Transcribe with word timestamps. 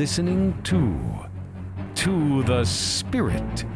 listening 0.00 0.58
to 0.62 0.98
To 1.94 2.42
the 2.44 2.64
Spirit 2.64 3.66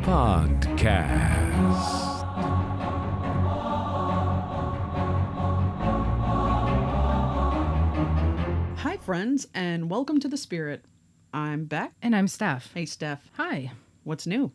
Podcast. 0.00 0.88
Hi, 8.78 8.96
friends, 8.96 9.46
and 9.52 9.90
welcome 9.90 10.18
to 10.20 10.28
the 10.28 10.38
Spirit. 10.38 10.86
I'm 11.34 11.66
Beck. 11.66 11.92
And 12.00 12.16
I'm 12.16 12.28
Steph. 12.28 12.72
Hey, 12.72 12.86
Steph. 12.86 13.30
Hi. 13.36 13.72
What's 14.04 14.26
new? 14.26 14.50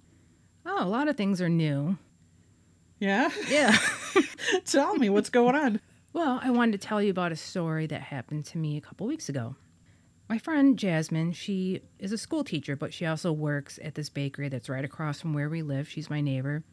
Oh, 0.65 0.83
a 0.83 0.89
lot 0.89 1.07
of 1.07 1.15
things 1.15 1.39
are 1.41 1.49
new. 1.49 1.95
Yeah? 2.99 3.29
Yeah. 3.47 3.77
Tell 4.65 4.95
me 4.95 5.11
what's 5.11 5.29
going 5.29 5.53
on. 5.53 5.79
well, 6.11 6.39
I 6.41 6.49
wanted 6.49 6.81
to 6.81 6.87
tell 6.87 7.03
you 7.03 7.11
about 7.11 7.31
a 7.31 7.35
story 7.35 7.85
that 7.85 8.01
happened 8.01 8.45
to 8.45 8.57
me 8.57 8.77
a 8.77 8.81
couple 8.81 9.05
weeks 9.05 9.29
ago. 9.29 9.55
My 10.29 10.37
friend 10.37 10.79
Jasmine, 10.79 11.33
she 11.33 11.81
is 11.99 12.11
a 12.11 12.17
school 12.17 12.43
teacher, 12.43 12.75
but 12.75 12.93
she 12.93 13.05
also 13.05 13.31
works 13.31 13.77
at 13.83 13.95
this 13.95 14.09
bakery 14.09 14.49
that's 14.49 14.69
right 14.69 14.85
across 14.85 15.19
from 15.19 15.33
where 15.33 15.49
we 15.49 15.61
live. 15.61 15.87
She's 15.87 16.09
my 16.09 16.21
neighbor. 16.21 16.63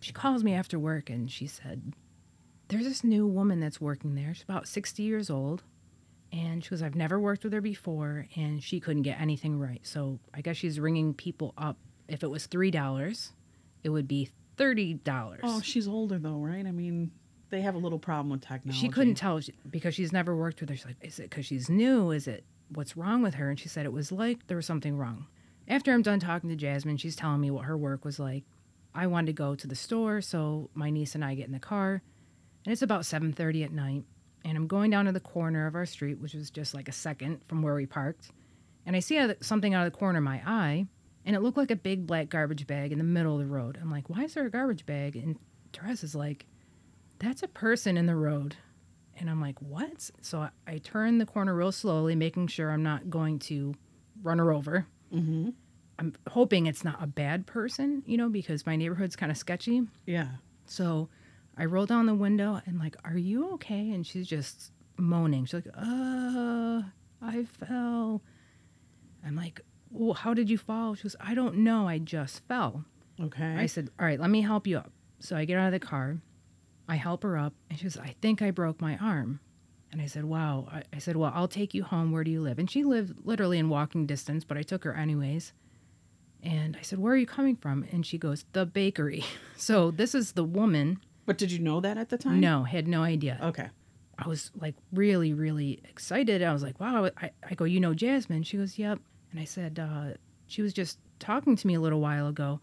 She 0.00 0.12
calls 0.12 0.42
me 0.42 0.54
after 0.54 0.78
work 0.78 1.10
and 1.10 1.30
she 1.30 1.46
said, 1.46 1.92
There's 2.68 2.84
this 2.84 3.04
new 3.04 3.26
woman 3.26 3.60
that's 3.60 3.80
working 3.80 4.14
there. 4.14 4.34
She's 4.34 4.44
about 4.44 4.66
60 4.68 5.02
years 5.02 5.30
old. 5.30 5.62
And 6.32 6.64
she 6.64 6.70
goes, 6.70 6.82
I've 6.82 6.96
never 6.96 7.20
worked 7.20 7.44
with 7.44 7.52
her 7.52 7.60
before, 7.60 8.26
and 8.34 8.62
she 8.62 8.80
couldn't 8.80 9.02
get 9.02 9.20
anything 9.20 9.58
right. 9.58 9.80
So 9.84 10.18
I 10.34 10.40
guess 10.40 10.56
she's 10.56 10.80
ringing 10.80 11.14
people 11.14 11.54
up. 11.56 11.78
If 12.08 12.24
it 12.24 12.30
was 12.30 12.48
$3, 12.48 13.30
it 13.84 13.88
would 13.88 14.08
be 14.08 14.30
$30. 14.58 15.38
Oh, 15.44 15.60
she's 15.60 15.86
older, 15.86 16.18
though, 16.18 16.38
right? 16.38 16.66
I 16.66 16.72
mean, 16.72 17.12
they 17.50 17.60
have 17.60 17.76
a 17.76 17.78
little 17.78 17.98
problem 18.00 18.30
with 18.30 18.40
technology. 18.40 18.78
She 18.78 18.88
couldn't 18.88 19.14
tell 19.14 19.40
because 19.70 19.94
she's 19.94 20.12
never 20.12 20.36
worked 20.36 20.60
with 20.60 20.68
her. 20.70 20.76
She's 20.76 20.86
like, 20.86 20.96
is 21.00 21.20
it 21.20 21.30
because 21.30 21.46
she's 21.46 21.70
new? 21.70 22.10
Is 22.10 22.26
it 22.26 22.44
what's 22.68 22.96
wrong 22.96 23.22
with 23.22 23.34
her? 23.34 23.50
And 23.50 23.58
she 23.58 23.68
said 23.68 23.86
it 23.86 23.92
was 23.92 24.12
like 24.12 24.46
there 24.46 24.56
was 24.56 24.66
something 24.66 24.96
wrong. 24.96 25.26
After 25.68 25.92
I'm 25.92 26.02
done 26.02 26.20
talking 26.20 26.50
to 26.50 26.56
Jasmine, 26.56 26.96
she's 26.96 27.16
telling 27.16 27.40
me 27.40 27.50
what 27.50 27.64
her 27.64 27.76
work 27.76 28.04
was 28.04 28.18
like. 28.18 28.44
I 28.94 29.06
wanted 29.08 29.26
to 29.26 29.32
go 29.32 29.54
to 29.54 29.66
the 29.66 29.74
store, 29.74 30.20
so 30.20 30.70
my 30.74 30.90
niece 30.90 31.14
and 31.14 31.24
I 31.24 31.34
get 31.34 31.46
in 31.46 31.52
the 31.52 31.58
car, 31.58 32.02
and 32.64 32.72
it's 32.72 32.82
about 32.82 33.02
7:30 33.02 33.64
at 33.64 33.72
night, 33.72 34.04
and 34.44 34.56
I'm 34.56 34.66
going 34.66 34.90
down 34.90 35.04
to 35.04 35.12
the 35.12 35.20
corner 35.20 35.66
of 35.66 35.74
our 35.74 35.84
street, 35.84 36.18
which 36.18 36.34
was 36.34 36.50
just 36.50 36.72
like 36.72 36.88
a 36.88 36.92
second 36.92 37.40
from 37.46 37.60
where 37.62 37.74
we 37.74 37.84
parked, 37.84 38.30
and 38.86 38.96
I 38.96 39.00
see 39.00 39.20
something 39.42 39.74
out 39.74 39.86
of 39.86 39.92
the 39.92 39.98
corner 39.98 40.18
of 40.18 40.24
my 40.24 40.40
eye, 40.46 40.86
and 41.26 41.36
it 41.36 41.40
looked 41.40 41.58
like 41.58 41.70
a 41.70 41.76
big 41.76 42.06
black 42.06 42.30
garbage 42.30 42.66
bag 42.66 42.90
in 42.90 42.98
the 42.98 43.04
middle 43.04 43.34
of 43.34 43.40
the 43.40 43.52
road. 43.52 43.78
I'm 43.82 43.90
like, 43.90 44.08
why 44.08 44.24
is 44.24 44.34
there 44.34 44.46
a 44.46 44.50
garbage 44.50 44.86
bag? 44.86 45.16
And 45.16 45.36
Therese 45.72 46.04
is 46.04 46.14
like, 46.14 46.46
that's 47.18 47.42
a 47.42 47.48
person 47.48 47.96
in 47.96 48.06
the 48.06 48.16
road. 48.16 48.56
And 49.18 49.30
I'm 49.30 49.40
like, 49.40 49.60
what? 49.60 50.10
So 50.20 50.40
I, 50.40 50.50
I 50.66 50.78
turn 50.78 51.18
the 51.18 51.26
corner 51.26 51.54
real 51.54 51.72
slowly, 51.72 52.14
making 52.14 52.48
sure 52.48 52.70
I'm 52.70 52.82
not 52.82 53.08
going 53.08 53.38
to 53.40 53.74
run 54.22 54.38
her 54.38 54.52
over. 54.52 54.86
Mm-hmm. 55.12 55.50
I'm 55.98 56.12
hoping 56.28 56.66
it's 56.66 56.84
not 56.84 57.02
a 57.02 57.06
bad 57.06 57.46
person, 57.46 58.02
you 58.06 58.18
know, 58.18 58.28
because 58.28 58.66
my 58.66 58.76
neighborhood's 58.76 59.16
kind 59.16 59.32
of 59.32 59.38
sketchy. 59.38 59.82
Yeah. 60.04 60.28
So 60.66 61.08
I 61.56 61.64
roll 61.64 61.86
down 61.86 62.06
the 62.06 62.14
window 62.14 62.60
and 62.66 62.78
like, 62.78 62.96
are 63.04 63.16
you 63.16 63.54
okay? 63.54 63.90
And 63.92 64.06
she's 64.06 64.26
just 64.26 64.72
moaning. 64.98 65.46
She's 65.46 65.54
like, 65.54 65.68
uh, 65.68 66.82
I 67.22 67.44
fell. 67.44 68.22
I'm 69.24 69.36
like, 69.36 69.62
well, 69.90 70.14
how 70.14 70.34
did 70.34 70.50
you 70.50 70.58
fall? 70.58 70.94
She 70.94 71.04
goes, 71.04 71.16
I 71.20 71.34
don't 71.34 71.58
know. 71.58 71.88
I 71.88 71.98
just 71.98 72.46
fell. 72.46 72.84
Okay. 73.20 73.56
I 73.56 73.66
said, 73.66 73.90
All 73.98 74.06
right, 74.06 74.20
let 74.20 74.30
me 74.30 74.42
help 74.42 74.66
you 74.66 74.78
up. 74.78 74.92
So 75.20 75.36
I 75.36 75.44
get 75.44 75.58
out 75.58 75.66
of 75.66 75.72
the 75.72 75.86
car. 75.86 76.18
I 76.88 76.96
help 76.96 77.22
her 77.22 77.36
up. 77.36 77.54
And 77.68 77.78
she 77.78 77.84
goes, 77.84 77.96
I 77.96 78.14
think 78.20 78.42
I 78.42 78.50
broke 78.50 78.80
my 78.80 78.96
arm. 78.98 79.40
And 79.92 80.00
I 80.02 80.06
said, 80.06 80.24
Wow. 80.24 80.68
I, 80.70 80.82
I 80.92 80.98
said, 80.98 81.16
Well, 81.16 81.32
I'll 81.34 81.48
take 81.48 81.74
you 81.74 81.84
home. 81.84 82.12
Where 82.12 82.24
do 82.24 82.30
you 82.30 82.40
live? 82.40 82.58
And 82.58 82.70
she 82.70 82.84
lived 82.84 83.24
literally 83.24 83.58
in 83.58 83.68
walking 83.68 84.06
distance, 84.06 84.44
but 84.44 84.56
I 84.56 84.62
took 84.62 84.84
her 84.84 84.94
anyways. 84.94 85.52
And 86.42 86.76
I 86.76 86.82
said, 86.82 86.98
Where 86.98 87.14
are 87.14 87.16
you 87.16 87.26
coming 87.26 87.56
from? 87.56 87.86
And 87.90 88.04
she 88.04 88.18
goes, 88.18 88.44
The 88.52 88.66
bakery. 88.66 89.24
So 89.58 89.90
this 89.90 90.14
is 90.14 90.32
the 90.32 90.44
woman. 90.44 91.00
but 91.24 91.38
did 91.38 91.50
you 91.50 91.58
know 91.58 91.80
that 91.80 91.96
at 91.96 92.10
the 92.10 92.18
time? 92.18 92.40
No, 92.40 92.64
had 92.64 92.86
no 92.86 93.02
idea. 93.02 93.38
Okay. 93.42 93.70
I 94.18 94.28
was 94.28 94.50
like 94.54 94.74
really, 94.92 95.32
really 95.32 95.80
excited. 95.88 96.42
I 96.42 96.52
was 96.52 96.62
like, 96.62 96.78
wow. 96.78 97.10
I, 97.16 97.30
I 97.48 97.54
go, 97.54 97.64
you 97.64 97.80
know 97.80 97.94
Jasmine? 97.94 98.42
She 98.42 98.56
goes, 98.58 98.78
yep. 98.78 98.98
And 99.30 99.40
I 99.40 99.44
said, 99.44 99.78
uh, 99.78 100.18
she 100.46 100.60
was 100.62 100.72
just 100.74 100.98
talking 101.18 101.56
to 101.56 101.66
me 101.66 101.74
a 101.74 101.80
little 101.80 102.00
while 102.00 102.26
ago. 102.28 102.60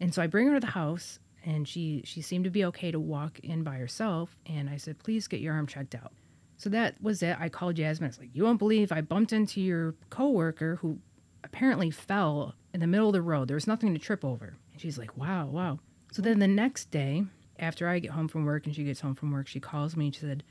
And 0.00 0.14
so 0.14 0.22
I 0.22 0.26
bring 0.28 0.46
her 0.48 0.54
to 0.54 0.60
the 0.60 0.66
house 0.72 1.18
and 1.44 1.68
she, 1.68 2.02
she 2.04 2.22
seemed 2.22 2.44
to 2.44 2.50
be 2.50 2.64
okay 2.64 2.90
to 2.90 2.98
walk 2.98 3.38
in 3.40 3.62
by 3.62 3.76
herself. 3.76 4.36
And 4.46 4.68
I 4.68 4.76
said, 4.76 4.98
please 4.98 5.28
get 5.28 5.40
your 5.40 5.54
arm 5.54 5.66
checked 5.66 5.94
out. 5.94 6.12
So 6.56 6.70
that 6.70 7.00
was 7.02 7.22
it. 7.22 7.36
I 7.38 7.48
called 7.48 7.76
Jasmine. 7.76 8.06
I 8.06 8.08
was 8.08 8.18
like, 8.18 8.30
you 8.32 8.44
won't 8.44 8.58
believe 8.58 8.90
I 8.90 9.00
bumped 9.00 9.32
into 9.32 9.60
your 9.60 9.94
coworker 10.10 10.76
who 10.76 10.98
apparently 11.42 11.90
fell 11.90 12.54
in 12.72 12.80
the 12.80 12.86
middle 12.86 13.08
of 13.08 13.12
the 13.12 13.22
road. 13.22 13.48
There 13.48 13.56
was 13.56 13.66
nothing 13.66 13.92
to 13.92 14.00
trip 14.00 14.24
over. 14.24 14.56
And 14.72 14.80
she's 14.80 14.98
like, 14.98 15.16
wow, 15.16 15.46
wow. 15.46 15.78
So 16.12 16.22
then 16.22 16.38
the 16.38 16.48
next 16.48 16.90
day, 16.90 17.24
after 17.58 17.88
I 17.88 17.98
get 17.98 18.12
home 18.12 18.28
from 18.28 18.44
work 18.44 18.66
and 18.66 18.74
she 18.74 18.84
gets 18.84 19.00
home 19.00 19.14
from 19.14 19.30
work, 19.30 19.46
she 19.46 19.60
calls 19.60 19.96
me 19.96 20.06
and 20.06 20.14
she 20.14 20.20
said, 20.22 20.42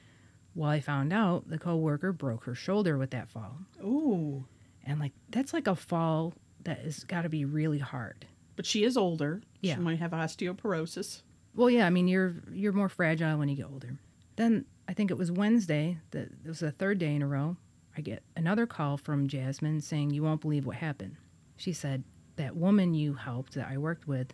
well, 0.55 0.69
I 0.69 0.79
found 0.79 1.11
out 1.11 1.49
the 1.49 1.57
coworker 1.57 2.11
broke 2.11 2.43
her 2.43 2.55
shoulder 2.55 2.97
with 2.97 3.11
that 3.11 3.29
fall. 3.29 3.57
Ooh. 3.81 4.45
And 4.85 4.99
like 4.99 5.13
that's 5.29 5.53
like 5.53 5.67
a 5.67 5.75
fall 5.75 6.33
that 6.63 6.79
has 6.79 7.03
got 7.03 7.23
to 7.23 7.29
be 7.29 7.45
really 7.45 7.79
hard. 7.79 8.25
But 8.55 8.65
she 8.65 8.83
is 8.83 8.97
older. 8.97 9.41
Yeah. 9.63 9.75
She 9.75 9.81
might 9.81 9.99
have 9.99 10.11
osteoporosis. 10.11 11.21
Well, 11.55 11.69
yeah, 11.69 11.87
I 11.87 11.89
mean 11.89 12.07
you're 12.07 12.35
you're 12.51 12.73
more 12.73 12.89
fragile 12.89 13.37
when 13.37 13.49
you 13.49 13.55
get 13.55 13.71
older. 13.71 13.97
Then 14.35 14.65
I 14.87 14.93
think 14.93 15.09
it 15.09 15.17
was 15.17 15.31
Wednesday, 15.31 15.97
that 16.11 16.29
it 16.43 16.47
was 16.47 16.59
the 16.59 16.71
third 16.71 16.99
day 16.99 17.15
in 17.15 17.21
a 17.21 17.27
row. 17.27 17.57
I 17.97 18.01
get 18.01 18.23
another 18.35 18.65
call 18.65 18.97
from 18.97 19.27
Jasmine 19.27 19.79
saying 19.81 20.11
you 20.11 20.23
won't 20.23 20.41
believe 20.41 20.65
what 20.65 20.75
happened. 20.75 21.15
She 21.55 21.71
said 21.71 22.03
that 22.35 22.55
woman 22.55 22.93
you 22.93 23.13
helped 23.13 23.53
that 23.53 23.69
I 23.69 23.77
worked 23.77 24.07
with, 24.07 24.33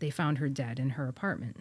they 0.00 0.10
found 0.10 0.38
her 0.38 0.48
dead 0.48 0.78
in 0.78 0.90
her 0.90 1.08
apartment. 1.08 1.56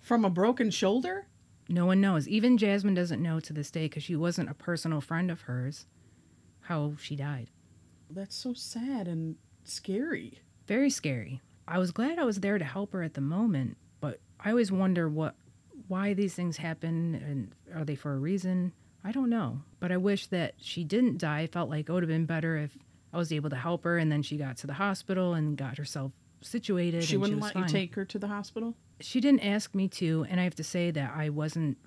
From 0.00 0.24
a 0.24 0.30
broken 0.30 0.70
shoulder? 0.70 1.26
No 1.68 1.84
one 1.86 2.00
knows. 2.00 2.26
Even 2.26 2.56
Jasmine 2.56 2.94
doesn't 2.94 3.22
know 3.22 3.40
to 3.40 3.52
this 3.52 3.70
day 3.70 3.84
because 3.84 4.02
she 4.02 4.16
wasn't 4.16 4.48
a 4.50 4.54
personal 4.54 5.02
friend 5.02 5.30
of 5.30 5.42
hers 5.42 5.86
how 6.62 6.94
she 6.98 7.14
died. 7.14 7.50
That's 8.10 8.34
so 8.34 8.54
sad 8.54 9.06
and 9.06 9.36
scary. 9.64 10.40
Very 10.66 10.90
scary. 10.90 11.42
I 11.68 11.78
was 11.78 11.90
glad 11.92 12.18
I 12.18 12.24
was 12.24 12.40
there 12.40 12.58
to 12.58 12.64
help 12.64 12.92
her 12.92 13.02
at 13.02 13.14
the 13.14 13.20
moment, 13.20 13.76
but 14.00 14.20
I 14.40 14.50
always 14.50 14.72
wonder 14.72 15.08
what 15.08 15.34
why 15.86 16.12
these 16.14 16.34
things 16.34 16.56
happen 16.58 17.14
and 17.14 17.52
are 17.78 17.84
they 17.84 17.94
for 17.94 18.12
a 18.14 18.18
reason? 18.18 18.72
I 19.04 19.12
don't 19.12 19.30
know. 19.30 19.62
But 19.80 19.90
I 19.92 19.96
wish 19.96 20.26
that 20.26 20.54
she 20.58 20.84
didn't 20.84 21.18
die. 21.18 21.40
I 21.40 21.46
felt 21.46 21.70
like 21.70 21.88
it 21.88 21.92
would 21.92 22.02
have 22.02 22.08
been 22.08 22.26
better 22.26 22.56
if 22.58 22.76
I 23.12 23.16
was 23.16 23.32
able 23.32 23.48
to 23.50 23.56
help 23.56 23.84
her 23.84 23.96
and 23.96 24.10
then 24.12 24.22
she 24.22 24.36
got 24.36 24.56
to 24.58 24.66
the 24.66 24.74
hospital 24.74 25.34
and 25.34 25.56
got 25.56 25.78
herself 25.78 26.12
situated. 26.42 27.04
She 27.04 27.14
and 27.14 27.22
wouldn't 27.22 27.40
was 27.40 27.46
let 27.46 27.54
fine. 27.54 27.62
you 27.64 27.68
take 27.68 27.94
her 27.94 28.04
to 28.04 28.18
the 28.18 28.26
hospital? 28.28 28.74
She 29.00 29.20
didn't 29.20 29.40
ask 29.40 29.74
me 29.74 29.88
to, 29.88 30.26
and 30.28 30.40
I 30.40 30.44
have 30.44 30.56
to 30.56 30.64
say 30.64 30.90
that 30.90 31.12
I 31.16 31.30
wasn't 31.30 31.78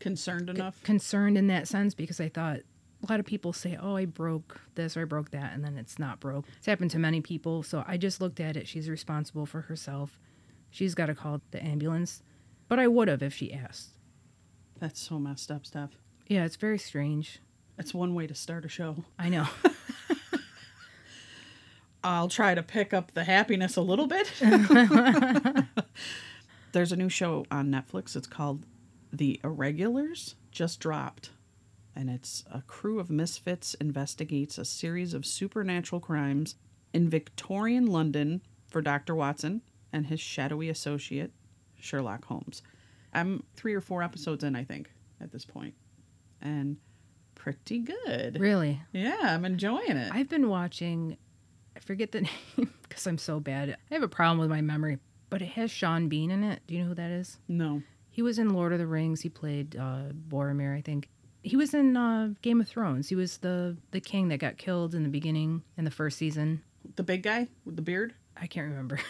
Concerned 0.00 0.50
enough? 0.50 0.82
concerned 0.82 1.38
in 1.38 1.46
that 1.46 1.66
sense 1.66 1.94
because 1.94 2.20
I 2.20 2.28
thought 2.28 2.60
a 3.06 3.12
lot 3.12 3.20
of 3.20 3.26
people 3.26 3.52
say, 3.52 3.76
"Oh, 3.80 3.96
I 3.96 4.04
broke 4.04 4.60
this 4.74 4.96
or 4.96 5.02
I 5.02 5.04
broke 5.04 5.30
that," 5.30 5.52
and 5.52 5.64
then 5.64 5.76
it's 5.76 5.98
not 5.98 6.20
broke. 6.20 6.46
It's 6.56 6.66
happened 6.66 6.90
to 6.92 6.98
many 6.98 7.20
people, 7.20 7.62
so 7.62 7.84
I 7.86 7.96
just 7.96 8.20
looked 8.20 8.40
at 8.40 8.56
it. 8.56 8.66
She's 8.66 8.88
responsible 8.88 9.46
for 9.46 9.62
herself. 9.62 10.18
She's 10.70 10.94
got 10.94 11.06
to 11.06 11.14
call 11.14 11.40
the 11.52 11.62
ambulance, 11.64 12.22
but 12.68 12.78
I 12.78 12.88
would 12.88 13.08
have 13.08 13.22
if 13.22 13.34
she 13.34 13.52
asked. 13.52 13.90
That's 14.78 15.00
so 15.00 15.18
messed 15.18 15.50
up 15.50 15.64
stuff. 15.64 15.90
Yeah, 16.26 16.44
it's 16.44 16.56
very 16.56 16.78
strange. 16.78 17.40
That's 17.76 17.94
one 17.94 18.14
way 18.14 18.26
to 18.26 18.34
start 18.34 18.64
a 18.64 18.68
show. 18.68 19.04
I 19.18 19.28
know. 19.28 19.46
I'll 22.04 22.28
try 22.28 22.54
to 22.54 22.62
pick 22.62 22.92
up 22.94 23.12
the 23.12 23.24
happiness 23.24 23.76
a 23.76 23.82
little 23.82 24.06
bit. 24.06 24.32
There's 26.72 26.92
a 26.92 26.96
new 26.96 27.08
show 27.08 27.46
on 27.50 27.70
Netflix. 27.70 28.14
It's 28.16 28.26
called 28.26 28.64
The 29.12 29.40
Irregulars, 29.42 30.34
just 30.50 30.78
dropped. 30.78 31.30
And 31.96 32.10
it's 32.10 32.44
a 32.52 32.60
crew 32.62 33.00
of 33.00 33.08
misfits 33.10 33.72
investigates 33.74 34.58
a 34.58 34.66
series 34.66 35.14
of 35.14 35.24
supernatural 35.24 36.00
crimes 36.00 36.54
in 36.92 37.08
Victorian 37.08 37.86
London 37.86 38.42
for 38.68 38.82
Dr. 38.82 39.14
Watson 39.14 39.62
and 39.94 40.06
his 40.06 40.20
shadowy 40.20 40.68
associate, 40.68 41.32
Sherlock 41.80 42.26
Holmes. 42.26 42.62
I'm 43.14 43.44
three 43.56 43.72
or 43.72 43.80
four 43.80 44.02
episodes 44.02 44.44
in, 44.44 44.54
I 44.54 44.62
think, 44.64 44.90
at 45.22 45.32
this. 45.32 45.46
And 46.42 46.76
pretty 47.34 47.78
good. 47.78 48.38
really, 48.38 48.82
Yeah, 48.92 49.16
I'm 49.22 49.46
enjoying 49.46 49.96
it. 49.96 50.12
I've 50.12 50.28
been 50.28 50.50
watching. 50.50 51.16
I 51.74 51.80
forget 51.80 52.12
the 52.12 52.20
name 52.56 52.74
because 52.82 53.06
I'm 53.06 53.18
so 53.18 53.40
bad. 53.40 53.70
I 53.90 53.94
have 53.94 54.02
a 54.02 54.08
problem 54.08 54.38
with 54.38 54.50
my 54.50 54.60
memory, 54.60 54.98
but 55.30 55.40
it 55.40 55.48
has 55.48 55.70
Sean 55.70 56.08
Bean 56.08 56.30
in 56.30 56.44
it. 56.44 56.60
Do 56.66 56.74
you 56.74 56.82
know 56.82 56.88
who 56.88 56.94
that 56.94 57.10
is? 57.10 57.38
no. 57.48 57.82
He 58.10 58.22
was 58.22 58.38
in 58.38 58.54
Lord 58.54 58.72
of 58.72 58.78
the 58.78 58.86
Rings. 58.86 59.20
He 59.20 59.28
played 59.28 59.76
uh, 59.76 60.04
Boromir, 60.28 60.74
I 60.74 60.80
think. 60.80 61.10
He 61.46 61.56
was 61.56 61.74
in 61.74 61.96
uh, 61.96 62.30
Game 62.42 62.60
of 62.60 62.66
Thrones. 62.68 63.08
He 63.08 63.14
was 63.14 63.38
the 63.38 63.76
the 63.92 64.00
king 64.00 64.28
that 64.28 64.38
got 64.38 64.58
killed 64.58 64.94
in 64.94 65.02
the 65.04 65.08
beginning 65.08 65.62
in 65.78 65.84
the 65.84 65.90
first 65.92 66.18
season. 66.18 66.62
The 66.96 67.02
big 67.04 67.22
guy 67.22 67.46
with 67.64 67.76
the 67.76 67.82
beard? 67.82 68.14
I 68.36 68.46
can't 68.46 68.68
remember. 68.68 68.98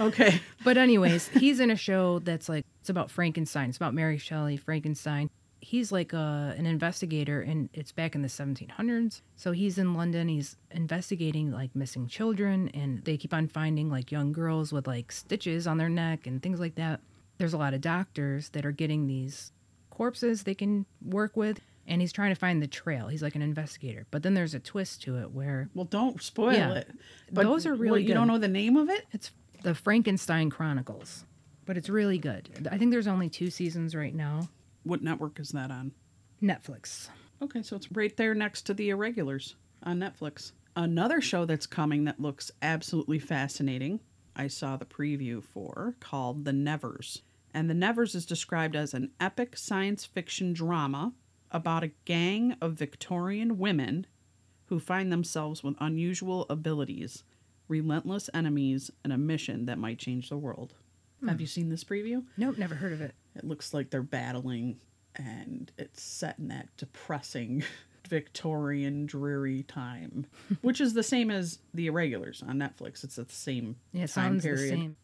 Okay. 0.00 0.40
but 0.64 0.76
anyways, 0.76 1.28
he's 1.28 1.60
in 1.60 1.70
a 1.70 1.76
show 1.76 2.18
that's 2.18 2.48
like 2.48 2.64
it's 2.80 2.90
about 2.90 3.08
Frankenstein. 3.10 3.68
It's 3.68 3.76
about 3.76 3.94
Mary 3.94 4.18
Shelley, 4.18 4.56
Frankenstein. 4.56 5.30
he's 5.60 5.92
like 5.92 6.12
a, 6.12 6.54
an 6.58 6.66
investigator 6.66 7.40
and 7.40 7.68
it's 7.72 7.92
back 7.92 8.16
in 8.16 8.22
the 8.22 8.28
1700s 8.28 9.20
so 9.36 9.52
he's 9.52 9.78
in 9.78 9.94
london 9.94 10.26
he's 10.26 10.56
investigating 10.72 11.52
like 11.52 11.70
missing 11.76 12.08
children 12.08 12.68
and 12.74 13.04
they 13.04 13.16
keep 13.16 13.32
on 13.32 13.46
finding 13.46 13.88
like 13.88 14.10
young 14.10 14.32
girls 14.32 14.72
with 14.72 14.88
like 14.88 15.12
stitches 15.12 15.68
on 15.68 15.78
their 15.78 15.88
neck 15.88 16.26
and 16.26 16.42
things 16.42 16.58
like 16.58 16.74
that 16.74 16.98
there's 17.38 17.52
a 17.52 17.58
lot 17.58 17.74
of 17.74 17.80
doctors 17.80 18.48
that 18.48 18.66
are 18.66 18.72
getting 18.72 19.06
these 19.06 19.52
corpses 19.92 20.42
they 20.44 20.54
can 20.54 20.86
work 21.04 21.36
with 21.36 21.60
and 21.86 22.00
he's 22.00 22.12
trying 22.12 22.30
to 22.30 22.38
find 22.38 22.62
the 22.62 22.66
trail 22.66 23.08
he's 23.08 23.22
like 23.22 23.34
an 23.36 23.42
investigator 23.42 24.06
but 24.10 24.22
then 24.22 24.34
there's 24.34 24.54
a 24.54 24.58
twist 24.60 25.02
to 25.02 25.18
it 25.18 25.30
where 25.30 25.68
Well, 25.74 25.84
don't 25.84 26.20
spoil 26.22 26.52
Yeah. 26.54 26.72
it. 26.74 26.90
Those 27.30 27.66
are 27.66 27.74
really 27.74 28.00
what, 28.02 28.08
You 28.08 28.14
don't 28.14 28.26
know 28.28 28.38
the 28.38 28.48
name 28.48 28.76
of 28.76 28.88
it? 28.88 29.06
it's 29.12 29.30
the 29.62 29.74
frankenstein 29.74 30.50
chronicles 30.50 31.24
but 31.66 31.76
it's 31.76 31.88
really 31.88 32.18
good 32.18 32.68
i 32.72 32.76
think 32.78 32.90
there's 32.90 33.06
only 33.06 33.28
two 33.28 33.50
seasons 33.50 33.94
right 33.94 34.14
now 34.14 34.48
What 34.82 35.02
network 35.02 35.38
is 35.38 35.50
that 35.50 35.70
on? 35.70 35.92
netflix 36.42 37.08
Okay, 37.42 37.62
so 37.62 37.74
it's 37.74 37.90
right 37.90 38.16
there 38.16 38.34
next 38.34 38.62
to 38.66 38.74
The 38.74 38.90
Irregulars 38.90 39.56
on 39.82 39.98
Netflix. 39.98 40.52
Another 40.76 41.20
show 41.20 41.44
that's 41.44 41.66
coming 41.66 42.04
that 42.04 42.20
looks 42.20 42.52
absolutely 42.62 43.18
fascinating, 43.18 43.98
I 44.36 44.46
saw 44.46 44.76
the 44.76 44.84
preview 44.84 45.42
for, 45.42 45.96
called 45.98 46.44
The 46.44 46.52
Nevers. 46.52 47.22
And 47.54 47.68
The 47.68 47.74
Nevers 47.74 48.14
is 48.14 48.26
described 48.26 48.74
as 48.76 48.94
an 48.94 49.10
epic 49.20 49.56
science 49.56 50.04
fiction 50.04 50.52
drama 50.52 51.12
about 51.50 51.84
a 51.84 51.92
gang 52.04 52.56
of 52.60 52.72
Victorian 52.74 53.58
women 53.58 54.06
who 54.66 54.80
find 54.80 55.12
themselves 55.12 55.62
with 55.62 55.74
unusual 55.80 56.46
abilities, 56.48 57.24
relentless 57.68 58.30
enemies, 58.32 58.90
and 59.04 59.12
a 59.12 59.18
mission 59.18 59.66
that 59.66 59.78
might 59.78 59.98
change 59.98 60.30
the 60.30 60.38
world. 60.38 60.72
Hmm. 61.20 61.28
Have 61.28 61.40
you 61.40 61.46
seen 61.46 61.68
this 61.68 61.84
preview? 61.84 62.24
nope 62.38 62.56
never 62.56 62.74
heard 62.74 62.92
of 62.92 63.00
it 63.02 63.14
It 63.36 63.44
looks 63.44 63.74
like 63.74 63.90
they're 63.90 64.02
battling, 64.02 64.80
and 65.14 65.70
it's 65.76 66.02
set 66.02 66.38
in 66.38 66.48
that 66.48 66.68
depressing 66.78 67.64
Victorian 68.08 69.04
dreary 69.06 69.62
time, 69.64 70.26
which 70.62 70.80
is 70.80 70.94
the 70.94 71.02
same 71.02 71.30
as 71.30 71.58
The 71.74 71.86
Irregulars 71.88 72.42
on 72.42 72.56
Netflix. 72.58 73.04
It's 73.04 73.16
the 73.16 73.26
same 73.28 73.76
yeah 73.92 74.04
it 74.04 74.10
time 74.10 74.40
sounds 74.40 74.44
period. 74.44 74.96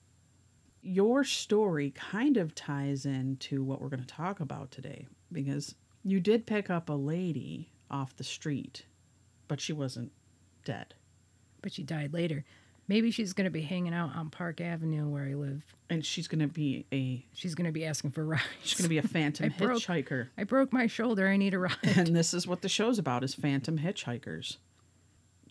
Your 0.83 1.25
story 1.25 1.91
kind 1.91 2.37
of 2.37 2.55
ties 2.55 3.05
into 3.05 3.63
what 3.65 3.81
we're 3.81 3.89
going 3.89 4.01
to 4.01 4.07
talk 4.07 4.41
about 4.41 4.71
today 4.71 5.07
because 5.33 5.75
you 6.05 6.21
did 6.21 6.47
pick 6.47 6.71
up 6.71 6.89
a 6.89 6.93
lady 6.95 7.71
off 7.91 8.17
the 8.17 8.25
street, 8.25 8.85
but 9.49 9.61
she 9.61 9.73
wasn't 9.73 10.13
dead. 10.65 10.95
but 11.63 11.73
she 11.73 11.83
died 11.83 12.13
later. 12.13 12.45
Maybe 12.87 13.11
she's 13.11 13.35
going 13.35 13.45
to 13.45 13.51
be 13.51 13.61
hanging 13.61 13.93
out 13.93 14.17
on 14.17 14.31
Park 14.31 14.63
Avenue 14.63 15.09
where 15.09 15.25
I 15.25 15.35
live. 15.35 15.63
And 15.91 16.07
she's 16.07 16.27
going 16.29 16.41
to 16.41 16.47
be 16.49 16.87
a 16.93 17.23
She's 17.35 17.55
going 17.55 17.67
to 17.67 17.73
be 17.73 17.85
asking 17.85 18.13
for 18.13 18.25
rides. 18.25 18.43
she's 18.63 18.79
going 18.79 18.85
to 18.85 18.89
be 18.89 18.97
a 18.99 19.03
phantom 19.09 19.47
I 19.47 19.49
broke- 19.65 19.83
hitchhiker. 19.83 20.29
I 20.39 20.45
broke 20.45 20.73
my 20.73 20.87
shoulder. 20.87 21.29
I 21.29 21.37
need 21.37 21.53
a 21.53 21.59
ride. 21.59 21.77
and 21.83 22.17
this 22.17 22.33
is 22.33 22.47
what 22.47 22.63
the 22.63 22.69
show's 22.69 22.99
about 22.99 23.25
is 23.25 23.35
phantom 23.35 23.79
hitchhikers 23.79 24.57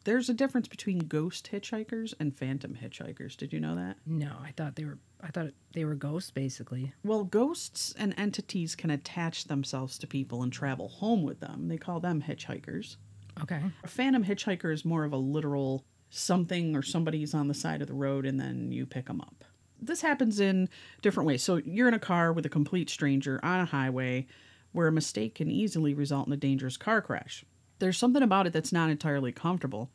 there's 0.08 0.30
a 0.30 0.34
difference 0.34 0.70
between 0.70 1.00
ghost 1.00 1.50
hitchhikers 1.52 2.14
and 2.18 2.34
phantom 2.34 2.78
hitchhikers. 2.82 3.36
Did 3.36 3.52
you 3.52 3.60
know 3.60 3.76
that? 3.76 3.98
No, 4.06 4.32
I 4.42 4.52
thought 4.56 4.78
they 4.78 4.86
were. 4.86 5.00
I 5.20 5.28
thought 5.28 5.48
they 5.74 5.84
were 5.84 5.96
ghosts, 5.96 6.32
basically. 6.32 6.94
well 7.04 7.26
ghosts 7.26 7.94
and 8.00 8.16
entities 8.18 8.74
can 8.74 8.90
attach 8.90 9.46
themselves 9.46 9.98
to 9.98 10.08
people 10.08 10.44
and 10.44 10.54
travel 10.54 10.88
home 10.88 11.24
with 11.24 11.42
them. 11.42 11.68
They 11.68 11.78
call 11.78 12.00
them 12.00 12.22
hitchhikers. 12.22 12.96
Okay. 13.44 13.62
a 13.84 13.88
phantom 13.88 14.24
hitchhiker 14.24 14.74
is 14.74 14.86
more 14.86 15.04
of 15.04 15.12
a 15.12 15.18
literal 15.18 15.84
something 16.10 16.74
or 16.74 16.82
somebody's 16.82 17.34
on 17.34 17.50
the 17.50 17.54
side 17.54 17.82
of 17.82 17.88
the 17.88 17.94
road 17.94 18.26
and 18.26 18.40
then 18.40 18.72
you 18.72 18.86
pick 18.86 19.08
them 19.08 19.20
up. 19.20 19.44
This 19.80 20.02
happens 20.02 20.40
in 20.40 20.70
different 21.02 21.28
ways. 21.28 21.44
So 21.44 21.58
you're 21.58 21.90
in 21.90 21.94
a 21.94 22.00
car 22.00 22.32
with 22.32 22.46
a 22.46 22.50
complete 22.50 22.90
stranger 22.90 23.42
on 23.44 23.60
a 23.60 23.66
highway 23.66 24.26
where 24.72 24.88
a 24.88 24.92
mistake 24.92 25.36
can 25.36 25.52
easily 25.52 25.94
result 25.94 26.28
in 26.28 26.34
a 26.34 26.38
dangerous 26.38 26.78
car 26.78 27.02
crash. 27.02 27.44
There's 27.80 27.98
something 27.98 28.24
about 28.24 28.48
it 28.48 28.54
that's 28.54 28.72
not 28.74 28.90
entirely 28.90 29.32
comfortable 29.32 29.92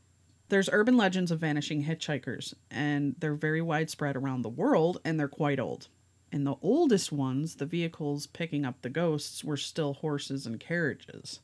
there's 0.52 0.68
urban 0.70 0.96
legends 0.96 1.30
of 1.30 1.38
vanishing 1.40 1.84
hitchhikers 1.84 2.52
and 2.70 3.16
they're 3.18 3.34
very 3.34 3.62
widespread 3.62 4.16
around 4.16 4.42
the 4.42 4.48
world 4.48 4.98
and 5.04 5.18
they're 5.18 5.26
quite 5.26 5.58
old 5.58 5.88
and 6.30 6.46
the 6.46 6.56
oldest 6.60 7.10
ones 7.10 7.56
the 7.56 7.66
vehicles 7.66 8.26
picking 8.26 8.64
up 8.64 8.80
the 8.82 8.90
ghosts 8.90 9.42
were 9.42 9.56
still 9.56 9.94
horses 9.94 10.46
and 10.46 10.60
carriages 10.60 11.40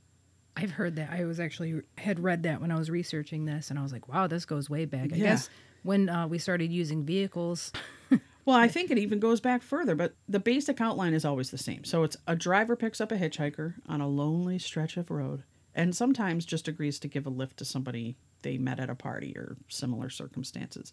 I've 0.57 0.73
heard 0.73 0.97
that. 0.97 1.11
I 1.13 1.25
was 1.25 1.39
actually 1.39 1.83
had 1.99 2.19
read 2.19 2.43
that 2.43 2.61
when 2.61 2.73
I 2.73 2.77
was 2.77 2.91
researching 2.91 3.45
this, 3.45 3.71
and 3.71 3.79
I 3.79 3.83
was 3.83 3.93
like, 3.93 4.09
"Wow, 4.09 4.27
this 4.27 4.45
goes 4.45 4.69
way 4.69 4.87
back." 4.87 5.13
I 5.13 5.17
Yeah. 5.17 5.23
guess 5.27 5.49
when 5.85 6.09
uh, 6.09 6.27
we 6.27 6.39
started 6.39 6.73
using 6.73 7.05
vehicles, 7.05 7.71
Well, 8.45 8.57
I 8.57 8.67
think 8.67 8.91
it 8.91 8.99
even 8.99 9.21
goes 9.21 9.41
back 9.41 9.63
further, 9.63 9.95
but 9.95 10.15
the 10.29 10.41
basic 10.41 10.81
outline 10.81 11.15
is 11.15 11.25
always 11.25 11.51
the 11.51 11.59
same. 11.59 11.85
So 11.85 12.03
it's 12.03 12.17
a 12.27 12.35
driver 12.35 12.75
picks 12.77 13.01
up 13.01 13.13
a 13.13 13.17
hitchhiker 13.17 13.75
on 13.87 14.01
a 14.01 14.09
lonely 14.09 14.59
stretch 14.59 14.97
of 14.97 15.11
road 15.11 15.45
and 15.75 15.95
sometimes 15.95 16.45
just 16.45 16.67
agrees 16.67 16.99
to 17.01 17.09
give 17.09 17.27
a 17.27 17.31
lift 17.31 17.59
to 17.59 17.65
somebody 17.65 18.17
they 18.43 18.59
met 18.59 18.81
at 18.81 18.91
a 18.91 18.95
party 18.95 19.35
or 19.37 19.57
similar 19.69 20.11
circumstances. 20.11 20.93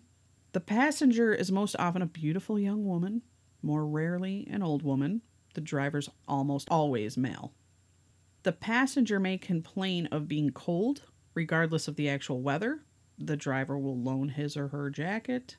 The 0.54 0.60
passenger 0.60 1.34
is 1.34 1.52
most 1.52 1.76
often 1.78 2.02
a 2.02 2.08
beautiful 2.08 2.58
young 2.58 2.86
woman, 2.86 3.22
more 3.62 3.86
rarely 3.86 4.48
an 4.50 4.64
old 4.64 4.84
woman. 4.84 5.22
The 5.54 5.62
driver's 5.62 6.10
almost 6.28 6.68
always 6.70 7.18
male. 7.18 7.54
The 8.44 8.52
passenger 8.52 9.20
may 9.20 9.38
complain 9.38 10.08
of 10.08 10.28
being 10.28 10.52
cold, 10.52 11.04
regardless 11.34 11.88
of 11.88 11.96
the 11.96 12.10
actual 12.10 12.42
weather. 12.42 12.82
The 13.18 13.38
driver 13.38 13.78
will 13.78 14.00
loan 14.00 14.30
his 14.30 14.56
or 14.56 14.70
her 14.70 14.90
jacket 14.90 15.58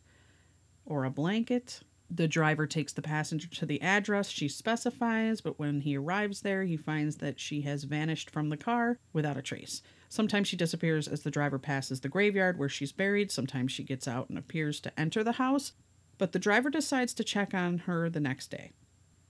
or 0.85 1.05
a 1.05 1.11
blanket. 1.11 1.81
The 2.09 2.29
driver 2.29 2.67
takes 2.67 2.93
the 2.93 3.03
passenger 3.03 3.49
to 3.49 3.67
the 3.67 3.83
address 3.83 4.29
she 4.29 4.49
specifies, 4.49 5.41
but 5.41 5.59
when 5.59 5.81
he 5.81 5.97
arrives 5.97 6.43
there, 6.43 6.63
he 6.63 6.77
finds 6.77 7.17
that 7.17 7.41
she 7.41 7.63
has 7.63 7.85
vanished 7.85 8.31
from 8.31 8.49
the 8.49 8.57
car 8.57 8.99
without 9.13 9.37
a 9.37 9.43
trace. 9.43 9.83
Sometimes 10.09 10.49
she 10.49 10.57
disappears 10.57 11.09
as 11.09 11.23
the 11.23 11.31
driver 11.31 11.59
passes 11.59 12.01
the 12.01 12.09
graveyard 12.09 12.59
where 12.59 12.69
she's 12.69 12.93
buried. 12.93 13.31
Sometimes 13.31 13.73
she 13.73 13.83
gets 13.83 14.07
out 14.07 14.29
and 14.29 14.39
appears 14.39 14.81
to 14.81 15.01
enter 15.01 15.25
the 15.25 15.33
house, 15.33 15.73
but 16.19 16.33
the 16.33 16.39
driver 16.39 16.71
decides 16.71 17.13
to 17.15 17.25
check 17.25 17.55
on 17.55 17.79
her 17.79 18.09
the 18.09 18.21
next 18.21 18.51
day. 18.51 18.73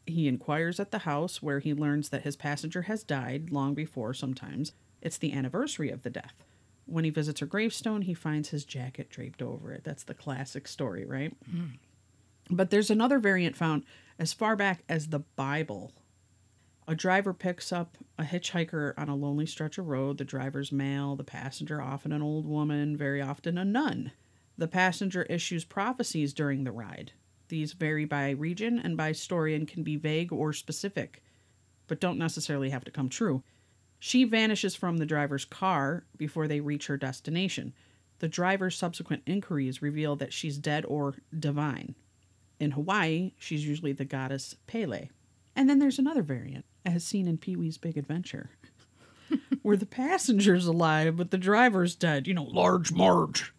He 0.06 0.28
inquires 0.28 0.78
at 0.78 0.92
the 0.92 0.98
house 0.98 1.42
where 1.42 1.58
he 1.58 1.74
learns 1.74 2.10
that 2.10 2.22
his 2.22 2.36
passenger 2.36 2.82
has 2.82 3.02
died 3.02 3.50
long 3.50 3.74
before, 3.74 4.14
sometimes. 4.14 4.72
It's 5.02 5.18
the 5.18 5.32
anniversary 5.32 5.90
of 5.90 6.02
the 6.02 6.10
death. 6.10 6.34
When 6.86 7.04
he 7.04 7.10
visits 7.10 7.40
her 7.40 7.46
gravestone, 7.46 8.02
he 8.02 8.14
finds 8.14 8.50
his 8.50 8.64
jacket 8.64 9.10
draped 9.10 9.42
over 9.42 9.72
it. 9.72 9.82
That's 9.82 10.04
the 10.04 10.14
classic 10.14 10.68
story, 10.68 11.04
right? 11.04 11.34
Mm-hmm. 11.50 12.54
But 12.54 12.70
there's 12.70 12.90
another 12.90 13.18
variant 13.18 13.56
found 13.56 13.84
as 14.18 14.32
far 14.32 14.54
back 14.54 14.84
as 14.88 15.08
the 15.08 15.18
Bible. 15.18 15.92
A 16.88 16.94
driver 16.94 17.34
picks 17.34 17.72
up 17.72 17.98
a 18.16 18.22
hitchhiker 18.22 18.94
on 18.96 19.08
a 19.08 19.16
lonely 19.16 19.46
stretch 19.46 19.76
of 19.76 19.88
road. 19.88 20.18
The 20.18 20.24
driver's 20.24 20.70
male, 20.70 21.16
the 21.16 21.24
passenger 21.24 21.82
often 21.82 22.12
an 22.12 22.22
old 22.22 22.46
woman, 22.46 22.96
very 22.96 23.20
often 23.20 23.58
a 23.58 23.64
nun. 23.64 24.12
The 24.56 24.68
passenger 24.68 25.24
issues 25.24 25.64
prophecies 25.64 26.32
during 26.32 26.62
the 26.62 26.70
ride. 26.70 27.12
These 27.48 27.72
vary 27.72 28.04
by 28.04 28.30
region 28.30 28.78
and 28.78 28.96
by 28.96 29.12
story 29.12 29.54
and 29.56 29.66
can 29.66 29.82
be 29.82 29.96
vague 29.96 30.32
or 30.32 30.52
specific, 30.52 31.24
but 31.88 32.00
don't 32.00 32.18
necessarily 32.18 32.70
have 32.70 32.84
to 32.84 32.92
come 32.92 33.08
true. 33.08 33.42
She 33.98 34.22
vanishes 34.22 34.76
from 34.76 34.98
the 34.98 35.06
driver's 35.06 35.44
car 35.44 36.04
before 36.16 36.46
they 36.46 36.60
reach 36.60 36.86
her 36.86 36.96
destination. 36.96 37.74
The 38.20 38.28
driver's 38.28 38.76
subsequent 38.76 39.22
inquiries 39.26 39.82
reveal 39.82 40.14
that 40.16 40.32
she's 40.32 40.56
dead 40.56 40.84
or 40.86 41.16
divine. 41.36 41.96
In 42.60 42.70
Hawaii, 42.70 43.32
she's 43.38 43.66
usually 43.66 43.92
the 43.92 44.04
goddess 44.04 44.54
Pele. 44.66 45.08
And 45.54 45.68
then 45.68 45.78
there's 45.78 45.98
another 45.98 46.22
variant, 46.22 46.64
as 46.86 47.04
seen 47.04 47.26
in 47.28 47.36
Pee 47.36 47.56
Wee's 47.56 47.76
Big 47.76 47.98
Adventure, 47.98 48.50
where 49.62 49.76
the 49.76 49.86
passenger's 49.86 50.66
alive 50.66 51.16
but 51.16 51.30
the 51.30 51.38
driver's 51.38 51.94
dead. 51.94 52.26
You 52.26 52.34
know, 52.34 52.44
Large 52.44 52.92
Marge. 52.92 53.52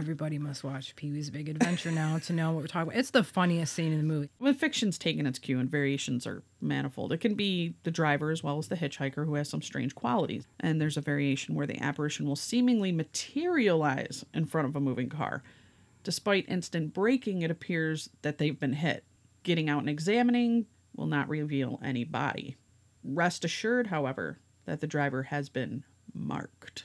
everybody 0.00 0.38
must 0.38 0.64
watch 0.64 0.94
Pee 0.96 1.10
Wee's 1.10 1.30
Big 1.30 1.48
Adventure 1.48 1.90
now 1.90 2.18
to 2.18 2.32
know 2.32 2.52
what 2.52 2.62
we're 2.62 2.68
talking 2.68 2.88
about. 2.88 2.98
It's 2.98 3.10
the 3.10 3.24
funniest 3.24 3.74
scene 3.74 3.92
in 3.92 3.98
the 3.98 4.04
movie. 4.04 4.30
When 4.38 4.54
fiction's 4.54 4.96
taken 4.96 5.26
its 5.26 5.38
cue 5.38 5.58
and 5.58 5.70
variations 5.70 6.26
are 6.26 6.42
manifold, 6.60 7.12
it 7.12 7.18
can 7.18 7.34
be 7.34 7.74
the 7.82 7.90
driver 7.90 8.30
as 8.30 8.42
well 8.42 8.58
as 8.58 8.68
the 8.68 8.76
hitchhiker 8.76 9.26
who 9.26 9.34
has 9.34 9.48
some 9.48 9.62
strange 9.62 9.94
qualities. 9.94 10.46
And 10.58 10.80
there's 10.80 10.96
a 10.96 11.02
variation 11.02 11.54
where 11.54 11.66
the 11.66 11.82
apparition 11.82 12.26
will 12.26 12.36
seemingly 12.36 12.92
materialize 12.92 14.24
in 14.32 14.46
front 14.46 14.68
of 14.68 14.76
a 14.76 14.80
moving 14.80 15.08
car. 15.08 15.42
Despite 16.02 16.48
instant 16.48 16.94
braking, 16.94 17.42
it 17.42 17.50
appears 17.50 18.08
that 18.22 18.38
they've 18.38 18.58
been 18.58 18.72
hit. 18.74 19.04
Getting 19.42 19.68
out 19.68 19.80
and 19.80 19.88
examining 19.88 20.66
will 20.94 21.06
not 21.06 21.28
reveal 21.28 21.80
any 21.82 22.04
body. 22.04 22.56
Rest 23.02 23.44
assured, 23.44 23.86
however, 23.86 24.38
that 24.66 24.80
the 24.80 24.86
driver 24.86 25.24
has 25.24 25.48
been 25.48 25.84
marked. 26.12 26.84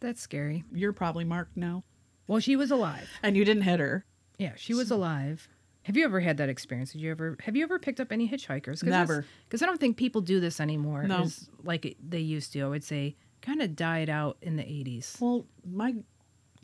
That's 0.00 0.20
scary. 0.20 0.64
You're 0.72 0.92
probably 0.92 1.24
marked 1.24 1.56
now. 1.56 1.84
Well, 2.26 2.40
she 2.40 2.56
was 2.56 2.70
alive. 2.70 3.08
And 3.22 3.36
you 3.36 3.44
didn't 3.44 3.62
hit 3.62 3.80
her. 3.80 4.04
Yeah, 4.38 4.52
she 4.56 4.74
was 4.74 4.90
alive. 4.90 5.48
Have 5.82 5.96
you 5.96 6.04
ever 6.04 6.20
had 6.20 6.36
that 6.38 6.48
experience? 6.48 6.92
Did 6.92 7.00
you 7.00 7.12
ever 7.12 7.36
have 7.44 7.54
you 7.54 7.62
ever 7.62 7.78
picked 7.78 8.00
up 8.00 8.10
any 8.10 8.28
hitchhikers? 8.28 8.82
Never. 8.82 9.24
Because 9.44 9.62
I 9.62 9.66
don't 9.66 9.78
think 9.78 9.96
people 9.96 10.20
do 10.20 10.40
this 10.40 10.60
anymore. 10.60 11.04
No. 11.04 11.28
like 11.62 11.96
they 12.04 12.18
used 12.18 12.52
to. 12.54 12.62
I 12.62 12.68
would 12.68 12.82
say 12.82 13.16
kind 13.40 13.62
of 13.62 13.76
died 13.76 14.10
out 14.10 14.36
in 14.42 14.56
the 14.56 14.64
80s. 14.64 15.20
Well, 15.20 15.46
my 15.64 15.94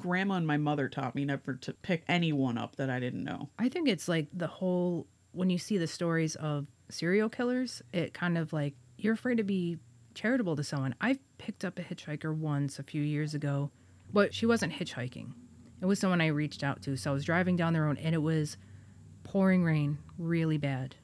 grandma 0.00 0.34
and 0.34 0.46
my 0.46 0.56
mother 0.56 0.88
taught 0.88 1.14
me 1.14 1.24
never 1.24 1.54
to 1.54 1.72
pick 1.72 2.02
anyone 2.08 2.58
up 2.58 2.74
that 2.76 2.90
I 2.90 2.98
didn't 2.98 3.22
know. 3.22 3.48
I 3.58 3.68
think 3.68 3.88
it's 3.88 4.08
like 4.08 4.26
the 4.32 4.48
whole 4.48 5.06
when 5.32 5.50
you 5.50 5.58
see 5.58 5.78
the 5.78 5.86
stories 5.86 6.36
of 6.36 6.66
serial 6.88 7.28
killers, 7.28 7.82
it 7.92 8.14
kind 8.14 8.38
of 8.38 8.52
like 8.52 8.74
you're 8.98 9.14
afraid 9.14 9.38
to 9.38 9.44
be 9.44 9.78
charitable 10.14 10.56
to 10.56 10.64
someone. 10.64 10.94
I 11.00 11.18
picked 11.38 11.64
up 11.64 11.78
a 11.78 11.82
hitchhiker 11.82 12.34
once 12.34 12.78
a 12.78 12.82
few 12.82 13.02
years 13.02 13.34
ago, 13.34 13.70
but 14.12 14.34
she 14.34 14.46
wasn't 14.46 14.74
hitchhiking. 14.74 15.32
It 15.80 15.86
was 15.86 15.98
someone 15.98 16.20
I 16.20 16.28
reached 16.28 16.62
out 16.62 16.82
to. 16.82 16.96
So 16.96 17.10
I 17.10 17.14
was 17.14 17.24
driving 17.24 17.56
down 17.56 17.72
the 17.72 17.80
road 17.80 17.98
and 18.00 18.14
it 18.14 18.22
was 18.22 18.56
pouring 19.24 19.64
rain 19.64 19.98
really 20.18 20.58
bad. 20.58 20.94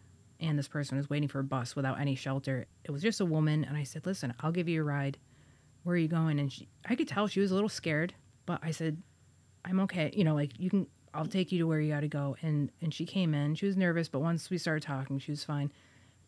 And 0.40 0.56
this 0.56 0.68
person 0.68 0.97
was 0.97 1.11
waiting 1.11 1.28
for 1.28 1.40
a 1.40 1.44
bus 1.44 1.75
without 1.75 1.99
any 1.99 2.14
shelter. 2.14 2.66
It 2.85 2.92
was 2.92 3.02
just 3.02 3.20
a 3.20 3.25
woman. 3.25 3.64
And 3.64 3.76
I 3.76 3.82
said, 3.82 4.06
Listen, 4.06 4.35
I'll 4.38 4.52
give 4.52 4.68
you 4.68 4.82
a 4.82 4.85
ride. 4.85 5.18
Where 5.82 5.94
are 5.94 5.99
you 5.99 6.06
going? 6.06 6.38
And 6.38 6.52
she, 6.52 6.68
I 6.88 6.94
could 6.94 7.08
tell 7.08 7.26
she 7.26 7.40
was 7.40 7.50
a 7.50 7.54
little 7.54 7.68
scared, 7.68 8.14
but 8.47 8.61
I 8.62 8.70
said, 8.70 9.02
I'm 9.64 9.80
okay. 9.80 10.12
You 10.14 10.23
know, 10.23 10.35
like 10.35 10.52
you 10.58 10.70
can, 10.70 10.87
I'll 11.15 11.27
take 11.27 11.53
you 11.53 11.59
to 11.59 11.67
where 11.67 11.81
you 11.81 11.93
got 11.93 12.00
to 12.00 12.09
go. 12.09 12.37
And, 12.43 12.71
and 12.81 12.93
she 12.93 13.05
came 13.05 13.35
in. 13.35 13.55
She 13.55 13.67
was 13.67 13.77
nervous, 13.77 14.09
but 14.09 14.21
once 14.21 14.50
we 14.50 14.59
started 14.59 14.83
talking, 14.83 15.19
she 15.19 15.33
was 15.33 15.45
fine, 15.45 15.73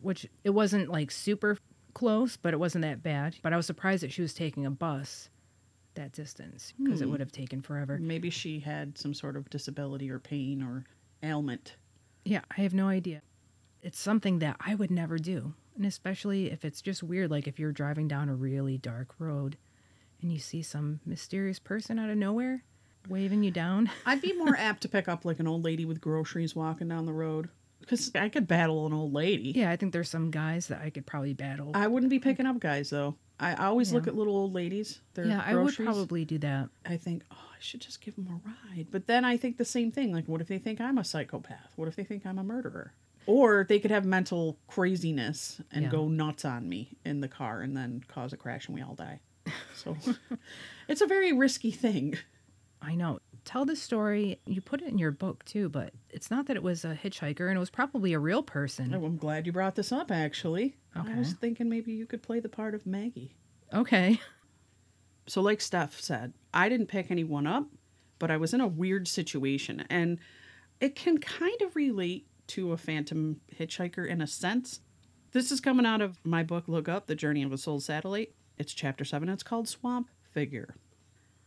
which 0.01 0.27
it 0.45 0.51
wasn't 0.51 0.91
like 0.91 1.11
super 1.11 1.59
close, 1.95 2.37
but 2.37 2.55
it 2.55 2.59
wasn't 2.59 2.83
that 2.83 3.03
bad. 3.03 3.37
But 3.43 3.53
I 3.53 3.57
was 3.57 3.67
surprised 3.67 4.03
that 4.03 4.13
she 4.13 4.23
was 4.23 4.35
taking 4.35 4.67
a 4.67 4.71
bus 4.71 5.29
that 5.95 6.13
distance 6.13 6.73
because 6.83 7.01
it 7.01 7.07
hmm. 7.07 7.11
would 7.13 7.21
have 7.21 7.33
taken 7.33 7.61
forever. 7.61 7.99
Maybe 8.01 8.31
she 8.31 8.61
had 8.61 8.97
some 8.97 9.15
sort 9.15 9.37
of 9.37 9.51
disability 9.51 10.11
or 10.11 10.19
pain 10.19 10.63
or 10.63 10.85
ailment. 11.23 11.77
Yeah, 12.25 12.43
I 12.57 12.63
have 12.63 12.75
no 12.75 12.89
idea. 12.89 13.23
It's 13.83 13.99
something 13.99 14.39
that 14.41 14.57
I 14.61 14.75
would 14.75 14.91
never 14.91 15.19
do. 15.19 15.55
And 15.77 15.87
especially 15.87 16.51
if 16.51 16.65
it's 16.65 16.83
just 16.83 17.03
weird, 17.03 17.31
like 17.31 17.47
if 17.47 17.59
you're 17.59 17.73
driving 17.73 18.09
down 18.09 18.29
a 18.29 18.35
really 18.35 18.77
dark 18.79 19.15
road 19.19 19.57
and 20.21 20.33
you 20.33 20.39
see 20.39 20.63
some 20.63 21.01
mysterious 21.07 21.59
person 21.59 21.99
out 21.99 22.11
of 22.11 22.17
nowhere 22.17 22.65
waving 23.09 23.43
you 23.43 23.51
down. 23.51 23.91
I'd 24.07 24.21
be 24.23 24.33
more 24.33 24.57
apt 24.57 24.83
to 24.83 24.89
pick 24.89 25.09
up 25.09 25.25
like 25.25 25.41
an 25.41 25.47
old 25.47 25.65
lady 25.65 25.85
with 25.85 26.01
groceries 26.01 26.55
walking 26.55 26.89
down 26.89 27.07
the 27.07 27.13
road 27.13 27.49
because 27.81 28.11
I 28.15 28.29
could 28.29 28.47
battle 28.47 28.87
an 28.87 28.93
old 28.93 29.13
lady. 29.13 29.53
Yeah, 29.57 29.71
I 29.71 29.77
think 29.77 29.93
there's 29.93 30.11
some 30.11 30.31
guys 30.31 30.69
that 30.69 30.81
I 30.83 30.91
could 30.91 31.07
probably 31.07 31.33
battle. 31.33 31.73
I 31.75 31.87
wouldn't 31.87 32.11
be 32.11 32.19
picking 32.19 32.47
up 32.47 32.61
guys 32.61 32.91
though. 32.91 33.17
I 33.43 33.55
always 33.55 33.91
look 33.91 34.07
at 34.07 34.15
little 34.15 34.37
old 34.37 34.53
ladies. 34.53 35.01
Their 35.15 35.25
yeah, 35.25 35.43
I 35.45 35.55
would 35.55 35.75
probably 35.75 36.27
do 36.27 36.37
that. 36.41 36.69
I 36.85 36.99
think, 36.99 37.23
oh, 37.33 37.37
I 37.39 37.57
should 37.59 37.81
just 37.81 38.03
give 38.03 38.15
them 38.15 38.29
a 38.29 38.49
ride. 38.77 38.89
But 38.91 39.07
then 39.07 39.25
I 39.25 39.39
think 39.39 39.57
the 39.57 39.65
same 39.65 39.91
thing. 39.91 40.13
Like, 40.13 40.29
what 40.29 40.43
if 40.43 40.47
they 40.49 40.59
think 40.59 40.79
I'm 40.79 40.99
a 40.99 41.05
psychopath? 41.05 41.73
What 41.77 41.89
if 41.89 41.97
they 41.97 42.05
think 42.05 42.27
I'm 42.27 42.39
a 42.39 42.45
murderer? 42.45 42.93
Or 43.25 43.65
they 43.67 43.79
could 43.79 43.91
have 43.91 44.05
mental 44.05 44.59
craziness 44.67 45.61
and 45.73 45.85
Yeah. 45.85 45.91
go 45.91 46.07
nuts 46.09 46.45
on 46.45 46.69
me 46.69 46.99
in 47.07 47.23
the 47.23 47.29
car 47.29 47.63
and 47.63 47.75
then 47.75 48.05
cause 48.09 48.35
a 48.35 48.37
crash 48.37 48.67
and 48.69 48.75
we 48.77 48.83
all 48.83 48.95
die. 48.95 49.21
So 49.75 49.97
it's 50.89 51.01
a 51.01 51.07
very 51.07 51.33
risky 51.33 51.71
thing. 51.71 52.19
I 52.83 52.95
know. 52.95 53.21
Tell 53.45 53.65
the 53.65 53.77
story. 53.77 54.41
You 54.47 54.61
put 54.61 54.83
it 54.83 54.89
in 54.89 54.99
your 54.99 55.11
book 55.11 55.45
too, 55.45 55.69
but 55.69 55.93
it's 56.11 56.31
not 56.31 56.47
that 56.47 56.57
it 56.57 56.63
was 56.63 56.85
a 56.85 56.95
hitchhiker 56.95 57.49
and 57.49 57.57
it 57.57 57.61
was 57.61 57.71
probably 57.71 58.13
a 58.13 58.19
real 58.19 58.43
person. 58.43 58.95
Oh, 58.95 59.05
I'm 59.05 59.17
glad 59.17 59.47
you 59.47 59.53
brought 59.53 59.75
this 59.75 59.93
up, 59.93 60.11
actually. 60.11 60.77
I 60.95 61.15
was 61.15 61.35
thinking 61.35 61.69
maybe 61.69 61.93
you 61.93 62.07
could 62.07 62.23
play 62.23 62.41
the 62.41 62.49
part 62.49 62.75
of 62.75 62.87
Maggie. 62.87 63.37
Okay. 63.73 64.21
So, 65.27 65.41
like 65.41 65.61
Steph 65.61 66.01
said, 66.01 66.33
I 66.53 66.69
didn't 66.69 66.87
pick 66.89 67.11
anyone 67.11 67.47
up, 67.47 67.67
but 68.19 68.31
I 68.31 68.37
was 68.37 68.53
in 68.53 68.61
a 68.61 68.67
weird 68.67 69.07
situation. 69.07 69.85
And 69.89 70.19
it 70.81 70.97
can 70.97 71.19
kind 71.19 71.63
of 71.63 71.77
relate 71.77 72.27
to 72.49 72.73
a 72.73 72.77
phantom 72.77 73.41
hitchhiker 73.55 74.07
in 74.07 74.21
a 74.21 74.27
sense. 74.27 74.81
This 75.33 75.53
is 75.53 75.61
coming 75.61 75.87
out 75.87 76.01
of 76.01 76.19
my 76.25 76.43
book, 76.43 76.65
Look 76.67 76.89
Up 76.89 77.07
The 77.07 77.15
Journey 77.15 77.45
of 77.45 77.53
a 77.53 77.59
Soul 77.59 77.79
Satellite. 77.79 78.35
It's 78.59 78.75
chapter 78.75 79.05
seven. 79.05 79.29
It's 79.29 79.45
called 79.45 79.69
Swamp 79.69 80.09
Figure. 80.33 80.75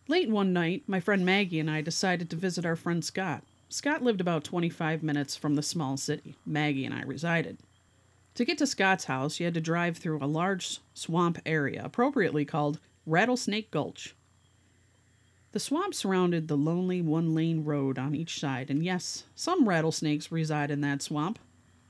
Late 0.09 0.29
one 0.29 0.51
night, 0.51 0.83
my 0.85 0.99
friend 0.99 1.25
Maggie 1.25 1.61
and 1.61 1.71
I 1.71 1.79
decided 1.79 2.29
to 2.29 2.35
visit 2.35 2.65
our 2.65 2.75
friend 2.75 3.03
Scott. 3.05 3.43
Scott 3.69 4.03
lived 4.03 4.19
about 4.19 4.43
25 4.43 5.01
minutes 5.01 5.37
from 5.37 5.55
the 5.55 5.63
small 5.63 5.95
city 5.95 6.35
Maggie 6.45 6.85
and 6.85 6.93
I 6.93 7.03
resided. 7.03 7.57
To 8.35 8.43
get 8.43 8.57
to 8.57 8.67
Scott's 8.67 9.05
house, 9.05 9.39
you 9.39 9.45
had 9.45 9.53
to 9.53 9.61
drive 9.61 9.97
through 9.97 10.21
a 10.21 10.25
large 10.27 10.79
swamp 10.93 11.39
area, 11.45 11.81
appropriately 11.85 12.43
called 12.43 12.79
Rattlesnake 13.05 13.71
Gulch. 13.71 14.13
The 15.53 15.59
swamp 15.59 15.93
surrounded 15.93 16.47
the 16.47 16.57
lonely 16.57 17.01
one 17.01 17.33
lane 17.33 17.63
road 17.63 17.97
on 17.97 18.13
each 18.13 18.39
side, 18.39 18.69
and 18.69 18.83
yes, 18.83 19.23
some 19.35 19.69
rattlesnakes 19.69 20.31
reside 20.31 20.69
in 20.69 20.81
that 20.81 21.01
swamp. 21.01 21.39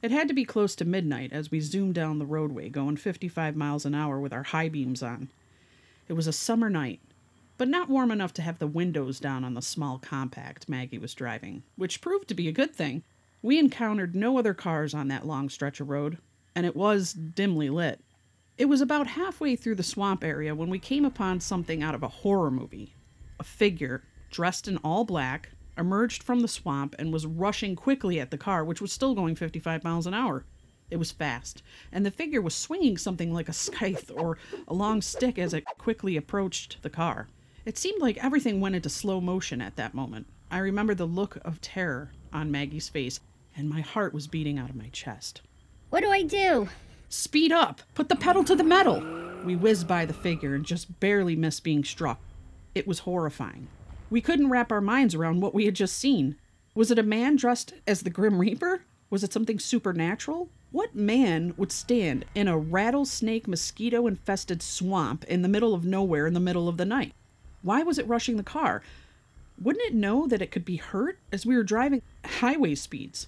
It 0.04 0.12
had 0.12 0.28
to 0.28 0.34
be 0.36 0.46
close 0.46 0.76
to 0.76 0.86
midnight 0.86 1.34
as 1.34 1.50
we 1.50 1.62
zoomed 1.62 1.96
down 1.96 2.20
the 2.20 2.26
roadway, 2.26 2.70
going 2.70 2.98
55 2.98 3.56
miles 3.56 3.86
an 3.86 3.96
hour 3.96 4.20
with 4.20 4.34
our 4.34 4.44
high 4.44 4.70
beams 4.70 5.02
on. 5.02 5.30
It 6.10 6.14
was 6.14 6.28
a 6.28 6.34
summer 6.34 6.70
night, 6.70 7.00
but 7.58 7.68
not 7.68 7.90
warm 7.90 8.12
enough 8.12 8.34
to 8.34 8.42
have 8.42 8.60
the 8.60 8.68
windows 8.68 9.20
down 9.20 9.44
on 9.44 9.54
the 9.54 9.62
small 9.62 10.00
compact 10.00 10.68
Maggie 10.68 10.98
was 10.98 11.14
driving, 11.14 11.64
which 11.76 12.02
proved 12.02 12.28
to 12.28 12.34
be 12.34 12.48
a 12.48 12.54
good 12.54 12.76
thing. 12.76 13.04
We 13.42 13.60
encountered 13.60 14.16
no 14.16 14.38
other 14.38 14.54
cars 14.54 14.94
on 14.94 15.08
that 15.10 15.28
long 15.28 15.50
stretch 15.50 15.80
of 15.80 15.90
road, 15.90 16.18
and 16.56 16.66
it 16.66 16.76
was 16.76 17.14
dimly 17.14 17.70
lit. 17.70 18.02
It 18.58 18.66
was 18.66 18.82
about 18.82 19.08
halfway 19.08 19.56
through 19.56 19.76
the 19.76 19.84
swamp 19.84 20.24
area 20.24 20.56
when 20.56 20.70
we 20.70 20.80
came 20.80 21.06
upon 21.06 21.40
something 21.40 21.84
out 21.84 21.96
of 21.96 22.04
a 22.04 22.08
horror 22.08 22.52
movie. 22.52 22.96
A 23.40 23.44
figure, 23.44 24.04
dressed 24.32 24.68
in 24.68 24.78
all 24.78 25.06
black, 25.06 25.50
emerged 25.78 26.24
from 26.24 26.42
the 26.42 26.48
swamp 26.48 26.96
and 27.00 27.12
was 27.12 27.26
rushing 27.26 27.76
quickly 27.76 28.20
at 28.20 28.32
the 28.32 28.38
car, 28.38 28.64
which 28.64 28.82
was 28.82 28.92
still 28.92 29.16
going 29.16 29.36
55 29.36 29.84
miles 29.84 30.08
an 30.08 30.14
hour. 30.14 30.46
It 30.90 30.98
was 30.98 31.12
fast, 31.12 31.64
and 31.92 32.06
the 32.06 32.12
figure 32.12 32.42
was 32.42 32.54
swinging 32.54 32.98
something 32.98 33.34
like 33.34 33.50
a 33.50 33.54
scythe 33.54 34.12
or 34.16 34.38
a 34.68 34.74
long 34.74 35.02
stick 35.02 35.40
as 35.40 35.54
it 35.54 35.66
quickly 35.78 36.16
approached 36.18 36.82
the 36.82 36.90
car. 36.90 37.28
It 37.66 37.78
seemed 37.78 38.02
like 38.02 38.22
everything 38.22 38.60
went 38.60 38.76
into 38.76 38.90
slow 38.90 39.22
motion 39.22 39.62
at 39.62 39.78
that 39.78 39.94
moment. 39.94 40.28
I 40.52 40.58
remember 40.58 40.94
the 40.94 41.06
look 41.06 41.38
of 41.46 41.62
terror 41.62 42.12
on 42.34 42.52
Maggie's 42.52 42.90
face, 42.90 43.22
and 43.56 43.70
my 43.70 43.80
heart 43.80 44.14
was 44.14 44.28
beating 44.28 44.60
out 44.60 44.70
of 44.70 44.76
my 44.76 44.90
chest. 44.90 45.42
What 45.90 46.02
do 46.02 46.10
I 46.10 46.24
do? 46.24 46.68
Speed 47.08 47.54
up! 47.54 47.82
Put 47.96 48.10
the 48.10 48.18
pedal 48.18 48.44
to 48.44 48.56
the 48.56 48.66
metal! 48.66 49.02
We 49.46 49.56
whizzed 49.56 49.88
by 49.88 50.06
the 50.06 50.14
figure 50.14 50.56
and 50.56 50.66
just 50.66 51.00
barely 51.00 51.38
missed 51.38 51.64
being 51.64 51.86
struck. 51.86 52.20
It 52.76 52.86
was 52.86 53.00
horrifying. 53.00 53.70
We 54.10 54.20
couldn't 54.20 54.50
wrap 54.50 54.70
our 54.70 54.82
minds 54.82 55.16
around 55.16 55.40
what 55.40 55.54
we 55.54 55.64
had 55.66 55.76
just 55.76 55.98
seen. 55.98 56.36
Was 56.76 56.92
it 56.92 57.00
a 57.00 57.04
man 57.04 57.38
dressed 57.38 57.76
as 57.88 58.02
the 58.02 58.10
Grim 58.10 58.40
Reaper? 58.40 58.84
Was 59.10 59.24
it 59.24 59.32
something 59.32 59.58
supernatural? 59.58 60.50
What 60.72 60.96
man 60.96 61.54
would 61.56 61.72
stand 61.72 62.26
in 62.36 62.50
a 62.50 62.58
rattlesnake 62.58 63.48
mosquito 63.48 64.06
infested 64.06 64.62
swamp 64.62 65.24
in 65.26 65.44
the 65.44 65.48
middle 65.48 65.74
of 65.74 65.86
nowhere 65.86 66.28
in 66.28 66.34
the 66.34 66.42
middle 66.42 66.68
of 66.68 66.76
the 66.76 66.86
night? 66.86 67.14
Why 67.64 67.82
was 67.82 67.98
it 67.98 68.08
rushing 68.08 68.38
the 68.38 68.44
car? 68.44 68.84
Wouldn't 69.60 69.86
it 69.86 69.94
know 69.94 70.28
that 70.28 70.42
it 70.42 70.52
could 70.52 70.66
be 70.66 70.76
hurt 70.76 71.18
as 71.32 71.46
we 71.46 71.56
were 71.56 71.64
driving 71.64 72.02
highway 72.26 72.76
speeds? 72.76 73.28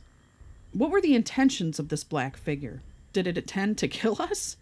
What 0.74 0.92
were 0.92 1.02
the 1.02 1.16
intentions 1.16 1.80
of 1.80 1.88
this 1.88 2.04
black 2.04 2.36
figure? 2.36 2.82
Did 3.14 3.28
it 3.28 3.38
intend 3.38 3.78
to 3.80 3.88
kill 3.88 4.22
us? 4.22 4.58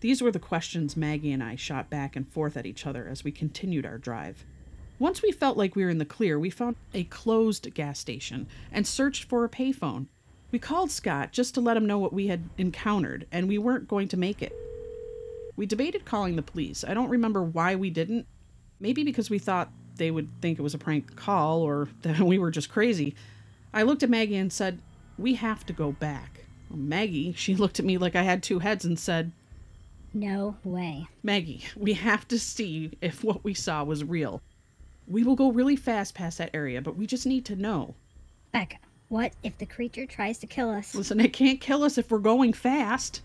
These 0.00 0.22
were 0.22 0.30
the 0.30 0.38
questions 0.38 0.96
Maggie 0.96 1.32
and 1.32 1.42
I 1.42 1.56
shot 1.56 1.90
back 1.90 2.14
and 2.14 2.28
forth 2.28 2.56
at 2.56 2.66
each 2.66 2.86
other 2.86 3.08
as 3.08 3.24
we 3.24 3.32
continued 3.32 3.86
our 3.86 3.98
drive. 3.98 4.44
Once 4.98 5.22
we 5.22 5.32
felt 5.32 5.56
like 5.56 5.74
we 5.74 5.84
were 5.84 5.90
in 5.90 5.98
the 5.98 6.04
clear, 6.04 6.38
we 6.38 6.50
found 6.50 6.76
a 6.92 7.04
closed 7.04 7.72
gas 7.74 7.98
station 7.98 8.46
and 8.70 8.86
searched 8.86 9.24
for 9.24 9.44
a 9.44 9.48
payphone. 9.48 10.06
We 10.50 10.58
called 10.58 10.90
Scott 10.90 11.32
just 11.32 11.54
to 11.54 11.60
let 11.60 11.76
him 11.76 11.86
know 11.86 11.98
what 11.98 12.12
we 12.12 12.26
had 12.26 12.48
encountered, 12.58 13.26
and 13.30 13.48
we 13.48 13.58
weren't 13.58 13.88
going 13.88 14.08
to 14.08 14.16
make 14.16 14.42
it. 14.42 14.52
We 15.56 15.66
debated 15.66 16.04
calling 16.04 16.36
the 16.36 16.42
police. 16.42 16.84
I 16.84 16.94
don't 16.94 17.10
remember 17.10 17.42
why 17.42 17.74
we 17.74 17.90
didn't. 17.90 18.26
Maybe 18.80 19.04
because 19.04 19.30
we 19.30 19.38
thought 19.38 19.70
they 19.96 20.10
would 20.10 20.28
think 20.40 20.58
it 20.58 20.62
was 20.62 20.74
a 20.74 20.78
prank 20.78 21.16
call 21.16 21.62
or 21.62 21.88
that 22.02 22.20
we 22.20 22.38
were 22.38 22.50
just 22.50 22.70
crazy. 22.70 23.14
I 23.72 23.82
looked 23.82 24.02
at 24.02 24.10
Maggie 24.10 24.36
and 24.36 24.52
said, 24.52 24.80
We 25.18 25.34
have 25.34 25.66
to 25.66 25.72
go 25.72 25.92
back. 25.92 26.44
Maggie, 26.70 27.32
she 27.36 27.54
looked 27.54 27.78
at 27.78 27.84
me 27.84 27.98
like 27.98 28.16
I 28.16 28.22
had 28.22 28.42
two 28.42 28.60
heads 28.60 28.84
and 28.84 28.98
said, 28.98 29.32
No 30.14 30.56
way. 30.64 31.06
Maggie, 31.22 31.64
we 31.76 31.94
have 31.94 32.26
to 32.28 32.38
see 32.38 32.92
if 33.00 33.22
what 33.22 33.44
we 33.44 33.54
saw 33.54 33.84
was 33.84 34.04
real. 34.04 34.40
We 35.06 35.24
will 35.24 35.36
go 35.36 35.50
really 35.50 35.76
fast 35.76 36.14
past 36.14 36.38
that 36.38 36.50
area, 36.52 36.82
but 36.82 36.96
we 36.96 37.06
just 37.06 37.26
need 37.26 37.46
to 37.46 37.56
know. 37.56 37.94
Becca, 38.52 38.76
what 39.08 39.32
if 39.42 39.56
the 39.56 39.66
creature 39.66 40.04
tries 40.04 40.38
to 40.38 40.46
kill 40.46 40.68
us? 40.70 40.94
Listen, 40.94 41.20
it 41.20 41.32
can't 41.32 41.60
kill 41.60 41.82
us 41.82 41.96
if 41.96 42.10
we're 42.10 42.18
going 42.18 42.52
fast. 42.52 43.22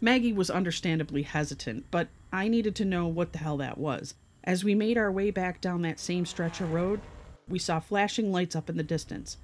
Maggie 0.00 0.32
was 0.32 0.50
understandably 0.50 1.22
hesitant, 1.22 1.84
but 1.90 2.08
I 2.32 2.48
needed 2.48 2.76
to 2.76 2.84
know 2.84 3.08
what 3.08 3.32
the 3.32 3.38
hell 3.38 3.56
that 3.56 3.78
was. 3.78 4.14
As 4.46 4.62
we 4.62 4.76
made 4.76 4.96
our 4.96 5.10
way 5.10 5.32
back 5.32 5.60
down 5.60 5.82
that 5.82 5.98
same 5.98 6.24
stretch 6.24 6.60
of 6.60 6.72
road, 6.72 7.00
we 7.48 7.58
saw 7.58 7.80
flashing 7.80 8.30
lights 8.30 8.54
up 8.54 8.70
in 8.70 8.76
the 8.76 8.84
distance. 8.84 9.38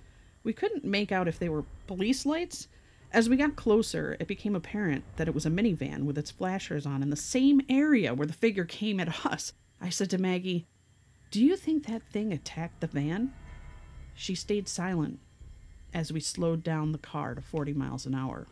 We 0.44 0.52
couldn't 0.52 0.84
make 0.84 1.10
out 1.10 1.26
if 1.26 1.40
they 1.40 1.48
were 1.48 1.64
police 1.88 2.24
lights. 2.24 2.68
As 3.10 3.28
we 3.28 3.36
got 3.36 3.56
closer, 3.56 4.16
it 4.20 4.28
became 4.28 4.54
apparent 4.54 5.04
that 5.16 5.26
it 5.26 5.34
was 5.34 5.44
a 5.44 5.50
minivan 5.50 6.04
with 6.04 6.16
its 6.16 6.30
flashers 6.30 6.86
on 6.86 7.02
in 7.02 7.10
the 7.10 7.16
same 7.16 7.60
area 7.68 8.14
where 8.14 8.26
the 8.26 8.32
figure 8.32 8.64
came 8.64 9.00
at 9.00 9.26
us. 9.26 9.52
I 9.80 9.88
said 9.88 10.08
to 10.10 10.18
Maggie, 10.18 10.66
Do 11.32 11.44
you 11.44 11.56
think 11.56 11.86
that 11.86 12.02
thing 12.12 12.32
attacked 12.32 12.80
the 12.80 12.86
van? 12.86 13.34
She 14.14 14.36
stayed 14.36 14.68
silent 14.68 15.18
as 15.92 16.12
we 16.12 16.20
slowed 16.20 16.62
down 16.62 16.92
the 16.92 16.98
car 16.98 17.34
to 17.34 17.42
40 17.42 17.72
miles 17.72 18.06
an 18.06 18.14
hour. 18.14 18.46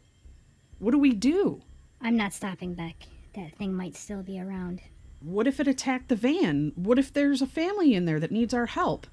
What 0.80 0.90
do 0.90 0.99
we 0.99 1.12
do? 1.12 1.62
I'm 2.00 2.16
not 2.16 2.33
stopping, 2.33 2.75
Beck. 2.75 3.07
That 3.35 3.57
thing 3.57 3.73
might 3.73 3.97
still 3.97 4.23
be 4.23 4.40
around. 4.40 4.83
What 5.21 5.47
if 5.47 5.61
it 5.61 5.69
attacked 5.69 6.09
the 6.09 6.17
van? 6.17 6.73
What 6.77 6.99
if 6.99 7.12
there's 7.12 7.43
a 7.43 7.47
family 7.47 7.95
in 7.95 8.07
there 8.07 8.19
that 8.21 8.33
needs 8.33 8.55
our 8.55 8.67
help? 8.67 9.07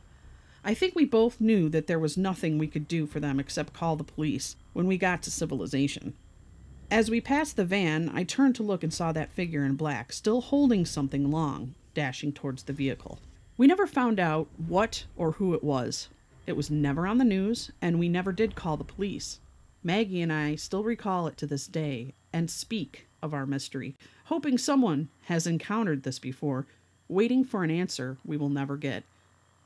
I 0.63 0.73
think 0.73 0.95
we 0.95 1.03
both 1.03 1.41
knew 1.41 1.67
that 1.69 1.87
there 1.87 1.99
was 1.99 2.17
nothing 2.17 2.57
we 2.57 2.67
could 2.67 2.87
do 2.87 3.05
for 3.05 3.19
them 3.19 3.41
except 3.41 3.73
call 3.73 3.97
the 3.97 4.03
police. 4.03 4.55
when 4.71 4.87
we 4.87 4.97
got 4.97 5.21
to 5.23 5.31
civilization. 5.31 6.13
As 6.89 7.09
we 7.09 7.19
passed 7.19 7.57
the 7.57 7.65
van, 7.65 8.09
I 8.13 8.23
turned 8.23 8.55
to 8.55 8.63
look 8.63 8.83
and 8.83 8.93
saw 8.93 9.11
that 9.11 9.33
figure 9.33 9.65
in 9.65 9.75
black, 9.75 10.13
still 10.13 10.39
holding 10.39 10.85
something 10.85 11.29
long, 11.29 11.75
dashing 11.93 12.31
towards 12.31 12.63
the 12.63 12.73
vehicle. 12.73 13.19
We 13.57 13.67
never 13.67 13.87
found 13.87 14.19
out 14.19 14.47
what 14.67 15.05
or 15.17 15.31
who 15.33 15.53
it 15.53 15.63
was. 15.63 16.09
It 16.45 16.55
was 16.55 16.71
never 16.71 17.05
on 17.07 17.17
the 17.17 17.25
news, 17.25 17.71
and 17.81 17.99
we 17.99 18.07
never 18.07 18.31
did 18.31 18.55
call 18.55 18.77
the 18.77 18.83
police. 18.85 19.39
Maggie 19.83 20.21
and 20.21 20.31
I 20.31 20.55
still 20.55 20.83
recall 20.83 21.27
it 21.27 21.37
to 21.37 21.47
this 21.47 21.67
day 21.67 22.13
and 22.31 22.49
speak 22.49 23.06
of 23.21 23.33
our 23.33 23.45
mystery, 23.45 23.95
hoping 24.25 24.57
someone 24.57 25.09
has 25.25 25.47
encountered 25.47 26.03
this 26.03 26.19
before, 26.19 26.65
waiting 27.07 27.43
for 27.43 27.63
an 27.63 27.71
answer 27.71 28.17
we 28.25 28.37
will 28.37 28.49
never 28.49 28.77
get. 28.77 29.03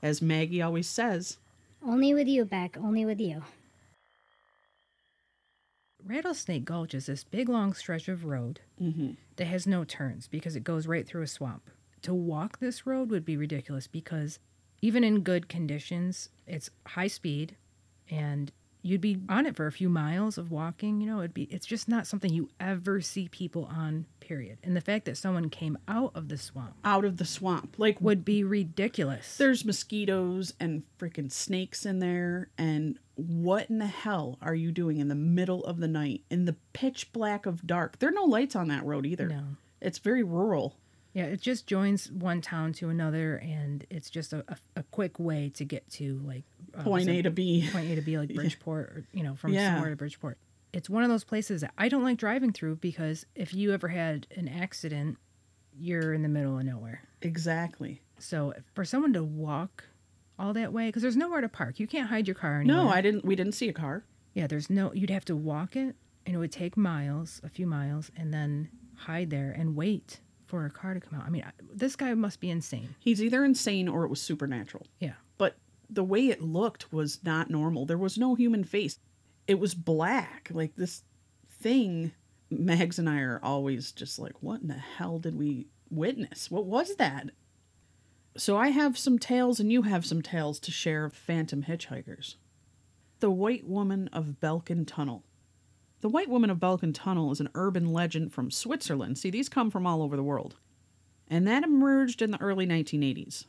As 0.01 0.21
Maggie 0.21 0.61
always 0.61 0.87
says, 0.87 1.37
Only 1.85 2.13
with 2.13 2.27
you, 2.27 2.45
Beck. 2.45 2.77
Only 2.77 3.05
with 3.05 3.19
you. 3.19 3.43
Rattlesnake 6.03 6.65
Gulch 6.65 6.93
is 6.93 7.05
this 7.05 7.23
big 7.23 7.47
long 7.47 7.73
stretch 7.73 8.07
of 8.07 8.25
road 8.25 8.61
mm-hmm. 8.81 9.11
that 9.35 9.45
has 9.45 9.67
no 9.67 9.83
turns 9.83 10.27
because 10.27 10.55
it 10.55 10.63
goes 10.63 10.87
right 10.87 11.07
through 11.07 11.21
a 11.21 11.27
swamp. 11.27 11.69
To 12.03 12.13
walk 12.13 12.59
this 12.59 12.87
road 12.87 13.11
would 13.11 13.25
be 13.25 13.37
ridiculous 13.37 13.85
because 13.85 14.39
even 14.81 15.03
in 15.03 15.21
good 15.21 15.47
conditions, 15.47 16.29
it's 16.47 16.71
high 16.87 17.07
speed 17.07 17.55
and 18.09 18.51
you'd 18.81 19.01
be 19.01 19.19
on 19.29 19.45
it 19.45 19.55
for 19.55 19.67
a 19.67 19.71
few 19.71 19.89
miles 19.89 20.37
of 20.37 20.51
walking, 20.51 21.01
you 21.01 21.07
know, 21.07 21.19
it'd 21.19 21.33
be 21.33 21.43
it's 21.43 21.65
just 21.65 21.87
not 21.87 22.07
something 22.07 22.31
you 22.31 22.49
ever 22.59 23.01
see 23.01 23.27
people 23.27 23.65
on, 23.65 24.05
period. 24.19 24.57
And 24.63 24.75
the 24.75 24.81
fact 24.81 25.05
that 25.05 25.17
someone 25.17 25.49
came 25.49 25.77
out 25.87 26.11
of 26.15 26.29
the 26.29 26.37
swamp 26.37 26.75
out 26.83 27.05
of 27.05 27.17
the 27.17 27.25
swamp. 27.25 27.75
Like, 27.77 28.01
would 28.01 28.25
be 28.25 28.43
ridiculous. 28.43 29.37
there's 29.37 29.65
mosquitoes 29.65 30.53
and 30.59 30.83
freaking 30.99 31.31
snakes 31.31 31.85
in 31.85 31.99
there. 31.99 32.49
And 32.57 32.97
what 33.15 33.69
in 33.69 33.79
the 33.79 33.87
hell 33.87 34.37
are 34.41 34.55
you 34.55 34.71
doing 34.71 34.97
in 34.97 35.07
the 35.07 35.15
middle 35.15 35.63
of 35.65 35.79
the 35.79 35.87
night 35.87 36.21
in 36.29 36.45
the 36.45 36.55
pitch 36.73 37.11
black 37.11 37.45
of 37.45 37.65
dark? 37.67 37.99
There 37.99 38.09
are 38.09 38.13
no 38.13 38.23
lights 38.23 38.55
on 38.55 38.67
that 38.69 38.85
road 38.85 39.05
either. 39.05 39.27
No. 39.27 39.43
It's 39.79 39.99
very 39.99 40.23
rural. 40.23 40.75
Yeah, 41.13 41.25
it 41.25 41.41
just 41.41 41.67
joins 41.67 42.09
one 42.09 42.39
town 42.39 42.71
to 42.73 42.87
another, 42.87 43.35
and 43.35 43.85
it's 43.89 44.09
just 44.09 44.31
a, 44.31 44.45
a, 44.47 44.55
a 44.77 44.83
quick 44.83 45.19
way 45.19 45.51
to 45.55 45.65
get 45.65 45.89
to 45.91 46.21
like 46.23 46.45
Oh, 46.81 46.89
point 46.89 47.09
A 47.09 47.21
to 47.23 47.31
B. 47.31 47.67
point 47.71 47.89
A 47.89 47.95
to 47.95 48.01
B, 48.01 48.17
like 48.17 48.33
Bridgeport, 48.35 48.85
or 48.89 49.05
you 49.13 49.23
know, 49.23 49.35
from 49.35 49.53
Yeah. 49.53 49.73
somewhere 49.73 49.89
to 49.91 49.95
Bridgeport. 49.95 50.37
It's 50.73 50.89
one 50.89 51.03
of 51.03 51.09
those 51.09 51.23
places 51.25 51.61
that 51.61 51.73
I 51.77 51.89
don't 51.89 52.03
like 52.03 52.17
driving 52.17 52.53
through 52.53 52.77
because 52.77 53.25
if 53.35 53.53
you 53.53 53.73
ever 53.73 53.89
had 53.89 54.27
an 54.37 54.47
accident, 54.47 55.17
you're 55.77 56.13
in 56.13 56.21
the 56.21 56.29
middle 56.29 56.57
of 56.57 56.63
nowhere. 56.65 57.01
Exactly. 57.21 58.01
So 58.19 58.53
for 58.73 58.85
someone 58.85 59.13
to 59.13 59.23
walk 59.23 59.83
all 60.39 60.53
that 60.53 60.71
way, 60.73 60.87
because 60.87 61.01
there's 61.01 61.17
nowhere 61.17 61.41
to 61.41 61.49
park, 61.49 61.79
you 61.79 61.87
can't 61.87 62.09
hide 62.09 62.27
your 62.27 62.35
car 62.35 62.61
anywhere. 62.61 62.83
No, 62.85 62.89
I 62.89 63.01
didn't. 63.01 63.25
We 63.25 63.35
didn't 63.35 63.53
see 63.53 63.67
a 63.69 63.73
car. 63.73 64.03
Yeah, 64.33 64.47
there's 64.47 64.69
no. 64.69 64.93
You'd 64.93 65.09
have 65.09 65.25
to 65.25 65.35
walk 65.35 65.75
it, 65.75 65.95
and 66.25 66.35
it 66.35 66.37
would 66.37 66.51
take 66.51 66.77
miles, 66.77 67.41
a 67.43 67.49
few 67.49 67.67
miles, 67.67 68.11
and 68.15 68.33
then 68.33 68.69
hide 68.95 69.29
there 69.29 69.51
and 69.57 69.75
wait 69.75 70.19
for 70.45 70.65
a 70.65 70.69
car 70.69 70.93
to 70.93 70.99
come 70.99 71.19
out. 71.19 71.25
I 71.25 71.29
mean, 71.29 71.43
I- 71.45 71.51
this 71.73 71.95
guy 71.95 72.13
must 72.13 72.39
be 72.39 72.49
insane. 72.49 72.95
He's 72.99 73.21
either 73.21 73.43
insane 73.43 73.87
or 73.87 74.03
it 74.03 74.09
was 74.09 74.21
supernatural. 74.21 74.85
Yeah. 74.99 75.13
The 75.91 76.03
way 76.03 76.29
it 76.29 76.41
looked 76.41 76.91
was 76.91 77.19
not 77.23 77.49
normal. 77.49 77.85
There 77.85 77.97
was 77.97 78.17
no 78.17 78.33
human 78.33 78.63
face. 78.63 78.97
It 79.45 79.59
was 79.59 79.75
black. 79.75 80.49
Like 80.51 80.75
this 80.75 81.03
thing. 81.49 82.13
Mags 82.49 82.97
and 82.97 83.09
I 83.09 83.19
are 83.19 83.39
always 83.43 83.91
just 83.91 84.17
like, 84.19 84.41
what 84.41 84.61
in 84.61 84.67
the 84.67 84.73
hell 84.73 85.19
did 85.19 85.37
we 85.37 85.67
witness? 85.89 86.49
What 86.49 86.65
was 86.65 86.95
that? 86.95 87.29
So 88.37 88.57
I 88.57 88.69
have 88.69 88.97
some 88.97 89.19
tales 89.19 89.59
and 89.59 89.71
you 89.71 89.81
have 89.83 90.05
some 90.05 90.21
tales 90.21 90.59
to 90.61 90.71
share 90.71 91.05
of 91.05 91.13
phantom 91.13 91.63
hitchhikers. 91.63 92.35
The 93.19 93.29
White 93.29 93.67
Woman 93.67 94.09
of 94.13 94.37
Belkin 94.41 94.85
Tunnel. 94.87 95.23
The 95.99 96.09
White 96.09 96.29
Woman 96.29 96.49
of 96.49 96.57
Belkin 96.57 96.93
Tunnel 96.93 97.31
is 97.31 97.39
an 97.39 97.49
urban 97.53 97.93
legend 97.93 98.33
from 98.33 98.49
Switzerland. 98.49 99.17
See, 99.17 99.29
these 99.29 99.49
come 99.49 99.69
from 99.69 99.85
all 99.85 100.01
over 100.01 100.15
the 100.15 100.23
world. 100.23 100.55
And 101.27 101.47
that 101.47 101.63
emerged 101.63 102.21
in 102.21 102.31
the 102.31 102.41
early 102.41 102.65
1980s. 102.65 103.45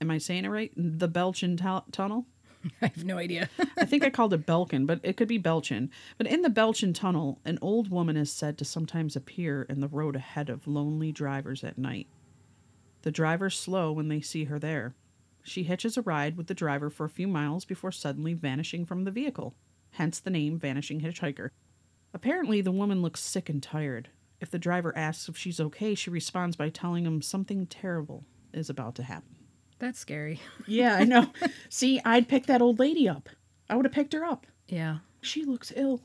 Am 0.00 0.10
I 0.10 0.18
saying 0.18 0.44
it 0.44 0.48
right? 0.48 0.72
The 0.76 1.08
Belchin 1.08 1.58
tu- 1.58 1.90
Tunnel? 1.92 2.26
I 2.82 2.86
have 2.86 3.04
no 3.04 3.18
idea. 3.18 3.48
I 3.78 3.84
think 3.84 4.02
I 4.02 4.10
called 4.10 4.32
it 4.32 4.46
Belkin, 4.46 4.86
but 4.86 5.00
it 5.02 5.16
could 5.16 5.28
be 5.28 5.38
Belchin. 5.38 5.90
But 6.16 6.26
in 6.26 6.42
the 6.42 6.48
Belchin 6.48 6.94
Tunnel, 6.94 7.38
an 7.44 7.58
old 7.60 7.90
woman 7.90 8.16
is 8.16 8.32
said 8.32 8.56
to 8.58 8.64
sometimes 8.64 9.16
appear 9.16 9.62
in 9.62 9.80
the 9.80 9.88
road 9.88 10.16
ahead 10.16 10.48
of 10.48 10.66
lonely 10.66 11.12
drivers 11.12 11.64
at 11.64 11.78
night. 11.78 12.06
The 13.02 13.10
drivers 13.10 13.58
slow 13.58 13.92
when 13.92 14.08
they 14.08 14.20
see 14.20 14.44
her 14.44 14.58
there. 14.58 14.94
She 15.42 15.62
hitches 15.64 15.96
a 15.96 16.02
ride 16.02 16.36
with 16.36 16.48
the 16.48 16.54
driver 16.54 16.90
for 16.90 17.04
a 17.06 17.10
few 17.10 17.26
miles 17.26 17.64
before 17.64 17.92
suddenly 17.92 18.34
vanishing 18.34 18.84
from 18.84 19.04
the 19.04 19.10
vehicle, 19.10 19.54
hence 19.92 20.20
the 20.20 20.30
name 20.30 20.58
Vanishing 20.58 21.00
Hitchhiker. 21.00 21.50
Apparently, 22.12 22.60
the 22.60 22.72
woman 22.72 23.00
looks 23.00 23.20
sick 23.20 23.48
and 23.48 23.62
tired. 23.62 24.10
If 24.40 24.50
the 24.50 24.58
driver 24.58 24.96
asks 24.96 25.28
if 25.28 25.36
she's 25.36 25.60
okay, 25.60 25.94
she 25.94 26.10
responds 26.10 26.56
by 26.56 26.68
telling 26.68 27.06
him 27.06 27.22
something 27.22 27.66
terrible 27.66 28.24
is 28.52 28.68
about 28.68 28.94
to 28.96 29.02
happen. 29.02 29.36
That's 29.80 29.98
scary. 29.98 30.40
Yeah, 30.66 30.94
I 30.94 31.04
know. 31.04 31.32
See, 31.70 32.00
I'd 32.04 32.28
pick 32.28 32.46
that 32.46 32.62
old 32.62 32.78
lady 32.78 33.08
up. 33.08 33.28
I 33.68 33.76
would 33.76 33.86
have 33.86 33.92
picked 33.92 34.12
her 34.12 34.24
up. 34.24 34.46
Yeah. 34.68 34.98
She 35.22 35.44
looks 35.44 35.72
ill. 35.74 36.02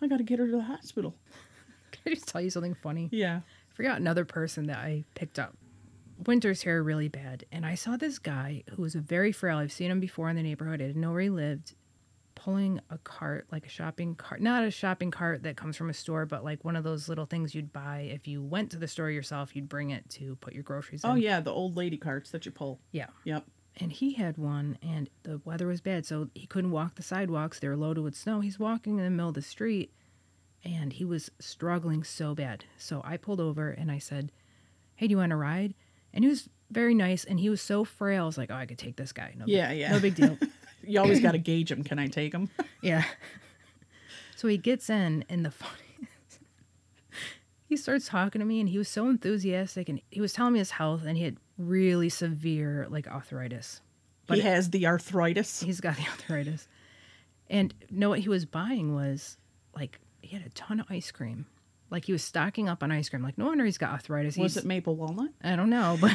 I 0.00 0.06
gotta 0.06 0.22
get 0.22 0.38
her 0.38 0.46
to 0.46 0.52
the 0.52 0.62
hospital. 0.62 1.16
Can 1.90 2.02
I 2.06 2.14
just 2.14 2.28
tell 2.28 2.40
you 2.40 2.50
something 2.50 2.74
funny? 2.74 3.08
Yeah. 3.10 3.38
I 3.38 3.74
forgot 3.74 3.98
another 3.98 4.24
person 4.24 4.66
that 4.66 4.76
I 4.78 5.04
picked 5.14 5.38
up. 5.38 5.56
Winter's 6.26 6.62
here 6.62 6.82
really 6.82 7.08
bad, 7.08 7.44
and 7.50 7.64
I 7.64 7.74
saw 7.76 7.96
this 7.96 8.18
guy 8.18 8.64
who 8.74 8.82
was 8.82 8.94
very 8.94 9.32
frail. 9.32 9.58
I've 9.58 9.72
seen 9.72 9.90
him 9.90 10.00
before 10.00 10.28
in 10.28 10.36
the 10.36 10.42
neighborhood. 10.42 10.82
I 10.82 10.88
didn't 10.88 11.00
know 11.00 11.12
where 11.12 11.20
he 11.20 11.30
lived, 11.30 11.74
pulling 12.38 12.80
a 12.88 12.98
cart, 12.98 13.46
like 13.50 13.66
a 13.66 13.68
shopping 13.68 14.14
cart, 14.14 14.40
not 14.40 14.62
a 14.62 14.70
shopping 14.70 15.10
cart 15.10 15.42
that 15.42 15.56
comes 15.56 15.76
from 15.76 15.90
a 15.90 15.94
store, 15.94 16.24
but 16.24 16.44
like 16.44 16.64
one 16.64 16.76
of 16.76 16.84
those 16.84 17.08
little 17.08 17.26
things 17.26 17.54
you'd 17.54 17.72
buy 17.72 18.08
if 18.12 18.28
you 18.28 18.40
went 18.40 18.70
to 18.70 18.76
the 18.76 18.86
store 18.86 19.10
yourself. 19.10 19.56
You'd 19.56 19.68
bring 19.68 19.90
it 19.90 20.08
to 20.10 20.36
put 20.36 20.54
your 20.54 20.62
groceries 20.62 21.04
oh, 21.04 21.10
in. 21.10 21.12
Oh 21.14 21.16
yeah, 21.16 21.40
the 21.40 21.50
old 21.50 21.76
lady 21.76 21.96
carts 21.96 22.30
that 22.30 22.46
you 22.46 22.52
pull. 22.52 22.80
yeah. 22.92 23.06
Yep. 23.24 23.44
And 23.80 23.92
he 23.92 24.14
had 24.14 24.38
one, 24.38 24.76
and 24.82 25.08
the 25.22 25.40
weather 25.44 25.68
was 25.68 25.80
bad, 25.80 26.04
so 26.04 26.28
he 26.34 26.46
couldn't 26.46 26.72
walk 26.72 26.96
the 26.96 27.02
sidewalks. 27.02 27.60
They 27.60 27.68
were 27.68 27.76
loaded 27.76 28.02
with 28.02 28.16
snow. 28.16 28.40
He's 28.40 28.58
walking 28.58 28.98
in 28.98 29.04
the 29.04 29.10
middle 29.10 29.28
of 29.28 29.34
the 29.34 29.42
street, 29.42 29.92
and 30.64 30.92
he 30.92 31.04
was 31.04 31.30
struggling 31.38 32.02
so 32.02 32.34
bad. 32.34 32.64
So 32.76 33.02
I 33.04 33.16
pulled 33.16 33.40
over 33.40 33.70
and 33.70 33.90
I 33.90 33.98
said, 33.98 34.32
Hey, 34.96 35.06
do 35.06 35.12
you 35.12 35.18
want 35.18 35.32
a 35.32 35.36
ride? 35.36 35.74
And 36.12 36.24
he 36.24 36.28
was 36.28 36.48
very 36.70 36.94
nice, 36.94 37.24
and 37.24 37.38
he 37.38 37.50
was 37.50 37.60
so 37.60 37.84
frail. 37.84 38.24
I 38.24 38.26
was 38.26 38.38
like, 38.38 38.50
Oh, 38.50 38.56
I 38.56 38.66
could 38.66 38.78
take 38.78 38.96
this 38.96 39.12
guy. 39.12 39.34
No 39.36 39.46
big- 39.46 39.54
Yeah, 39.54 39.70
yeah. 39.70 39.92
No 39.92 40.00
big 40.00 40.16
deal. 40.16 40.36
You 40.88 41.00
always 41.00 41.20
gotta 41.20 41.38
gauge 41.50 41.70
him. 41.70 41.84
Can 41.84 41.98
I 41.98 42.06
take 42.06 42.32
him? 42.32 42.50
yeah. 42.82 43.04
So 44.36 44.48
he 44.48 44.56
gets 44.56 44.88
in, 44.88 45.24
and 45.28 45.44
the 45.44 45.50
funny 45.50 46.08
he 47.68 47.76
starts 47.76 48.08
talking 48.08 48.40
to 48.40 48.44
me, 48.44 48.60
and 48.60 48.68
he 48.68 48.78
was 48.78 48.88
so 48.88 49.08
enthusiastic, 49.08 49.88
and 49.88 50.00
he 50.10 50.20
was 50.20 50.32
telling 50.32 50.52
me 50.52 50.58
his 50.58 50.72
health, 50.72 51.02
and 51.04 51.16
he 51.16 51.24
had 51.24 51.36
really 51.56 52.08
severe, 52.08 52.86
like, 52.88 53.08
arthritis. 53.08 53.80
he 54.32 54.40
has 54.40 54.70
the 54.70 54.86
arthritis. 54.86 55.60
He's 55.60 55.80
got 55.80 55.96
the 55.96 56.06
arthritis. 56.06 56.68
And 57.50 57.74
know 57.90 58.10
what 58.10 58.20
he 58.20 58.28
was 58.28 58.44
buying 58.44 58.94
was 58.94 59.38
like 59.74 59.98
he 60.20 60.36
had 60.36 60.46
a 60.46 60.50
ton 60.50 60.80
of 60.80 60.86
ice 60.90 61.10
cream. 61.10 61.46
Like 61.90 62.04
he 62.04 62.12
was 62.12 62.22
stocking 62.22 62.68
up 62.68 62.82
on 62.82 62.92
ice 62.92 63.08
cream. 63.08 63.22
Like 63.22 63.38
no 63.38 63.46
wonder 63.46 63.64
he's 63.64 63.78
got 63.78 63.92
arthritis. 63.92 64.36
Was 64.36 64.54
He's, 64.54 64.64
it 64.64 64.66
maple 64.66 64.96
walnut? 64.96 65.30
I 65.42 65.56
don't 65.56 65.70
know, 65.70 65.96
but 66.00 66.12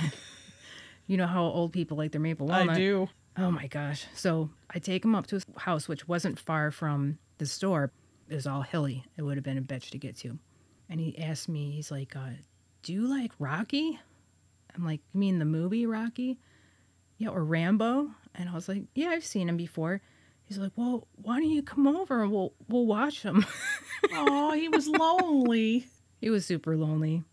you 1.08 1.18
know 1.18 1.28
how 1.28 1.44
old 1.44 1.74
people 1.74 1.98
like 1.98 2.12
their 2.12 2.22
maple 2.22 2.48
walnut. 2.48 2.76
I 2.76 2.80
do. 2.80 3.10
Oh 3.38 3.50
my 3.52 3.68
gosh. 3.68 4.06
So 4.14 4.50
I 4.70 4.80
take 4.80 5.04
him 5.04 5.16
up 5.16 5.28
to 5.28 5.36
his 5.36 5.46
house, 5.58 5.88
which 5.88 6.08
wasn't 6.08 6.40
far 6.40 6.70
from 6.72 7.18
the 7.40 7.46
store. 7.46 7.92
It 8.30 8.36
was 8.36 8.48
all 8.48 8.62
hilly. 8.62 9.04
It 9.18 9.24
would 9.24 9.38
have 9.38 9.44
been 9.44 9.58
a 9.58 9.62
bitch 9.62 9.90
to 9.92 9.98
get 9.98 10.16
to. 10.18 10.38
And 10.90 11.00
he 11.00 11.18
asked 11.18 11.50
me, 11.50 11.72
he's 11.72 11.90
like, 11.92 12.16
uh, 12.16 12.30
Do 12.84 12.94
you 12.94 13.08
like 13.08 13.32
Rocky? 13.40 14.00
I'm 14.76 14.86
like, 14.86 15.02
You 15.14 15.20
mean 15.20 15.40
the 15.40 15.46
movie 15.46 15.86
Rocky? 15.86 16.38
Yeah, 17.18 17.30
or 17.30 17.44
Rambo? 17.44 18.12
And 18.36 18.50
I 18.50 18.54
was 18.54 18.68
like, 18.68 18.84
Yeah, 18.94 19.10
I've 19.10 19.26
seen 19.26 19.50
him 19.50 19.58
before. 19.58 20.02
He's 20.46 20.58
like, 20.60 20.72
Well, 20.76 21.08
why 21.16 21.40
don't 21.40 21.50
you 21.50 21.64
come 21.64 21.88
over 21.88 22.22
and 22.24 22.32
we'll 22.32 22.54
we'll 22.70 22.86
watch 22.86 23.22
him? 23.24 23.46
Oh, 24.16 24.52
he 24.52 24.68
was 24.68 24.86
lonely. 24.88 25.88
he 26.20 26.30
was 26.30 26.46
super 26.46 26.76
lonely. 26.76 27.24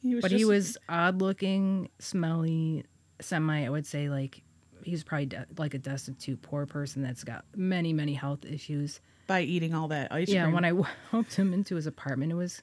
He 0.00 0.14
was 0.14 0.22
But 0.22 0.30
he 0.30 0.44
was 0.44 0.78
odd 0.88 1.20
looking, 1.20 1.88
smelly, 1.98 2.84
semi, 3.20 3.66
I 3.66 3.68
would 3.68 3.84
say 3.84 4.08
like 4.08 4.40
he 4.84 4.92
was 4.92 5.04
probably 5.04 5.26
de- 5.26 5.46
like 5.58 5.74
a 5.74 5.78
destitute 5.78 6.42
poor 6.42 6.66
person 6.66 7.02
that's 7.02 7.24
got 7.24 7.44
many, 7.56 7.92
many 7.92 8.14
health 8.14 8.44
issues. 8.44 9.00
by 9.26 9.42
eating 9.42 9.74
all 9.74 9.88
that 9.88 10.12
ice 10.12 10.28
yeah, 10.28 10.44
cream. 10.44 10.54
when 10.54 10.64
I 10.64 10.72
helped 11.10 11.34
him 11.34 11.52
into 11.52 11.76
his 11.76 11.86
apartment, 11.86 12.32
it 12.32 12.36
was 12.36 12.62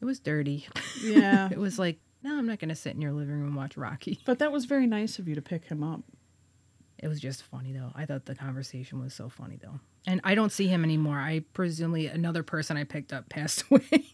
it 0.00 0.04
was 0.04 0.20
dirty. 0.20 0.66
yeah. 1.02 1.48
it 1.52 1.58
was 1.58 1.78
like, 1.78 1.98
no, 2.22 2.36
I'm 2.38 2.46
not 2.46 2.58
going 2.58 2.68
to 2.68 2.74
sit 2.74 2.94
in 2.94 3.00
your 3.00 3.12
living 3.12 3.34
room 3.34 3.48
and 3.48 3.56
watch 3.56 3.76
Rocky. 3.76 4.20
But 4.24 4.38
that 4.40 4.52
was 4.52 4.64
very 4.64 4.86
nice 4.86 5.18
of 5.18 5.28
you 5.28 5.34
to 5.34 5.42
pick 5.42 5.64
him 5.64 5.82
up. 5.82 6.02
It 6.98 7.08
was 7.08 7.20
just 7.20 7.42
funny 7.44 7.72
though. 7.72 7.92
I 7.94 8.06
thought 8.06 8.26
the 8.26 8.34
conversation 8.34 9.00
was 9.00 9.14
so 9.14 9.28
funny 9.28 9.58
though. 9.62 9.78
And 10.06 10.20
I 10.24 10.34
don't 10.34 10.50
see 10.50 10.66
him 10.66 10.82
anymore. 10.84 11.18
I 11.18 11.44
presumably 11.52 12.06
another 12.06 12.42
person 12.42 12.76
I 12.76 12.84
picked 12.84 13.12
up 13.12 13.28
passed 13.28 13.64
away. 13.70 14.04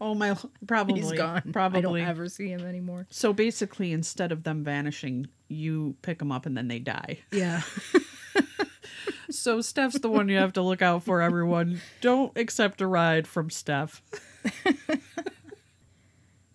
Oh 0.00 0.14
my, 0.14 0.36
probably. 0.66 1.00
He's 1.00 1.12
gone. 1.12 1.50
Probably. 1.52 1.78
I 1.78 1.82
don't 1.82 2.00
ever 2.10 2.28
see 2.28 2.48
him 2.48 2.66
anymore. 2.66 3.06
So 3.10 3.32
basically, 3.32 3.92
instead 3.92 4.30
of 4.32 4.42
them 4.42 4.62
vanishing, 4.62 5.28
you 5.48 5.96
pick 6.02 6.18
them 6.18 6.32
up 6.32 6.46
and 6.46 6.56
then 6.56 6.68
they 6.68 6.78
die. 6.78 7.18
Yeah. 7.32 7.62
So 9.28 9.60
Steph's 9.60 9.98
the 9.98 10.08
one 10.08 10.28
you 10.28 10.36
have 10.36 10.52
to 10.52 10.62
look 10.62 10.82
out 10.82 11.02
for, 11.02 11.20
everyone. 11.20 11.80
Don't 12.00 12.36
accept 12.38 12.80
a 12.80 12.86
ride 12.86 13.26
from 13.26 13.50
Steph. 13.50 14.00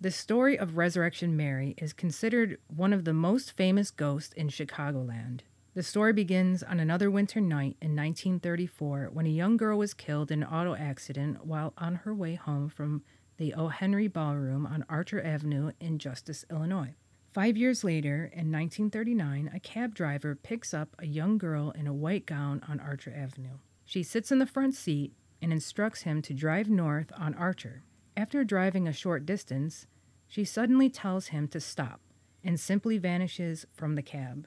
The 0.01 0.09
story 0.09 0.57
of 0.57 0.77
Resurrection 0.77 1.37
Mary 1.37 1.75
is 1.77 1.93
considered 1.93 2.57
one 2.75 2.91
of 2.91 3.05
the 3.05 3.13
most 3.13 3.51
famous 3.51 3.91
ghosts 3.91 4.33
in 4.33 4.47
Chicagoland. 4.47 5.41
The 5.75 5.83
story 5.83 6.11
begins 6.11 6.63
on 6.63 6.79
another 6.79 7.11
winter 7.11 7.39
night 7.39 7.77
in 7.79 7.95
1934 7.95 9.11
when 9.13 9.27
a 9.27 9.29
young 9.29 9.57
girl 9.57 9.77
was 9.77 9.93
killed 9.93 10.31
in 10.31 10.41
an 10.41 10.49
auto 10.49 10.73
accident 10.73 11.45
while 11.45 11.73
on 11.77 11.97
her 11.97 12.15
way 12.15 12.33
home 12.33 12.67
from 12.67 13.03
the 13.37 13.53
O. 13.53 13.67
Henry 13.67 14.07
Ballroom 14.07 14.65
on 14.65 14.85
Archer 14.89 15.23
Avenue 15.23 15.71
in 15.79 15.99
Justice, 15.99 16.45
Illinois. 16.49 16.95
Five 17.33 17.55
years 17.55 17.85
later, 17.85 18.29
in 18.33 18.51
1939, 18.51 19.51
a 19.53 19.59
cab 19.61 19.95
driver 19.95 20.35
picks 20.35 20.73
up 20.73 20.95
a 20.99 21.05
young 21.05 21.37
girl 21.37 21.71
in 21.71 21.87
a 21.87 21.93
white 21.93 22.25
gown 22.25 22.61
on 22.67 22.81
Archer 22.81 23.13
Avenue. 23.15 23.59
She 23.85 24.03
sits 24.03 24.33
in 24.33 24.39
the 24.39 24.45
front 24.45 24.75
seat 24.75 25.13
and 25.41 25.53
instructs 25.53 26.01
him 26.01 26.21
to 26.23 26.33
drive 26.33 26.69
north 26.69 27.09
on 27.17 27.33
Archer. 27.35 27.83
After 28.17 28.43
driving 28.43 28.85
a 28.85 28.93
short 28.93 29.25
distance, 29.25 29.87
she 30.27 30.43
suddenly 30.43 30.89
tells 30.89 31.27
him 31.27 31.47
to 31.49 31.61
stop 31.61 32.01
and 32.43 32.59
simply 32.59 32.97
vanishes 32.97 33.65
from 33.71 33.95
the 33.95 34.01
cab. 34.01 34.45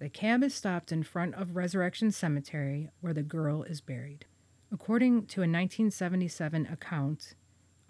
The 0.00 0.08
cab 0.08 0.42
is 0.42 0.56
stopped 0.56 0.90
in 0.90 1.04
front 1.04 1.36
of 1.36 1.54
Resurrection 1.54 2.10
Cemetery 2.10 2.90
where 3.00 3.14
the 3.14 3.22
girl 3.22 3.62
is 3.62 3.80
buried. 3.80 4.26
According 4.72 5.26
to 5.26 5.42
a 5.42 5.46
1977 5.46 6.66
account, 6.66 7.34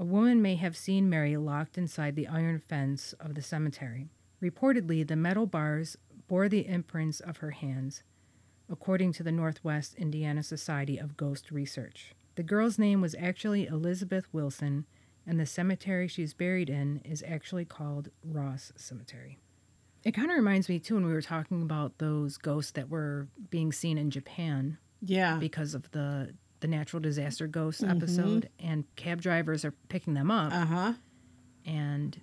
a 0.02 0.04
woman 0.04 0.42
may 0.42 0.56
have 0.56 0.76
seen 0.76 1.08
Mary 1.08 1.36
locked 1.36 1.78
inside 1.78 2.16
the 2.16 2.26
iron 2.26 2.58
fence 2.58 3.12
of 3.20 3.36
the 3.36 3.40
cemetery. 3.40 4.08
Reportedly, 4.42 5.06
the 5.06 5.14
metal 5.14 5.46
bars 5.46 5.96
bore 6.26 6.48
the 6.48 6.66
imprints 6.66 7.20
of 7.20 7.36
her 7.36 7.52
hands, 7.52 8.02
according 8.68 9.12
to 9.12 9.22
the 9.22 9.30
Northwest 9.30 9.94
Indiana 9.94 10.42
Society 10.42 10.98
of 10.98 11.16
Ghost 11.16 11.52
Research. 11.52 12.16
The 12.34 12.42
girl's 12.42 12.80
name 12.80 13.00
was 13.00 13.14
actually 13.16 13.68
Elizabeth 13.68 14.26
Wilson, 14.32 14.86
and 15.24 15.38
the 15.38 15.46
cemetery 15.46 16.08
she's 16.08 16.34
buried 16.34 16.68
in 16.68 17.00
is 17.04 17.22
actually 17.24 17.64
called 17.64 18.08
Ross 18.24 18.72
Cemetery. 18.74 19.38
It 20.02 20.14
kind 20.14 20.32
of 20.32 20.36
reminds 20.36 20.68
me, 20.68 20.80
too, 20.80 20.96
when 20.96 21.06
we 21.06 21.12
were 21.12 21.22
talking 21.22 21.62
about 21.62 21.98
those 21.98 22.38
ghosts 22.38 22.72
that 22.72 22.88
were 22.88 23.28
being 23.50 23.70
seen 23.70 23.98
in 23.98 24.10
Japan 24.10 24.78
Yeah. 25.00 25.36
because 25.38 25.74
of 25.74 25.88
the 25.92 26.34
the 26.62 26.68
natural 26.68 27.00
disaster 27.00 27.46
ghost 27.46 27.82
episode, 27.84 28.48
and 28.58 28.84
cab 28.96 29.20
drivers 29.20 29.64
are 29.64 29.74
picking 29.90 30.14
them 30.14 30.30
up, 30.30 30.52
Uh 30.52 30.64
huh. 30.64 30.92
and 31.66 32.18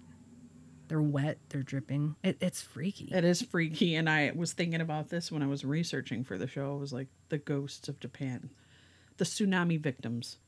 they're 0.88 1.02
wet, 1.02 1.38
they're 1.50 1.62
dripping. 1.62 2.16
It, 2.24 2.38
it's 2.42 2.62
freaky. 2.62 3.10
It 3.14 3.24
is 3.24 3.42
freaky. 3.44 3.94
And 3.96 4.10
I 4.10 4.32
was 4.36 4.54
thinking 4.54 4.82
about 4.82 5.10
this 5.10 5.32
when 5.32 5.44
I 5.44 5.48
was 5.48 5.64
researching 5.64 6.24
for 6.24 6.38
the 6.38 6.48
show. 6.48 6.76
It 6.78 6.80
was 6.80 6.92
like 6.94 7.10
the 7.30 7.38
ghosts 7.38 7.88
of 7.90 8.00
Japan, 8.00 8.50
the 9.18 9.26
tsunami 9.26 9.80
victims. 9.80 10.40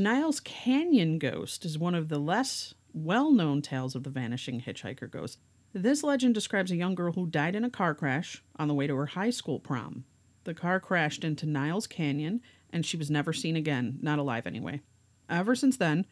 The 0.00 0.04
Niles 0.04 0.40
Canyon 0.40 1.18
ghost 1.18 1.66
is 1.66 1.78
one 1.78 1.94
of 1.94 2.08
the 2.08 2.18
less 2.18 2.72
well 2.94 3.30
known 3.30 3.60
tales 3.60 3.94
of 3.94 4.02
the 4.02 4.08
vanishing 4.08 4.62
hitchhiker 4.62 5.10
ghost. 5.10 5.40
This 5.74 6.02
legend 6.02 6.32
describes 6.32 6.70
a 6.70 6.76
young 6.76 6.94
girl 6.94 7.12
who 7.12 7.26
died 7.26 7.54
in 7.54 7.64
a 7.64 7.70
car 7.70 7.94
crash 7.94 8.42
on 8.56 8.66
the 8.66 8.72
way 8.72 8.86
to 8.86 8.96
her 8.96 9.04
high 9.04 9.28
school 9.28 9.60
prom. 9.60 10.06
The 10.44 10.54
car 10.54 10.80
crashed 10.80 11.22
into 11.22 11.44
Niles 11.44 11.86
Canyon 11.86 12.40
and 12.70 12.86
she 12.86 12.96
was 12.96 13.10
never 13.10 13.34
seen 13.34 13.56
again, 13.56 13.98
not 14.00 14.18
alive 14.18 14.46
anyway. 14.46 14.80
Ever 15.28 15.54
since 15.54 15.76
then, 15.76 16.06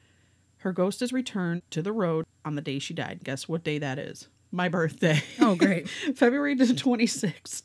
her 0.58 0.72
ghost 0.74 1.00
has 1.00 1.10
returned 1.10 1.62
to 1.70 1.80
the 1.80 1.90
road 1.90 2.26
on 2.44 2.56
the 2.56 2.60
day 2.60 2.78
she 2.78 2.92
died. 2.92 3.20
Guess 3.24 3.48
what 3.48 3.64
day 3.64 3.78
that 3.78 3.98
is? 3.98 4.28
My 4.52 4.68
birthday. 4.68 5.22
oh, 5.40 5.54
great. 5.54 5.88
February 6.14 6.54
the 6.54 6.66
26th. 6.66 7.62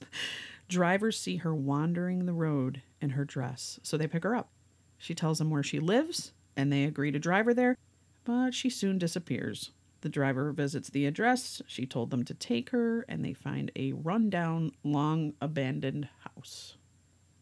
Drivers 0.69 1.19
see 1.19 1.35
her 1.35 1.53
wandering 1.53 2.25
the 2.25 2.31
road 2.31 2.81
in 3.01 3.09
her 3.09 3.25
dress, 3.25 3.81
so 3.83 3.97
they 3.97 4.07
pick 4.07 4.23
her 4.23 4.37
up. 4.37 4.51
She 5.03 5.13
tells 5.13 5.37
them 5.37 5.49
where 5.49 5.63
she 5.63 5.81
lives, 5.81 6.31
and 6.55 6.71
they 6.71 6.85
agree 6.85 7.11
to 7.11 7.19
drive 7.19 7.43
her 7.43 7.53
there, 7.53 7.77
but 8.23 8.53
she 8.53 8.69
soon 8.69 8.97
disappears. 8.97 9.71
The 9.99 10.07
driver 10.07 10.53
visits 10.53 10.89
the 10.89 11.05
address 11.05 11.61
she 11.67 11.85
told 11.85 12.09
them 12.09 12.23
to 12.23 12.33
take 12.33 12.69
her, 12.69 13.01
and 13.09 13.23
they 13.23 13.33
find 13.33 13.69
a 13.75 13.91
rundown, 13.91 14.71
long 14.81 15.33
abandoned 15.41 16.07
house. 16.19 16.77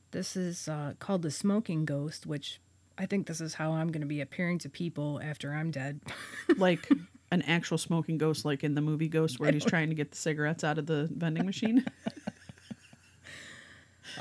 This 0.10 0.36
is 0.36 0.68
uh, 0.68 0.96
called 0.98 1.22
the 1.22 1.30
smoking 1.30 1.86
ghost, 1.86 2.26
which 2.26 2.60
I 2.98 3.06
think 3.06 3.28
this 3.28 3.40
is 3.40 3.54
how 3.54 3.74
I'm 3.74 3.92
going 3.92 4.02
to 4.02 4.08
be 4.08 4.22
appearing 4.22 4.58
to 4.60 4.70
people 4.70 5.22
after 5.24 5.54
I'm 5.54 5.70
dead. 5.70 6.02
Like 6.58 6.90
an 7.32 7.44
actual 7.44 7.78
smoking 7.78 8.18
ghost, 8.18 8.44
like 8.44 8.64
in 8.64 8.74
the 8.74 8.82
movie 8.82 9.08
Ghost, 9.08 9.40
where 9.40 9.52
he's 9.52 9.64
trying 9.64 9.90
to 9.90 9.96
get 9.96 10.12
the 10.12 10.18
cigarettes 10.18 10.64
out 10.64 10.78
of 10.78 10.88
the 10.88 11.08
vending 11.16 11.46
machine. 11.46 11.86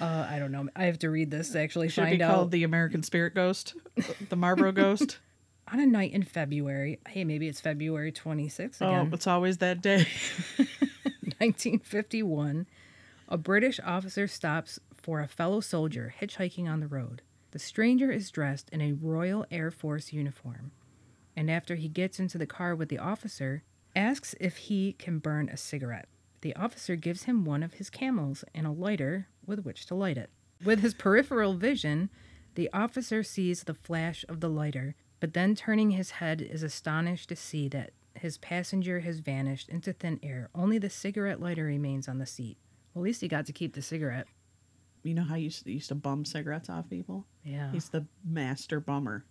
Uh, 0.01 0.27
I 0.31 0.39
don't 0.39 0.53
know. 0.53 0.69
I 0.77 0.85
have 0.85 0.99
to 1.01 1.11
read 1.11 1.31
this 1.31 1.51
to 1.51 1.61
actually 1.61 1.89
Should 1.89 2.05
find 2.05 2.19
be 2.19 2.23
out. 2.25 2.35
called 2.35 2.51
the 2.51 2.65
American 2.65 3.03
Spirit 3.03 3.35
Ghost, 3.35 3.75
the 4.29 4.37
Marlboro 4.37 4.73
Ghost. 4.73 5.19
On 5.73 5.79
a 5.79 5.87
night 5.87 6.13
in 6.13 6.25
February, 6.25 6.99
hey, 7.09 7.23
maybe 7.23 7.47
it's 7.47 7.61
February 7.61 8.11
26th 8.11 8.79
Oh, 8.83 9.09
it's 9.13 9.27
always 9.29 9.59
that 9.59 9.81
day. 9.81 10.05
1951, 11.39 12.67
a 13.29 13.39
British 13.39 13.79
officer 13.85 14.27
stops 14.27 14.79
for 14.93 15.21
a 15.21 15.29
fellow 15.29 15.61
soldier 15.61 16.15
hitchhiking 16.21 16.69
on 16.69 16.81
the 16.81 16.87
road. 16.87 17.23
The 17.53 17.59
stranger 17.59 18.11
is 18.11 18.31
dressed 18.31 18.69
in 18.71 18.81
a 18.81 18.93
Royal 18.93 19.47
Air 19.51 19.71
Force 19.71 20.13
uniform, 20.13 20.73
and 21.37 21.51
after 21.51 21.77
he 21.77 21.89
gets 21.89 22.19
into 22.21 22.37
the 22.39 22.47
car 22.47 22.75
with 22.75 22.89
the 22.89 22.99
officer, 22.99 23.63
asks 23.97 24.35
if 24.41 24.57
he 24.57 24.93
can 24.95 25.19
burn 25.19 25.49
a 25.49 25.57
cigarette. 25.57 26.09
The 26.43 26.57
officer 26.57 26.97
gives 26.97 27.25
him 27.25 27.45
one 27.45 27.63
of 27.63 27.75
his 27.75 27.91
camels 27.91 28.45
and 28.55 28.67
a 28.67 28.71
lighter 28.71 29.29
with 29.47 29.65
which 29.65 29.87
to 29.87 29.95
light 29.95 30.17
it. 30.17 30.31
With 30.65 30.81
his 30.81 30.95
peripheral 30.95 31.55
vision, 31.55 32.11
the 32.55 32.71
officer 32.73 33.23
sees 33.23 33.65
the 33.65 33.75
flash 33.75 34.25
of 34.29 34.41
the 34.41 34.49
lighter, 34.49 34.95
but 35.21 35.35
then 35.35 35.55
turning 35.55 35.91
his 35.91 36.13
head 36.13 36.41
is 36.41 36.63
astonished 36.63 37.29
to 37.29 37.37
see 37.37 37.69
that 37.69 37.93
his 38.15 38.39
passenger 38.39 39.01
has 39.01 39.21
vanished 39.21 39.69
into 39.69 39.93
thin 39.93 40.19
air. 40.23 40.49
Only 40.55 40.79
the 40.79 40.91
cigarette 40.91 41.41
lighter 41.41 41.65
remains 41.65 42.09
on 42.09 42.19
the 42.19 42.27
seat. 42.27 42.59
Well, 42.93 43.03
at 43.03 43.07
least 43.07 43.21
he 43.21 43.29
got 43.29 43.47
to 43.47 43.53
keep 43.53 43.75
the 43.75 43.83
cigarette. 43.83 44.27
You 45.03 45.15
know 45.15 45.25
how 45.25 45.37
you 45.37 45.45
used 45.45 45.65
to, 45.65 45.73
used 45.73 45.89
to 45.89 45.95
bum 45.95 46.25
cigarettes 46.25 46.69
off 46.69 46.91
people? 46.91 47.27
Yeah. 47.45 47.71
He's 47.73 47.89
the 47.89 48.07
master 48.25 48.81
bummer. 48.81 49.25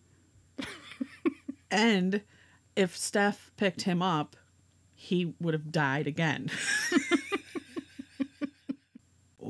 and 1.71 2.21
if 2.75 2.97
Steph 2.97 3.51
picked 3.57 3.83
him 3.83 4.01
up, 4.01 4.35
he 4.95 5.33
would 5.39 5.53
have 5.53 5.71
died 5.71 6.07
again. 6.07 6.49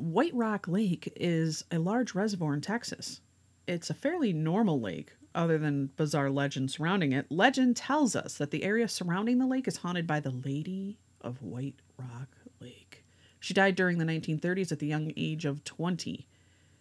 White 0.10 0.34
Rock 0.34 0.68
Lake 0.68 1.14
is 1.18 1.64
a 1.70 1.78
large 1.78 2.16
reservoir 2.16 2.56
in 2.56 2.62
Texas. 2.62 3.22
It's 3.68 3.92
a 3.92 3.94
fairly 3.94 4.34
normal 4.34 4.82
lake, 4.82 5.12
other 5.36 5.60
than 5.60 5.92
bizarre 5.98 6.32
legend 6.32 6.72
surrounding 6.72 7.12
it. 7.12 7.28
Legend 7.30 7.78
tells 7.78 8.16
us 8.16 8.36
that 8.40 8.50
the 8.50 8.64
area 8.64 8.88
surrounding 8.88 9.38
the 9.38 9.46
lake 9.46 9.68
is 9.68 9.78
haunted 9.78 10.08
by 10.08 10.20
the 10.20 10.32
Lady 10.32 10.98
of 11.22 11.44
White 11.44 11.76
Rock 11.96 12.36
Lake. 12.60 13.06
She 13.40 13.54
died 13.54 13.76
during 13.76 14.00
the 14.00 14.06
1930s 14.06 14.72
at 14.72 14.80
the 14.80 14.88
young 14.88 15.14
age 15.16 15.46
of 15.46 15.64
20. 15.64 16.28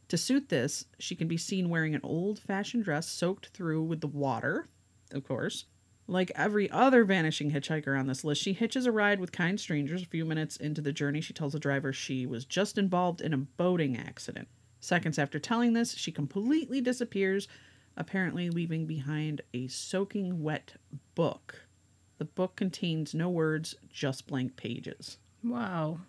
To 0.08 0.16
suit 0.16 0.48
this, 0.48 0.86
she 0.98 1.14
can 1.14 1.28
be 1.28 1.36
seen 1.36 1.68
wearing 1.68 1.94
an 1.94 2.00
old 2.02 2.38
fashioned 2.38 2.84
dress 2.84 3.10
soaked 3.10 3.48
through 3.48 3.82
with 3.82 4.00
the 4.00 4.06
water, 4.06 4.68
of 5.12 5.28
course. 5.28 5.66
Like 6.10 6.32
every 6.34 6.70
other 6.70 7.04
vanishing 7.04 7.50
hitchhiker 7.50 7.98
on 7.98 8.06
this 8.06 8.24
list, 8.24 8.42
she 8.42 8.54
hitches 8.54 8.86
a 8.86 8.92
ride 8.92 9.20
with 9.20 9.30
kind 9.30 9.60
strangers. 9.60 10.02
A 10.02 10.06
few 10.06 10.24
minutes 10.24 10.56
into 10.56 10.80
the 10.80 10.92
journey, 10.92 11.20
she 11.20 11.34
tells 11.34 11.52
the 11.52 11.58
driver 11.58 11.92
she 11.92 12.24
was 12.24 12.46
just 12.46 12.78
involved 12.78 13.20
in 13.20 13.34
a 13.34 13.38
boating 13.38 13.94
accident. 13.96 14.48
Seconds 14.80 15.18
after 15.18 15.38
telling 15.38 15.74
this, 15.74 15.94
she 15.94 16.10
completely 16.10 16.80
disappears, 16.80 17.46
apparently 17.94 18.48
leaving 18.48 18.86
behind 18.86 19.42
a 19.52 19.66
soaking 19.68 20.42
wet 20.42 20.74
book. 21.14 21.66
The 22.16 22.24
book 22.24 22.56
contains 22.56 23.14
no 23.14 23.28
words, 23.28 23.74
just 23.92 24.26
blank 24.26 24.56
pages. 24.56 25.18
Wow. 25.44 26.00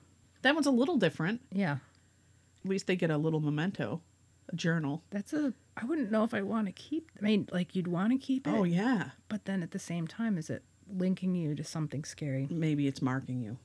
That 0.44 0.56
one's 0.56 0.66
a 0.66 0.72
little 0.72 0.98
different. 0.98 1.42
Yeah. 1.52 1.78
At 2.64 2.70
least 2.70 2.88
they 2.88 2.96
get 2.96 3.12
a 3.12 3.18
little 3.18 3.42
memento, 3.42 4.02
a 4.52 4.56
journal. 4.56 5.04
That's 5.10 5.34
a. 5.34 5.54
I 5.78 5.86
wouldn't 5.86 6.12
know 6.12 6.24
if 6.24 6.34
I 6.34 6.42
want 6.42 6.68
to 6.68 6.74
keep. 6.74 7.10
I 7.20 7.24
mean, 7.24 7.48
like 7.52 7.76
you'd 7.76 7.88
want 7.88 8.12
to 8.12 8.18
keep 8.18 8.48
it. 8.48 8.52
Oh, 8.52 8.64
yeah. 8.64 9.12
But 9.30 9.46
then 9.46 9.64
at 9.64 9.72
the 9.72 9.80
same 9.80 10.08
time, 10.08 10.38
is 10.38 10.50
it 10.50 10.64
linking 10.92 11.36
you 11.36 11.56
to 11.56 11.64
something 11.64 12.04
scary? 12.04 12.48
Maybe 12.50 12.88
it's 12.88 13.02
marking 13.02 13.42
you. 13.42 13.58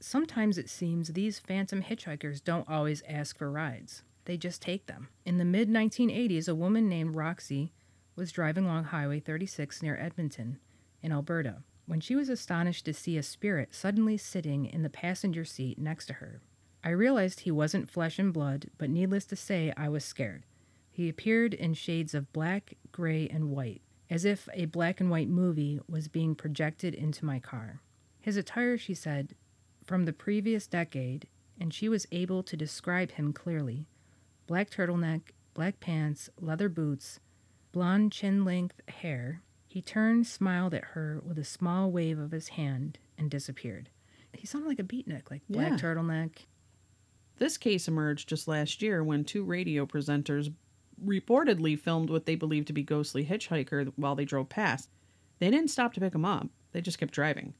Sometimes 0.00 0.58
it 0.58 0.68
seems 0.68 1.08
these 1.08 1.38
phantom 1.38 1.82
hitchhikers 1.82 2.42
don't 2.42 2.68
always 2.68 3.02
ask 3.08 3.38
for 3.38 3.50
rides. 3.50 4.02
they 4.24 4.36
just 4.36 4.62
take 4.62 4.86
them. 4.86 5.08
In 5.24 5.38
the 5.38 5.44
mid 5.44 5.68
1980s, 5.68 6.48
a 6.48 6.54
woman 6.54 6.88
named 6.88 7.16
Roxy 7.16 7.72
was 8.14 8.30
driving 8.32 8.64
along 8.66 8.84
Highway 8.84 9.20
36 9.20 9.82
near 9.82 9.96
Edmonton, 9.96 10.58
in 11.02 11.12
Alberta, 11.12 11.62
when 11.86 12.00
she 12.00 12.14
was 12.14 12.28
astonished 12.28 12.84
to 12.84 12.94
see 12.94 13.16
a 13.16 13.22
spirit 13.22 13.74
suddenly 13.74 14.16
sitting 14.16 14.66
in 14.66 14.82
the 14.82 14.90
passenger 14.90 15.44
seat 15.44 15.78
next 15.78 16.06
to 16.06 16.14
her. 16.14 16.40
I 16.84 16.90
realized 16.90 17.40
he 17.40 17.50
wasn't 17.50 17.88
flesh 17.90 18.18
and 18.18 18.32
blood, 18.32 18.66
but 18.78 18.90
needless 18.90 19.24
to 19.26 19.36
say, 19.36 19.72
I 19.76 19.88
was 19.88 20.04
scared. 20.04 20.44
He 20.90 21.08
appeared 21.08 21.54
in 21.54 21.74
shades 21.74 22.12
of 22.14 22.32
black, 22.32 22.74
gray, 22.90 23.28
and 23.28 23.50
white, 23.50 23.82
as 24.10 24.24
if 24.24 24.48
a 24.52 24.66
black 24.66 25.00
and 25.00 25.10
white 25.10 25.28
movie 25.28 25.80
was 25.88 26.08
being 26.08 26.34
projected 26.34 26.94
into 26.94 27.24
my 27.24 27.38
car. 27.38 27.80
His 28.20 28.36
attire, 28.36 28.76
she 28.76 28.94
said, 28.94 29.34
from 29.84 30.04
the 30.04 30.12
previous 30.12 30.66
decade, 30.66 31.26
and 31.58 31.72
she 31.72 31.88
was 31.88 32.06
able 32.12 32.42
to 32.42 32.56
describe 32.56 33.12
him 33.12 33.32
clearly 33.32 33.86
black 34.48 34.68
turtleneck, 34.70 35.22
black 35.54 35.78
pants, 35.80 36.28
leather 36.40 36.68
boots, 36.68 37.20
blonde 37.70 38.12
chin 38.12 38.44
length 38.44 38.80
hair. 38.88 39.40
He 39.68 39.80
turned, 39.80 40.26
smiled 40.26 40.74
at 40.74 40.84
her 40.92 41.22
with 41.24 41.38
a 41.38 41.44
small 41.44 41.90
wave 41.90 42.18
of 42.18 42.32
his 42.32 42.48
hand, 42.48 42.98
and 43.16 43.30
disappeared. 43.30 43.88
He 44.34 44.46
sounded 44.46 44.68
like 44.68 44.78
a 44.80 44.82
beatnik, 44.84 45.30
like 45.30 45.42
black 45.48 45.70
Yeah. 45.72 45.76
turtleneck. 45.78 46.46
This 47.42 47.58
case 47.58 47.88
emerged 47.88 48.28
just 48.28 48.46
last 48.46 48.82
year 48.82 49.02
when 49.02 49.24
two 49.24 49.42
radio 49.42 49.84
presenters 49.84 50.54
reportedly 51.04 51.76
filmed 51.76 52.08
what 52.08 52.24
they 52.24 52.36
believed 52.36 52.68
to 52.68 52.72
be 52.72 52.84
ghostly 52.84 53.26
hitchhiker 53.26 53.92
while 53.96 54.14
they 54.14 54.24
drove 54.24 54.48
past. 54.48 54.88
They 55.40 55.50
didn't 55.50 55.72
stop 55.72 55.92
to 55.94 56.00
pick 56.00 56.14
him 56.14 56.24
up, 56.24 56.50
they 56.70 56.80
just 56.80 56.98
kept 56.98 57.12
driving. 57.12 57.54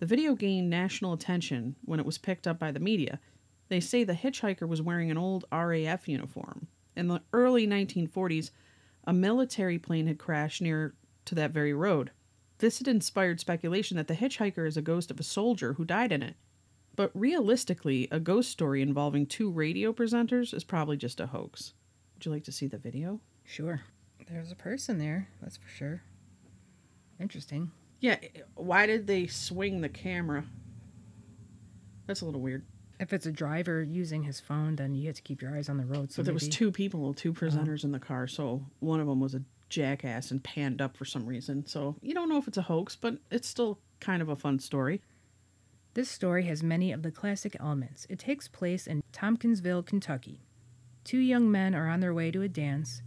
The 0.00 0.04
video 0.04 0.34
gained 0.34 0.68
national 0.68 1.14
attention 1.14 1.76
when 1.86 1.98
it 1.98 2.04
was 2.04 2.18
picked 2.18 2.46
up 2.46 2.58
by 2.58 2.70
the 2.72 2.78
media. 2.78 3.18
They 3.68 3.80
say 3.80 4.04
the 4.04 4.12
hitchhiker 4.12 4.68
was 4.68 4.82
wearing 4.82 5.10
an 5.10 5.16
old 5.16 5.46
RAF 5.50 6.06
uniform. 6.06 6.66
In 6.94 7.08
the 7.08 7.22
early 7.32 7.66
1940s, 7.66 8.50
a 9.04 9.14
military 9.14 9.78
plane 9.78 10.08
had 10.08 10.18
crashed 10.18 10.60
near 10.60 10.94
to 11.24 11.34
that 11.36 11.52
very 11.52 11.72
road. 11.72 12.10
This 12.58 12.80
had 12.80 12.88
inspired 12.88 13.40
speculation 13.40 13.96
that 13.96 14.08
the 14.08 14.14
hitchhiker 14.14 14.68
is 14.68 14.76
a 14.76 14.82
ghost 14.82 15.10
of 15.10 15.18
a 15.18 15.22
soldier 15.22 15.72
who 15.72 15.86
died 15.86 16.12
in 16.12 16.22
it. 16.22 16.36
But 16.96 17.10
realistically, 17.14 18.08
a 18.10 18.18
ghost 18.18 18.50
story 18.50 18.80
involving 18.80 19.26
two 19.26 19.50
radio 19.50 19.92
presenters 19.92 20.54
is 20.54 20.64
probably 20.64 20.96
just 20.96 21.20
a 21.20 21.26
hoax. 21.26 21.74
Would 22.14 22.24
you 22.24 22.32
like 22.32 22.44
to 22.44 22.52
see 22.52 22.66
the 22.66 22.78
video? 22.78 23.20
Sure. 23.44 23.82
There's 24.28 24.50
a 24.50 24.56
person 24.56 24.98
there, 24.98 25.28
that's 25.40 25.58
for 25.58 25.68
sure. 25.68 26.02
Interesting. 27.20 27.70
Yeah, 28.00 28.16
eh, 28.22 28.40
why 28.54 28.86
did 28.86 29.06
they 29.06 29.26
swing 29.26 29.82
the 29.82 29.88
camera? 29.88 30.44
That's 32.06 32.22
a 32.22 32.24
little 32.24 32.40
weird. 32.40 32.64
If 32.98 33.12
it's 33.12 33.26
a 33.26 33.32
driver 33.32 33.82
using 33.82 34.22
his 34.22 34.40
phone, 34.40 34.76
then 34.76 34.94
you 34.94 35.06
have 35.06 35.16
to 35.16 35.22
keep 35.22 35.42
your 35.42 35.54
eyes 35.54 35.68
on 35.68 35.76
the 35.76 35.84
road. 35.84 36.10
So 36.10 36.20
But 36.20 36.24
there 36.24 36.34
was 36.34 36.48
two 36.48 36.72
people, 36.72 37.12
two 37.12 37.30
uh-huh. 37.30 37.46
presenters 37.46 37.84
in 37.84 37.92
the 37.92 37.98
car, 37.98 38.26
so 38.26 38.64
one 38.80 39.00
of 39.00 39.06
them 39.06 39.20
was 39.20 39.34
a 39.34 39.42
jackass 39.68 40.30
and 40.30 40.42
panned 40.42 40.80
up 40.80 40.96
for 40.96 41.04
some 41.04 41.26
reason. 41.26 41.66
So 41.66 41.96
you 42.00 42.14
don't 42.14 42.28
know 42.28 42.38
if 42.38 42.48
it's 42.48 42.56
a 42.56 42.62
hoax, 42.62 42.96
but 42.96 43.18
it's 43.30 43.48
still 43.48 43.78
kind 44.00 44.22
of 44.22 44.28
a 44.30 44.36
fun 44.36 44.58
story. 44.58 45.02
This 45.96 46.10
story 46.10 46.44
has 46.44 46.62
many 46.62 46.92
of 46.92 47.02
the 47.02 47.10
classic 47.10 47.56
elements. 47.58 48.06
It 48.10 48.18
takes 48.18 48.48
place 48.48 48.86
in 48.86 49.02
Tompkinsville, 49.12 49.82
Kentucky. 49.82 50.42
Two 51.04 51.16
young 51.16 51.50
men 51.50 51.74
are 51.74 51.88
on 51.88 52.00
their 52.00 52.12
way 52.12 52.30
to 52.32 52.42
a 52.42 52.50
dance 52.50 53.00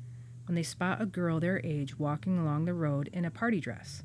when 0.48 0.56
they 0.56 0.64
spot 0.64 1.00
a 1.00 1.06
girl 1.06 1.40
their 1.40 1.62
age 1.64 2.00
walking 2.00 2.40
along 2.40 2.66
the 2.66 2.74
road 2.74 3.08
in 3.14 3.26
a 3.26 3.30
party 3.30 3.60
dress. 3.60 4.02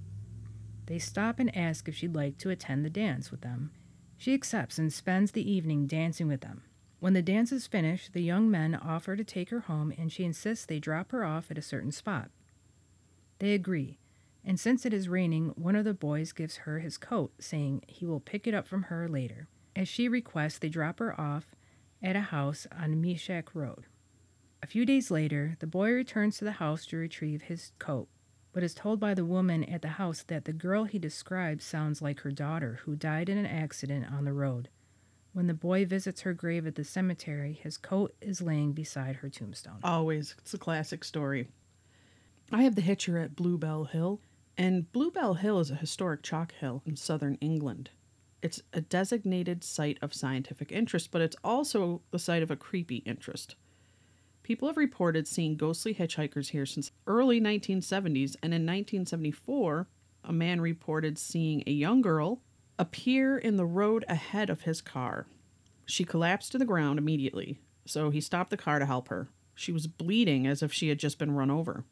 They 0.84 0.98
stop 0.98 1.38
and 1.38 1.56
ask 1.56 1.88
if 1.88 1.96
she'd 1.96 2.14
like 2.14 2.36
to 2.36 2.50
attend 2.50 2.84
the 2.84 2.90
dance 2.90 3.30
with 3.30 3.40
them. 3.40 3.70
She 4.18 4.34
accepts 4.34 4.78
and 4.78 4.92
spends 4.92 5.32
the 5.32 5.50
evening 5.50 5.86
dancing 5.86 6.28
with 6.28 6.42
them. 6.42 6.64
When 7.00 7.14
the 7.14 7.22
dance 7.22 7.52
is 7.52 7.66
finished, 7.66 8.12
the 8.12 8.20
young 8.20 8.50
men 8.50 8.74
offer 8.74 9.16
to 9.16 9.24
take 9.24 9.48
her 9.48 9.60
home 9.60 9.94
and 9.96 10.12
she 10.12 10.24
insists 10.24 10.66
they 10.66 10.78
drop 10.78 11.10
her 11.12 11.24
off 11.24 11.50
at 11.50 11.56
a 11.56 11.62
certain 11.62 11.90
spot. 11.90 12.28
They 13.38 13.54
agree, 13.54 13.96
and 14.46 14.60
since 14.60 14.84
it 14.84 14.92
is 14.92 15.08
raining, 15.08 15.52
one 15.56 15.76
of 15.76 15.84
the 15.84 15.94
boys 15.94 16.32
gives 16.32 16.58
her 16.58 16.80
his 16.80 16.98
coat, 16.98 17.32
saying 17.38 17.82
he 17.86 18.04
will 18.04 18.20
pick 18.20 18.46
it 18.46 18.54
up 18.54 18.66
from 18.66 18.84
her 18.84 19.08
later. 19.08 19.48
As 19.74 19.88
she 19.88 20.08
requests, 20.08 20.58
they 20.58 20.68
drop 20.68 20.98
her 20.98 21.18
off 21.18 21.54
at 22.02 22.16
a 22.16 22.20
house 22.20 22.66
on 22.70 23.00
Meshach 23.00 23.54
Road. 23.54 23.86
A 24.62 24.66
few 24.66 24.86
days 24.86 25.10
later, 25.10 25.56
the 25.58 25.66
boy 25.66 25.90
returns 25.90 26.38
to 26.38 26.44
the 26.44 26.52
house 26.52 26.86
to 26.86 26.96
retrieve 26.96 27.42
his 27.42 27.72
coat, 27.78 28.08
but 28.52 28.62
is 28.62 28.74
told 28.74 29.00
by 29.00 29.14
the 29.14 29.24
woman 29.24 29.64
at 29.64 29.82
the 29.82 29.88
house 29.88 30.22
that 30.22 30.44
the 30.44 30.52
girl 30.52 30.84
he 30.84 30.98
describes 30.98 31.64
sounds 31.64 32.00
like 32.00 32.20
her 32.20 32.30
daughter, 32.30 32.80
who 32.84 32.96
died 32.96 33.28
in 33.28 33.38
an 33.38 33.46
accident 33.46 34.06
on 34.12 34.24
the 34.24 34.32
road. 34.32 34.68
When 35.32 35.48
the 35.48 35.54
boy 35.54 35.84
visits 35.84 36.20
her 36.20 36.32
grave 36.32 36.66
at 36.66 36.76
the 36.76 36.84
cemetery, 36.84 37.58
his 37.60 37.76
coat 37.76 38.14
is 38.20 38.40
laying 38.40 38.72
beside 38.72 39.16
her 39.16 39.28
tombstone. 39.28 39.80
Always. 39.82 40.36
It's 40.38 40.54
a 40.54 40.58
classic 40.58 41.02
story. 41.02 41.48
I 42.52 42.62
have 42.62 42.76
the 42.76 42.82
Hitcher 42.82 43.18
at 43.18 43.34
Bluebell 43.34 43.84
Hill, 43.86 44.20
and 44.56 44.90
Bluebell 44.92 45.34
Hill 45.34 45.60
is 45.60 45.70
a 45.70 45.76
historic 45.76 46.22
chalk 46.22 46.52
hill 46.52 46.82
in 46.86 46.96
southern 46.96 47.36
England. 47.36 47.90
It's 48.42 48.62
a 48.72 48.80
designated 48.80 49.64
site 49.64 49.98
of 50.02 50.12
scientific 50.12 50.70
interest, 50.70 51.10
but 51.10 51.22
it's 51.22 51.36
also 51.42 52.02
the 52.10 52.18
site 52.18 52.42
of 52.42 52.50
a 52.50 52.56
creepy 52.56 52.96
interest. 52.98 53.56
People 54.42 54.68
have 54.68 54.76
reported 54.76 55.26
seeing 55.26 55.56
ghostly 55.56 55.94
hitchhikers 55.94 56.50
here 56.50 56.66
since 56.66 56.92
early 57.06 57.40
1970s, 57.40 58.36
and 58.42 58.52
in 58.52 58.66
1974, 58.66 59.88
a 60.24 60.32
man 60.32 60.60
reported 60.60 61.18
seeing 61.18 61.62
a 61.66 61.72
young 61.72 62.02
girl 62.02 62.42
appear 62.78 63.38
in 63.38 63.56
the 63.56 63.64
road 63.64 64.04
ahead 64.08 64.50
of 64.50 64.62
his 64.62 64.82
car. 64.82 65.26
She 65.86 66.04
collapsed 66.04 66.52
to 66.52 66.58
the 66.58 66.64
ground 66.64 66.98
immediately, 66.98 67.58
so 67.86 68.10
he 68.10 68.20
stopped 68.20 68.50
the 68.50 68.56
car 68.56 68.78
to 68.78 68.86
help 68.86 69.08
her. 69.08 69.28
She 69.54 69.72
was 69.72 69.86
bleeding 69.86 70.46
as 70.46 70.62
if 70.62 70.72
she 70.72 70.88
had 70.88 70.98
just 70.98 71.18
been 71.18 71.32
run 71.32 71.50
over. 71.50 71.84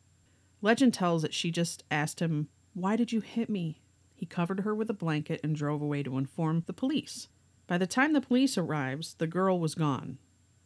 Legend 0.63 0.95
tells 0.95 1.23
that 1.23 1.35
she 1.35 1.51
just 1.51 1.83
asked 1.91 2.21
him, 2.21 2.49
Why 2.73 2.97
did 2.97 3.13
you 3.13 3.21
hit 3.21 3.51
me? 3.51 3.83
He 4.15 4.25
covered 4.25 4.61
her 4.61 4.75
with 4.75 4.89
a 4.89 4.95
blanket 4.95 5.41
and 5.43 5.57
drove 5.57 5.83
away 5.83 6.05
to 6.05 6.17
inform 6.17 6.63
the 6.67 6.73
police. 6.73 7.29
By 7.67 7.77
the 7.77 7.87
time 7.87 8.13
the 8.13 8.21
police 8.21 8.57
arrives, 8.57 9.15
the 9.15 9.27
girl 9.27 9.59
was 9.59 9.75
gone, 9.75 10.19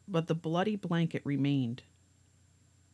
but 0.07 0.27
the 0.27 0.35
bloody 0.35 0.77
blanket 0.77 1.23
remained. 1.25 1.83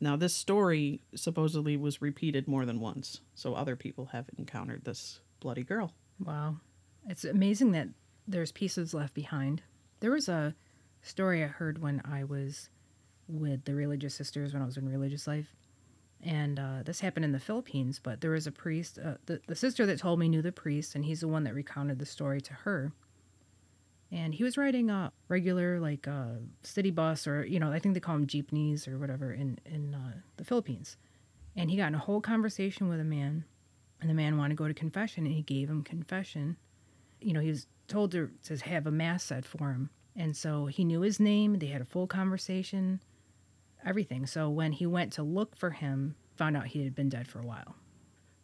Now, 0.00 0.16
this 0.16 0.34
story 0.34 1.02
supposedly 1.14 1.76
was 1.76 2.02
repeated 2.02 2.48
more 2.48 2.64
than 2.64 2.80
once, 2.80 3.20
so 3.34 3.54
other 3.54 3.76
people 3.76 4.06
have 4.06 4.26
encountered 4.36 4.84
this 4.84 5.20
bloody 5.40 5.62
girl. 5.62 5.94
Wow. 6.18 6.56
It's 7.08 7.24
amazing 7.24 7.72
that 7.72 7.88
there's 8.26 8.52
pieces 8.52 8.94
left 8.94 9.14
behind. 9.14 9.62
There 10.00 10.10
was 10.12 10.28
a 10.28 10.54
story 11.02 11.42
I 11.42 11.48
heard 11.48 11.80
when 11.80 12.00
I 12.04 12.24
was 12.24 12.68
with 13.28 13.64
the 13.64 13.74
religious 13.74 14.14
sisters 14.14 14.52
when 14.52 14.62
I 14.62 14.66
was 14.66 14.76
in 14.76 14.88
religious 14.88 15.26
life. 15.26 15.54
And 16.22 16.58
uh, 16.58 16.82
this 16.85 17.00
happened 17.00 17.24
in 17.24 17.32
the 17.32 17.40
Philippines, 17.40 18.00
but 18.00 18.20
there 18.20 18.30
was 18.30 18.46
a 18.46 18.52
priest. 18.52 18.98
Uh, 19.04 19.14
the, 19.26 19.40
the 19.48 19.56
sister 19.56 19.87
that 19.87 19.98
told 19.98 20.20
me 20.20 20.28
knew 20.28 20.42
the 20.42 20.52
priest, 20.52 20.94
and 20.94 21.04
he's 21.04 21.20
the 21.20 21.28
one 21.28 21.44
that 21.44 21.54
recounted 21.54 21.98
the 21.98 22.06
story 22.06 22.40
to 22.42 22.52
her. 22.52 22.92
And 24.12 24.35
he 24.35 24.44
was 24.44 24.58
riding 24.58 24.90
a 24.90 25.11
regular, 25.28 25.80
like, 25.80 26.06
uh, 26.06 26.35
city 26.62 26.90
bus, 26.90 27.26
or, 27.26 27.44
you 27.44 27.58
know, 27.58 27.72
I 27.72 27.78
think 27.78 27.94
they 27.94 28.00
call 28.00 28.14
them 28.14 28.26
jeepneys 28.26 28.87
or 28.87 28.98
whatever 28.98 29.32
in, 29.32 29.58
in 29.64 29.94
uh, 29.94 30.12
the 30.37 30.44
Philippines. 30.44 30.96
And 31.56 31.70
he 31.70 31.76
got 31.76 31.88
in 31.88 31.94
a 31.94 31.98
whole 31.98 32.20
conversation 32.20 32.88
with 32.88 33.00
a 33.00 33.04
man, 33.04 33.44
and 34.00 34.08
the 34.08 34.14
man 34.14 34.37
wanted 34.37 34.50
to 34.50 34.62
go 34.62 34.68
to 34.68 34.74
confession, 34.74 35.24
and 35.24 35.35
he 35.35 35.42
gave 35.42 35.68
him 35.68 35.82
confession 35.82 36.56
you 37.22 37.32
know, 37.32 37.40
he 37.40 37.48
was 37.48 37.66
told 37.88 38.12
to, 38.12 38.30
to 38.44 38.56
have 38.58 38.87
a 38.87 38.90
mass 38.90 39.24
said 39.24 39.46
for 39.46 39.70
him. 39.70 39.90
And 40.14 40.37
so 40.37 40.66
he 40.66 40.85
knew 40.85 41.00
his 41.00 41.20
name. 41.20 41.58
They 41.58 41.66
had 41.66 41.80
a 41.80 41.87
full 41.87 42.06
conversation, 42.06 43.00
everything. 43.85 44.27
So 44.27 44.49
when 44.49 44.73
he 44.73 44.87
went 44.87 45.12
to 45.14 45.23
look 45.23 45.57
for 45.57 45.71
him, 45.71 46.16
found 46.37 46.57
out 46.57 46.66
he 46.66 46.85
had 46.85 46.95
been 46.95 47.09
dead 47.09 47.29
for 47.29 47.38
a 47.38 47.47
while. 47.47 47.77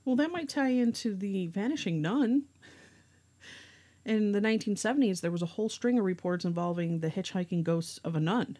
Well, 0.04 0.16
that 0.16 0.32
might 0.32 0.48
tie 0.48 0.70
into 0.70 1.14
the 1.14 1.48
vanishing 1.48 2.00
nun. 2.00 2.44
In 4.04 4.32
the 4.32 4.40
1970s, 4.40 5.20
there 5.20 5.30
was 5.30 5.42
a 5.42 5.46
whole 5.46 5.68
string 5.68 5.98
of 5.98 6.04
reports 6.04 6.44
involving 6.46 7.00
the 7.00 7.10
hitchhiking 7.10 7.62
ghosts 7.62 7.98
of 7.98 8.16
a 8.16 8.20
nun. 8.20 8.56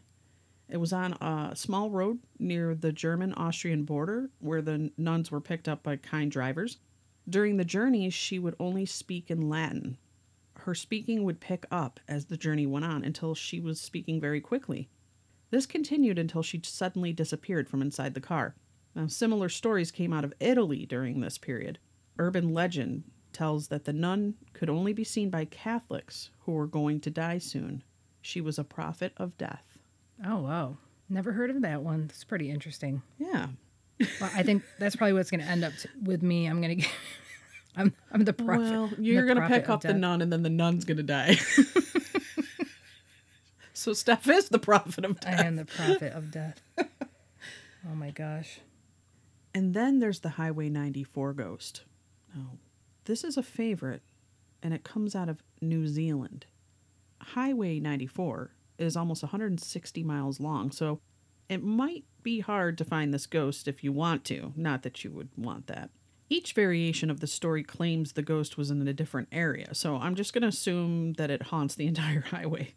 It 0.69 0.77
was 0.77 0.93
on 0.93 1.15
a 1.15 1.57
small 1.57 1.91
road 1.91 2.19
near 2.39 2.75
the 2.75 2.93
German 2.93 3.33
Austrian 3.35 3.85
border 3.85 4.29
where 4.41 4.61
the 4.61 4.93
nuns 4.99 5.31
were 5.31 5.41
picked 5.41 5.67
up 5.67 5.83
by 5.83 5.97
kind 5.97 6.31
drivers. 6.31 6.77
During 7.27 7.57
the 7.57 7.65
journey, 7.65 8.11
she 8.11 8.39
would 8.39 8.55
only 8.61 8.85
speak 8.85 9.31
in 9.31 9.49
Latin. 9.49 9.97
Her 10.55 10.75
speaking 10.75 11.25
would 11.25 11.41
pick 11.41 11.65
up 11.71 12.01
as 12.09 12.27
the 12.27 12.37
journey 12.37 12.67
went 12.67 12.85
on 12.85 13.03
until 13.05 13.35
she 13.35 13.61
was 13.61 13.81
speaking 13.81 14.21
very 14.21 14.43
quickly. 14.43 14.91
This 15.51 15.67
continued 15.67 16.19
until 16.19 16.43
she 16.43 16.61
suddenly 16.65 17.13
disappeared 17.13 17.69
from 17.69 17.83
inside 17.83 18.15
the 18.15 18.21
car. 18.21 18.55
Now, 18.95 19.07
similar 19.07 19.49
stories 19.49 19.91
came 19.91 20.13
out 20.13 20.25
of 20.25 20.35
Italy 20.41 20.85
during 20.85 21.21
this 21.21 21.39
period. 21.39 21.79
Urban 22.19 22.53
legend 22.53 23.05
tells 23.33 23.69
that 23.69 23.85
the 23.85 23.93
nun 23.93 24.35
could 24.53 24.69
only 24.69 24.93
be 24.93 25.05
seen 25.05 25.31
by 25.31 25.45
Catholics 25.45 26.31
who 26.41 26.53
were 26.53 26.67
going 26.67 27.01
to 27.01 27.11
die 27.11 27.39
soon. 27.39 27.83
She 28.21 28.41
was 28.41 28.59
a 28.59 28.65
prophet 28.65 29.13
of 29.17 29.39
death. 29.39 29.79
Oh, 30.27 30.39
wow. 30.39 30.79
Never 31.09 31.33
heard 31.33 31.51
of 31.51 31.63
that 31.63 31.83
one. 31.83 32.09
That's 32.09 32.25
pretty 32.25 32.51
interesting. 32.51 33.03
Yeah. 33.19 33.47
Well, 34.21 34.31
I 34.35 34.43
think 34.43 34.63
that's 34.79 34.97
probably 34.97 35.15
what's 35.15 35.31
going 35.31 35.41
to 35.41 35.47
end 35.47 35.65
up 35.65 35.73
t- 35.81 35.89
with 36.03 36.23
me. 36.23 36.47
I'm 36.47 36.61
going 36.61 36.77
to 36.77 36.83
get. 36.83 36.91
I'm, 37.77 37.95
I'm 38.11 38.25
the 38.25 38.33
prophet. 38.33 38.63
well, 38.63 38.91
you're 38.99 39.25
going 39.25 39.41
to 39.41 39.47
pick 39.47 39.69
up 39.69 39.83
the 39.83 39.95
nun 39.95 40.21
and 40.21 40.33
then 40.33 40.43
the 40.43 40.51
nun's 40.51 40.85
going 40.85 40.97
to 40.97 41.03
die. 41.05 41.37
so 43.79 43.91
So 43.91 43.95
Steph 43.95 44.29
is 44.29 44.49
the 44.49 44.59
prophet 44.59 45.05
of 45.05 45.21
death. 45.21 45.33
I 45.33 45.37
death. 45.37 45.47
am 45.47 45.57
the 45.57 45.65
prophet 45.65 46.13
of 46.13 46.31
death. 46.31 46.61
Oh 47.89 47.95
my 47.95 48.11
gosh. 48.11 48.61
And 49.55 49.73
then 49.73 49.99
there's 50.01 50.21
the 50.21 50.31
Highway 50.31 50.69
94 50.69 51.33
ghost. 51.33 51.83
Now, 52.35 52.59
this 53.05 53.25
is 53.25 53.37
a 53.37 53.43
favorite, 53.43 54.03
and 54.63 54.75
it 54.75 54.85
comes 54.85 55.15
out 55.15 55.29
of 55.29 55.43
New 55.61 55.87
Zealand. 55.87 56.47
Highway 57.21 57.81
94 57.81 58.51
is 58.79 58.97
almost 58.97 59.23
160 59.23 60.03
miles 60.03 60.41
long, 60.41 60.71
so 60.71 61.01
it 61.49 61.63
might 61.63 62.05
be 62.23 62.41
hard 62.41 62.77
to 62.79 62.85
find 62.85 63.15
this 63.15 63.27
ghost 63.27 63.69
if 63.69 63.83
you 63.83 63.93
want 63.93 64.25
to. 64.27 64.53
Not 64.57 64.83
that 64.83 65.05
you 65.05 65.11
would 65.13 65.31
want 65.37 65.69
that. 65.69 65.91
Each 66.29 66.53
variation 66.53 67.11
of 67.11 67.21
the 67.21 67.27
story 67.27 67.63
claims 67.63 68.13
the 68.13 68.23
ghost 68.23 68.59
was 68.59 68.71
in 68.71 68.87
a 68.87 68.93
different 68.93 69.29
area, 69.33 69.75
so 69.75 69.97
I'm 69.97 70.15
just 70.15 70.35
going 70.35 70.43
to 70.43 70.49
assume 70.49 71.15
that 71.15 71.31
it 71.31 71.45
haunts 71.45 71.75
the 71.75 71.87
entire 71.93 72.21
highway. 72.21 72.75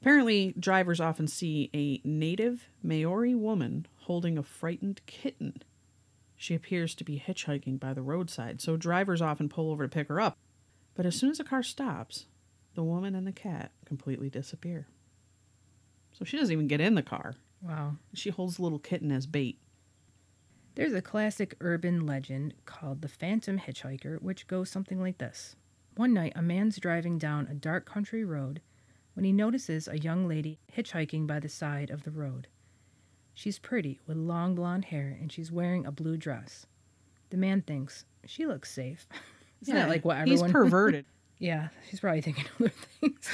Apparently, 0.00 0.54
drivers 0.58 1.00
often 1.00 1.26
see 1.26 1.70
a 1.74 2.00
native 2.06 2.68
Maori 2.82 3.34
woman 3.34 3.86
holding 4.02 4.38
a 4.38 4.42
frightened 4.42 5.00
kitten. 5.06 5.62
She 6.36 6.54
appears 6.54 6.94
to 6.94 7.04
be 7.04 7.22
hitchhiking 7.24 7.80
by 7.80 7.94
the 7.94 8.02
roadside, 8.02 8.60
so 8.60 8.76
drivers 8.76 9.20
often 9.20 9.48
pull 9.48 9.70
over 9.70 9.84
to 9.84 9.88
pick 9.88 10.08
her 10.08 10.20
up. 10.20 10.36
But 10.94 11.04
as 11.04 11.16
soon 11.16 11.30
as 11.30 11.38
the 11.38 11.44
car 11.44 11.64
stops, 11.64 12.26
the 12.74 12.84
woman 12.84 13.16
and 13.16 13.26
the 13.26 13.32
cat 13.32 13.72
completely 13.84 14.30
disappear. 14.30 14.86
So 16.12 16.24
she 16.24 16.36
doesn't 16.36 16.52
even 16.52 16.68
get 16.68 16.80
in 16.80 16.94
the 16.94 17.02
car. 17.02 17.34
Wow. 17.60 17.96
She 18.14 18.30
holds 18.30 18.56
the 18.56 18.62
little 18.62 18.78
kitten 18.78 19.10
as 19.10 19.26
bait. 19.26 19.58
There's 20.76 20.94
a 20.94 21.02
classic 21.02 21.56
urban 21.60 22.06
legend 22.06 22.54
called 22.64 23.02
the 23.02 23.08
Phantom 23.08 23.58
Hitchhiker, 23.58 24.22
which 24.22 24.46
goes 24.46 24.70
something 24.70 25.00
like 25.00 25.18
this. 25.18 25.56
One 25.96 26.14
night, 26.14 26.34
a 26.36 26.42
man's 26.42 26.78
driving 26.78 27.18
down 27.18 27.48
a 27.50 27.54
dark 27.54 27.84
country 27.84 28.24
road 28.24 28.60
when 29.18 29.24
he 29.24 29.32
notices 29.32 29.88
a 29.88 29.98
young 29.98 30.28
lady 30.28 30.60
hitchhiking 30.72 31.26
by 31.26 31.40
the 31.40 31.48
side 31.48 31.90
of 31.90 32.04
the 32.04 32.10
road. 32.12 32.46
She's 33.34 33.58
pretty, 33.58 33.98
with 34.06 34.16
long 34.16 34.54
blonde 34.54 34.84
hair, 34.84 35.18
and 35.20 35.32
she's 35.32 35.50
wearing 35.50 35.84
a 35.84 35.90
blue 35.90 36.16
dress. 36.16 36.66
The 37.30 37.36
man 37.36 37.62
thinks, 37.62 38.04
she 38.26 38.46
looks 38.46 38.70
safe. 38.70 39.08
Isn't 39.62 39.74
that 39.74 39.88
like 39.88 40.04
what 40.04 40.18
everyone... 40.18 40.44
He's 40.44 40.52
perverted. 40.52 41.04
Yeah, 41.40 41.70
she's 41.90 41.98
probably 41.98 42.20
thinking 42.20 42.44
other 42.60 42.72
things. 43.00 43.28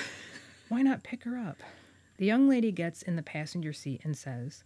Why 0.70 0.80
not 0.80 1.02
pick 1.02 1.24
her 1.24 1.36
up? 1.36 1.58
The 2.16 2.24
young 2.24 2.48
lady 2.48 2.72
gets 2.72 3.02
in 3.02 3.16
the 3.16 3.22
passenger 3.22 3.74
seat 3.74 4.00
and 4.04 4.16
says, 4.16 4.64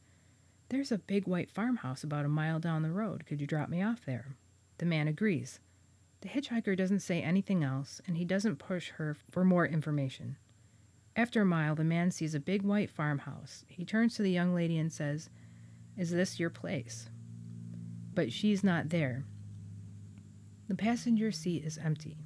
There's 0.68 0.92
a 0.92 0.98
big 0.98 1.26
white 1.26 1.50
farmhouse 1.50 2.04
about 2.04 2.26
a 2.26 2.28
mile 2.28 2.61
down 2.61 2.83
the 2.83 2.92
road. 2.92 3.26
Could 3.26 3.40
you 3.40 3.46
drop 3.48 3.68
me 3.68 3.83
off 3.83 4.07
there? 4.07 4.37
The 4.78 4.87
man 4.87 5.09
agrees. 5.09 5.59
The 6.20 6.28
hitchhiker 6.28 6.76
doesn't 6.76 7.00
say 7.00 7.20
anything 7.20 7.64
else, 7.64 8.00
and 8.07 8.16
he 8.16 8.24
doesn't 8.24 8.61
push 8.61 8.90
her 8.90 9.16
for 9.28 9.44
more 9.44 9.66
information. 9.66 10.37
After 11.18 11.42
a 11.42 11.44
mile, 11.44 11.74
the 11.74 11.83
man 11.83 12.12
sees 12.12 12.37
a 12.37 12.38
big 12.38 12.62
white 12.62 12.92
farmhouse. 12.92 13.64
He 13.66 13.85
turns 13.85 14.14
to 14.14 14.22
the 14.22 14.31
young 14.31 14.54
lady 14.54 14.78
and 14.78 14.92
says, 14.92 15.31
Is 15.96 16.12
this 16.12 16.38
your 16.38 16.48
place? 16.48 17.11
But 18.14 18.33
she's 18.33 18.62
not 18.62 18.90
there. 18.90 19.24
The 20.68 20.76
passenger 20.76 21.33
seat 21.33 21.64
is 21.64 21.76
empty. 21.76 22.18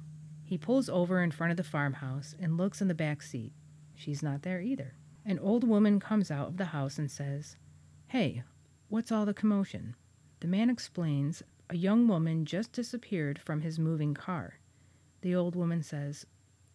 He 0.43 0.59
pulls 0.59 0.89
over 0.89 1.23
in 1.23 1.31
front 1.31 1.49
of 1.49 1.57
the 1.57 1.63
farmhouse 1.63 2.35
and 2.39 2.55
looks 2.55 2.81
in 2.83 2.87
the 2.87 2.93
back 2.93 3.23
seat. 3.23 3.51
She's 3.95 4.21
not 4.21 4.43
there 4.43 4.61
either. 4.61 4.93
An 5.25 5.39
old 5.39 5.63
woman 5.63 5.99
comes 5.99 6.29
out 6.29 6.49
of 6.49 6.57
the 6.57 6.65
house 6.65 6.99
and 6.99 7.09
says, 7.09 7.55
Hey, 8.09 8.43
what's 8.89 9.11
all 9.11 9.25
the 9.25 9.33
commotion? 9.33 9.95
The 10.39 10.47
man 10.47 10.69
explains 10.69 11.41
a 11.67 11.75
young 11.75 12.07
woman 12.07 12.45
just 12.45 12.73
disappeared 12.73 13.39
from 13.39 13.61
his 13.61 13.79
moving 13.79 14.13
car. 14.13 14.59
The 15.21 15.33
old 15.33 15.55
woman 15.55 15.81
says, 15.81 16.27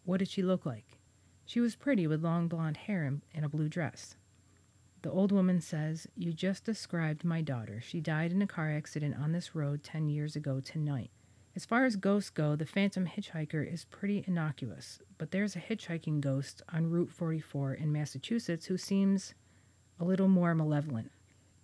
What 0.03 0.17
did 0.17 0.27
she 0.27 0.43
look 0.43 0.65
like? 0.65 0.98
She 1.49 1.59
was 1.59 1.75
pretty 1.75 2.05
with 2.05 2.23
long 2.23 2.47
blonde 2.47 2.77
hair 2.77 3.05
and, 3.05 3.43
a 3.43 3.49
blue 3.49 3.69
dress. 3.69 4.15
The 5.01 5.09
old 5.09 5.31
woman 5.31 5.61
says, 5.61 6.05
You 6.15 6.31
just 6.31 6.63
described 6.63 7.25
my 7.25 7.41
daughter. 7.41 7.81
She 7.81 7.99
died 7.99 8.31
in 8.31 8.43
a 8.43 8.45
car 8.45 8.69
accident 8.69 9.15
on 9.19 9.31
this 9.31 9.55
road 9.55 9.83
10 9.83 10.09
years 10.09 10.35
ago 10.35 10.59
tonight. 10.59 11.09
As 11.55 11.65
far 11.65 11.85
as 11.85 11.95
ghosts 11.95 12.29
go, 12.29 12.55
the 12.55 12.67
phantom 12.67 13.07
hitchhiker 13.07 13.63
is 13.63 13.85
pretty 13.85 14.23
innocuous, 14.27 14.99
but 15.17 15.31
there's 15.31 15.55
a 15.55 15.59
hitchhiking 15.59 16.21
ghost 16.21 16.61
on 16.71 16.91
Route 16.91 17.09
44 17.09 17.73
in 17.73 17.91
Massachusetts 17.91 18.67
who 18.67 18.77
seems 18.77 19.33
a 19.99 20.05
little 20.05 20.27
more 20.27 20.53
malevolent. 20.53 21.09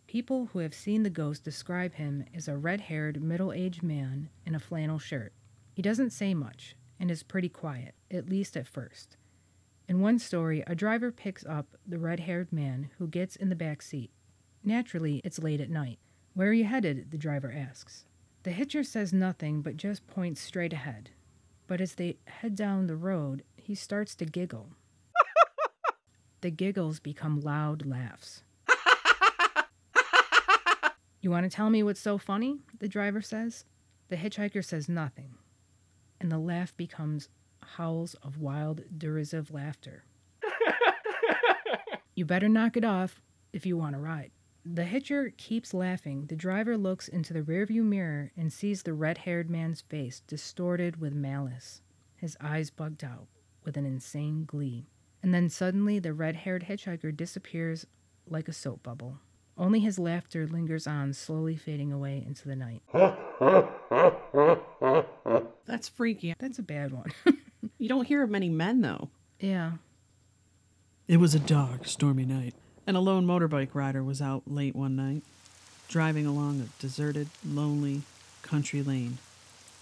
People 0.08 0.48
who 0.48 0.60
have 0.60 0.74
seen 0.74 1.04
the 1.04 1.12
ghost 1.12 1.43
describe 1.43 1.93
him 1.93 2.26
as 2.34 2.48
a 2.48 2.58
red 2.58 2.82
haired, 2.82 3.21
middle 3.21 3.54
aged 3.54 3.84
man 3.84 4.30
in 4.48 4.56
a 4.56 4.60
flannel 4.60 4.98
shirt. 4.98 5.32
He 5.76 5.84
doesn't 5.84 6.10
say 6.10 6.34
much 6.34 6.76
and 7.00 7.12
is 7.12 7.21
pretty 7.21 7.50
quiet, 7.50 7.93
at 8.10 8.28
least 8.28 8.58
at 8.58 8.65
first. 8.65 9.17
In 9.88 10.02
one 10.02 10.17
story, 10.17 10.63
a 10.65 10.74
driver 10.74 11.12
picks 11.12 11.45
up 11.45 11.78
the 11.86 12.00
red 12.00 12.21
haired 12.21 12.52
man 12.52 12.89
who 12.98 13.08
gets 13.08 13.36
in 13.36 13.50
the 13.50 13.56
back 13.56 13.84
seat. 13.84 14.10
Naturally, 14.63 15.21
it's 15.24 15.38
late 15.38 15.62
at 15.62 15.69
night. 15.69 16.00
Where 16.34 16.50
are 16.50 16.54
you 16.54 16.65
headed? 16.65 17.12
the 17.12 17.19
driver 17.19 17.54
asks. 17.56 18.06
The 18.43 18.52
hitcher 18.52 18.84
says 18.84 19.13
nothing 19.13 19.62
but 19.62 19.78
just 19.78 20.08
points 20.08 20.41
straight 20.41 20.74
ahead. 20.74 21.12
But 21.67 21.82
as 21.82 21.95
they 21.95 22.17
head 22.26 22.56
down 22.56 22.88
the 22.88 22.95
road, 22.95 23.43
he 23.58 23.76
starts 23.76 24.15
to 24.15 24.26
giggle. 24.26 24.69
the 26.41 26.52
giggles 26.52 27.00
become 27.00 27.41
loud 27.41 27.86
laughs. 27.86 28.41
you 31.21 31.30
want 31.30 31.50
to 31.50 31.56
tell 31.56 31.69
me 31.69 31.84
what's 31.84 32.02
so 32.02 32.17
funny? 32.17 32.58
The 32.80 32.88
driver 32.88 33.21
says. 33.21 33.65
The 34.10 34.17
hitchhiker 34.17 34.63
says 34.63 34.88
nothing, 34.88 35.34
and 36.19 36.32
the 36.32 36.38
laugh 36.38 36.76
becomes 36.78 37.30
howls 37.78 38.15
of 38.15 38.38
wild, 38.38 38.82
derisive 38.97 39.51
laughter. 39.51 40.04
you 42.15 42.25
better 42.25 42.49
knock 42.49 42.78
it 42.78 42.86
off 42.86 43.21
if 43.54 43.65
you 43.65 43.78
want 43.78 43.93
to 43.93 43.99
ride. 43.99 44.32
The 44.65 44.86
hitcher 44.86 45.32
keeps 45.38 45.73
laughing. 45.73 46.25
The 46.25 46.36
driver 46.36 46.78
looks 46.78 47.08
into 47.08 47.34
the 47.34 47.41
rearview 47.41 47.84
mirror 47.84 48.32
and 48.36 48.51
sees 48.51 48.82
the 48.82 48.93
red 48.93 49.19
haired 49.19 49.49
man's 49.49 49.82
face 49.82 50.21
distorted 50.21 50.99
with 50.99 51.13
malice, 51.13 51.82
his 52.15 52.36
eyes 52.41 52.71
bugged 52.71 53.04
out 53.04 53.28
with 53.63 53.78
an 53.78 53.86
insane 53.86 54.45
glee. 54.45 54.88
And 55.21 55.34
then 55.34 55.49
suddenly 55.49 55.99
the 55.99 56.13
red 56.13 56.38
haired 56.38 56.63
hitchhiker 56.63 57.15
disappears 57.15 57.86
like 58.28 58.47
a 58.47 58.54
soap 58.54 58.84
bubble. 58.84 59.19
Only 59.58 59.80
his 59.80 59.97
laughter 59.97 60.47
lingers 60.47 60.86
on, 60.86 61.13
slowly 61.13 61.56
fading 61.56 61.93
away 61.93 62.23
into 62.25 62.47
the 62.47 62.56
night. 62.56 62.82
That's 65.65 65.88
freaky. 65.88 66.34
That's 66.39 66.60
a 66.60 66.63
bad 66.63 66.91
one. 66.91 67.12
You 67.86 67.89
don't 67.89 68.08
hear 68.08 68.24
of 68.24 68.32
many 68.32 68.50
men, 68.50 68.82
though. 68.82 69.10
yeah. 69.39 69.74
It 71.08 71.17
was 71.17 71.36
a 71.36 71.39
dark, 71.39 71.86
stormy 71.86 72.26
night, 72.26 72.56
and 72.88 72.98
a 72.98 73.00
lone 73.00 73.28
motorbike 73.28 73.76
rider 73.76 74.04
was 74.04 74.24
out 74.24 74.41
late 74.48 74.76
one 74.76 74.95
night, 74.95 75.21
driving 75.88 76.26
along 76.26 76.62
a 76.62 76.82
deserted, 76.82 77.28
lonely 77.48 78.02
country 78.41 78.82
lane. 78.82 79.19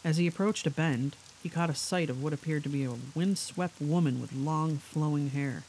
As 0.03 0.17
he 0.17 0.27
approached 0.27 0.67
a 0.67 0.69
bend, 0.69 1.15
he 1.41 1.47
caught 1.47 1.69
a 1.69 1.75
sight 1.75 2.09
of 2.09 2.21
what 2.21 2.33
appeared 2.33 2.63
to 2.63 2.69
be 2.69 2.83
a 2.83 2.95
windswept 3.15 3.79
woman 3.79 4.19
with 4.19 4.33
long, 4.33 4.79
flowing 4.79 5.29
hair. 5.29 5.63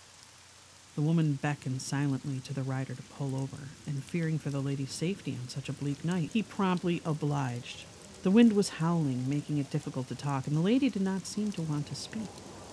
The 0.97 1.03
woman 1.03 1.38
beckoned 1.40 1.83
silently 1.83 2.40
to 2.40 2.53
the 2.53 2.64
rider 2.64 2.97
to 2.97 3.03
pull 3.16 3.37
over, 3.37 3.68
and 3.87 4.03
fearing 4.03 4.40
for 4.40 4.51
the 4.51 4.59
lady's 4.59 4.90
safety 4.90 5.38
on 5.40 5.49
such 5.49 5.68
a 5.68 5.73
bleak 5.73 6.05
night, 6.05 6.31
he 6.33 6.42
promptly 6.42 7.01
obliged. 7.05 7.85
The 8.25 8.31
wind 8.31 8.55
was 8.55 8.81
howling, 8.81 9.29
making 9.29 9.59
it 9.59 9.71
difficult 9.71 10.09
to 10.09 10.15
talk, 10.15 10.47
and 10.47 10.57
the 10.57 10.63
lady 10.63 10.89
did 10.89 11.03
not 11.03 11.27
seem 11.27 11.53
to 11.53 11.61
want 11.61 11.89
to 11.89 11.95
speak, 11.95 12.31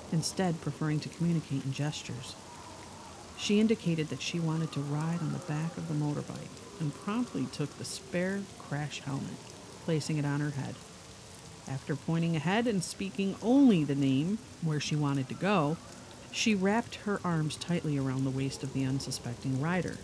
instead, 0.10 0.62
preferring 0.62 1.02
to 1.02 1.10
communicate 1.10 1.66
in 1.66 1.74
gestures. 1.74 2.36
She 3.38 3.60
indicated 3.60 4.08
that 4.08 4.22
she 4.22 4.40
wanted 4.40 4.72
to 4.72 4.80
ride 4.80 5.20
on 5.20 5.34
the 5.34 5.40
back 5.40 5.76
of 5.76 5.90
the 5.90 5.94
motorbike 5.94 6.56
and 6.80 6.96
promptly 6.96 7.48
took 7.48 7.78
the 7.78 7.84
spare 7.84 8.44
crash 8.60 9.02
helmet, 9.02 9.36
placing 9.84 10.18
it 10.18 10.26
on 10.26 10.40
her 10.40 10.52
head. 10.52 10.76
After 11.68 11.98
pointing 11.98 12.38
ahead 12.38 12.66
and 12.66 12.82
speaking 12.82 13.36
only 13.42 13.84
the 13.84 13.94
name 13.94 14.38
where 14.62 14.80
she 14.80 14.96
wanted 14.96 15.28
to 15.28 15.36
go, 15.36 15.76
she 16.32 16.56
wrapped 16.56 16.96
her 16.96 17.20
arms 17.26 17.58
tightly 17.58 17.98
around 17.98 18.24
the 18.24 18.30
waist 18.30 18.64
of 18.64 18.72
the 18.72 18.86
unsuspecting 18.86 19.60
rider. 19.60 19.98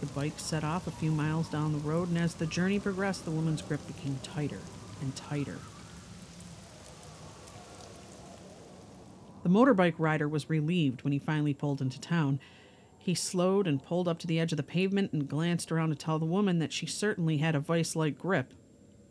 The 0.00 0.06
bike 0.06 0.40
set 0.40 0.64
off 0.64 0.88
a 0.88 0.90
few 0.90 1.12
miles 1.12 1.48
down 1.48 1.72
the 1.72 1.78
road, 1.78 2.08
and 2.08 2.18
as 2.18 2.34
the 2.34 2.46
journey 2.46 2.80
progressed, 2.80 3.24
the 3.24 3.30
woman's 3.30 3.62
grip 3.62 3.86
became 3.86 4.18
tighter 4.24 4.58
and 5.00 5.14
tighter. 5.14 5.58
The 9.42 9.48
motorbike 9.48 9.94
rider 9.98 10.28
was 10.28 10.50
relieved 10.50 11.02
when 11.02 11.12
he 11.12 11.18
finally 11.18 11.54
pulled 11.54 11.80
into 11.80 12.00
town. 12.00 12.40
He 12.98 13.14
slowed 13.14 13.66
and 13.66 13.82
pulled 13.82 14.08
up 14.08 14.18
to 14.18 14.26
the 14.26 14.38
edge 14.38 14.52
of 14.52 14.56
the 14.56 14.62
pavement 14.62 15.12
and 15.12 15.28
glanced 15.28 15.72
around 15.72 15.90
to 15.90 15.94
tell 15.94 16.18
the 16.18 16.26
woman 16.26 16.58
that 16.58 16.72
she 16.72 16.86
certainly 16.86 17.38
had 17.38 17.54
a 17.54 17.60
vice 17.60 17.96
like 17.96 18.18
grip. 18.18 18.52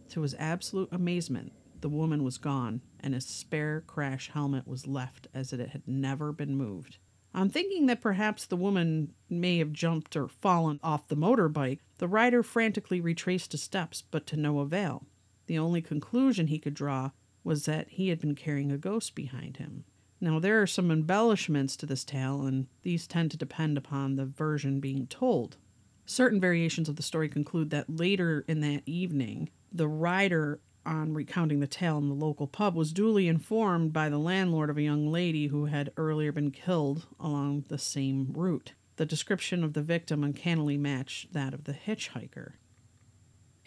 To 0.09 0.21
his 0.21 0.35
absolute 0.37 0.89
amazement, 0.91 1.53
the 1.81 1.89
woman 1.89 2.23
was 2.23 2.37
gone, 2.37 2.81
and 2.99 3.13
his 3.13 3.25
spare 3.25 3.81
crash 3.81 4.29
helmet 4.31 4.67
was 4.67 4.87
left 4.87 5.27
as 5.33 5.53
it 5.53 5.69
had 5.69 5.87
never 5.87 6.31
been 6.31 6.55
moved. 6.55 6.97
On 7.33 7.49
thinking 7.49 7.85
that 7.85 8.01
perhaps 8.01 8.45
the 8.45 8.55
woman 8.55 9.13
may 9.29 9.57
have 9.59 9.71
jumped 9.71 10.15
or 10.15 10.27
fallen 10.27 10.79
off 10.81 11.07
the 11.07 11.15
motorbike, 11.15 11.79
the 11.97 12.07
rider 12.07 12.41
frantically 12.41 13.01
retraced 13.01 13.51
his 13.51 13.61
steps, 13.61 14.01
but 14.01 14.25
to 14.27 14.37
no 14.37 14.59
avail. 14.59 15.05
The 15.47 15.57
only 15.57 15.81
conclusion 15.81 16.47
he 16.47 16.59
could 16.59 16.73
draw 16.73 17.11
was 17.43 17.65
that 17.65 17.89
he 17.89 18.09
had 18.09 18.19
been 18.19 18.35
carrying 18.35 18.71
a 18.71 18.77
ghost 18.77 19.15
behind 19.15 19.57
him. 19.57 19.85
Now, 20.19 20.39
there 20.39 20.61
are 20.61 20.67
some 20.67 20.91
embellishments 20.91 21.75
to 21.77 21.85
this 21.85 22.03
tale, 22.03 22.45
and 22.45 22.67
these 22.81 23.07
tend 23.07 23.31
to 23.31 23.37
depend 23.37 23.77
upon 23.77 24.15
the 24.15 24.25
version 24.25 24.79
being 24.79 25.07
told. 25.07 25.57
Certain 26.05 26.39
variations 26.39 26.89
of 26.89 26.95
the 26.95 27.03
story 27.03 27.29
conclude 27.29 27.69
that 27.69 27.89
later 27.89 28.43
in 28.47 28.61
that 28.61 28.83
evening, 28.85 29.49
the 29.71 29.87
rider 29.87 30.59
on 30.85 31.13
recounting 31.13 31.59
the 31.59 31.67
tale 31.67 31.97
in 31.97 32.07
the 32.07 32.15
local 32.15 32.47
pub 32.47 32.75
was 32.75 32.93
duly 32.93 33.27
informed 33.27 33.91
by 33.91 34.09
the 34.09 34.17
landlord 34.17 34.69
of 34.69 34.77
a 34.77 34.81
young 34.81 35.11
lady 35.11 35.47
who 35.47 35.65
had 35.65 35.91
earlier 35.97 36.31
been 36.31 36.49
killed 36.49 37.05
along 37.19 37.65
the 37.67 37.77
same 37.77 38.31
route. 38.33 38.73
The 38.95 39.05
description 39.05 39.63
of 39.63 39.73
the 39.73 39.83
victim 39.83 40.23
uncannily 40.23 40.77
matched 40.77 41.33
that 41.33 41.53
of 41.53 41.65
the 41.65 41.73
hitchhiker. 41.73 42.53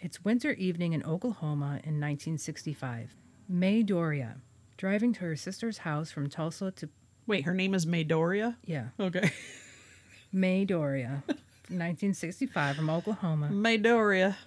It's 0.03 0.23
winter 0.25 0.51
evening 0.53 0.93
in 0.93 1.03
Oklahoma 1.03 1.79
in 1.83 1.99
1965. 1.99 3.15
Mae 3.47 3.83
Doria, 3.83 4.37
driving 4.77 5.13
to 5.13 5.19
her 5.21 5.35
sister's 5.35 5.79
house 5.79 6.09
from 6.11 6.27
Tulsa 6.29 6.71
to 6.71 6.89
Wait, 7.27 7.45
her 7.45 7.53
name 7.53 7.73
is 7.75 7.85
Mae 7.85 8.03
Doria? 8.03 8.57
yeah, 8.65 8.87
Okay. 8.99 9.31
Mae 10.33 10.65
Doria, 10.65 11.23
1965 11.27 12.75
from 12.77 12.89
Oklahoma. 12.89 13.49
Mae 13.51 13.77
Doria. 13.77 14.37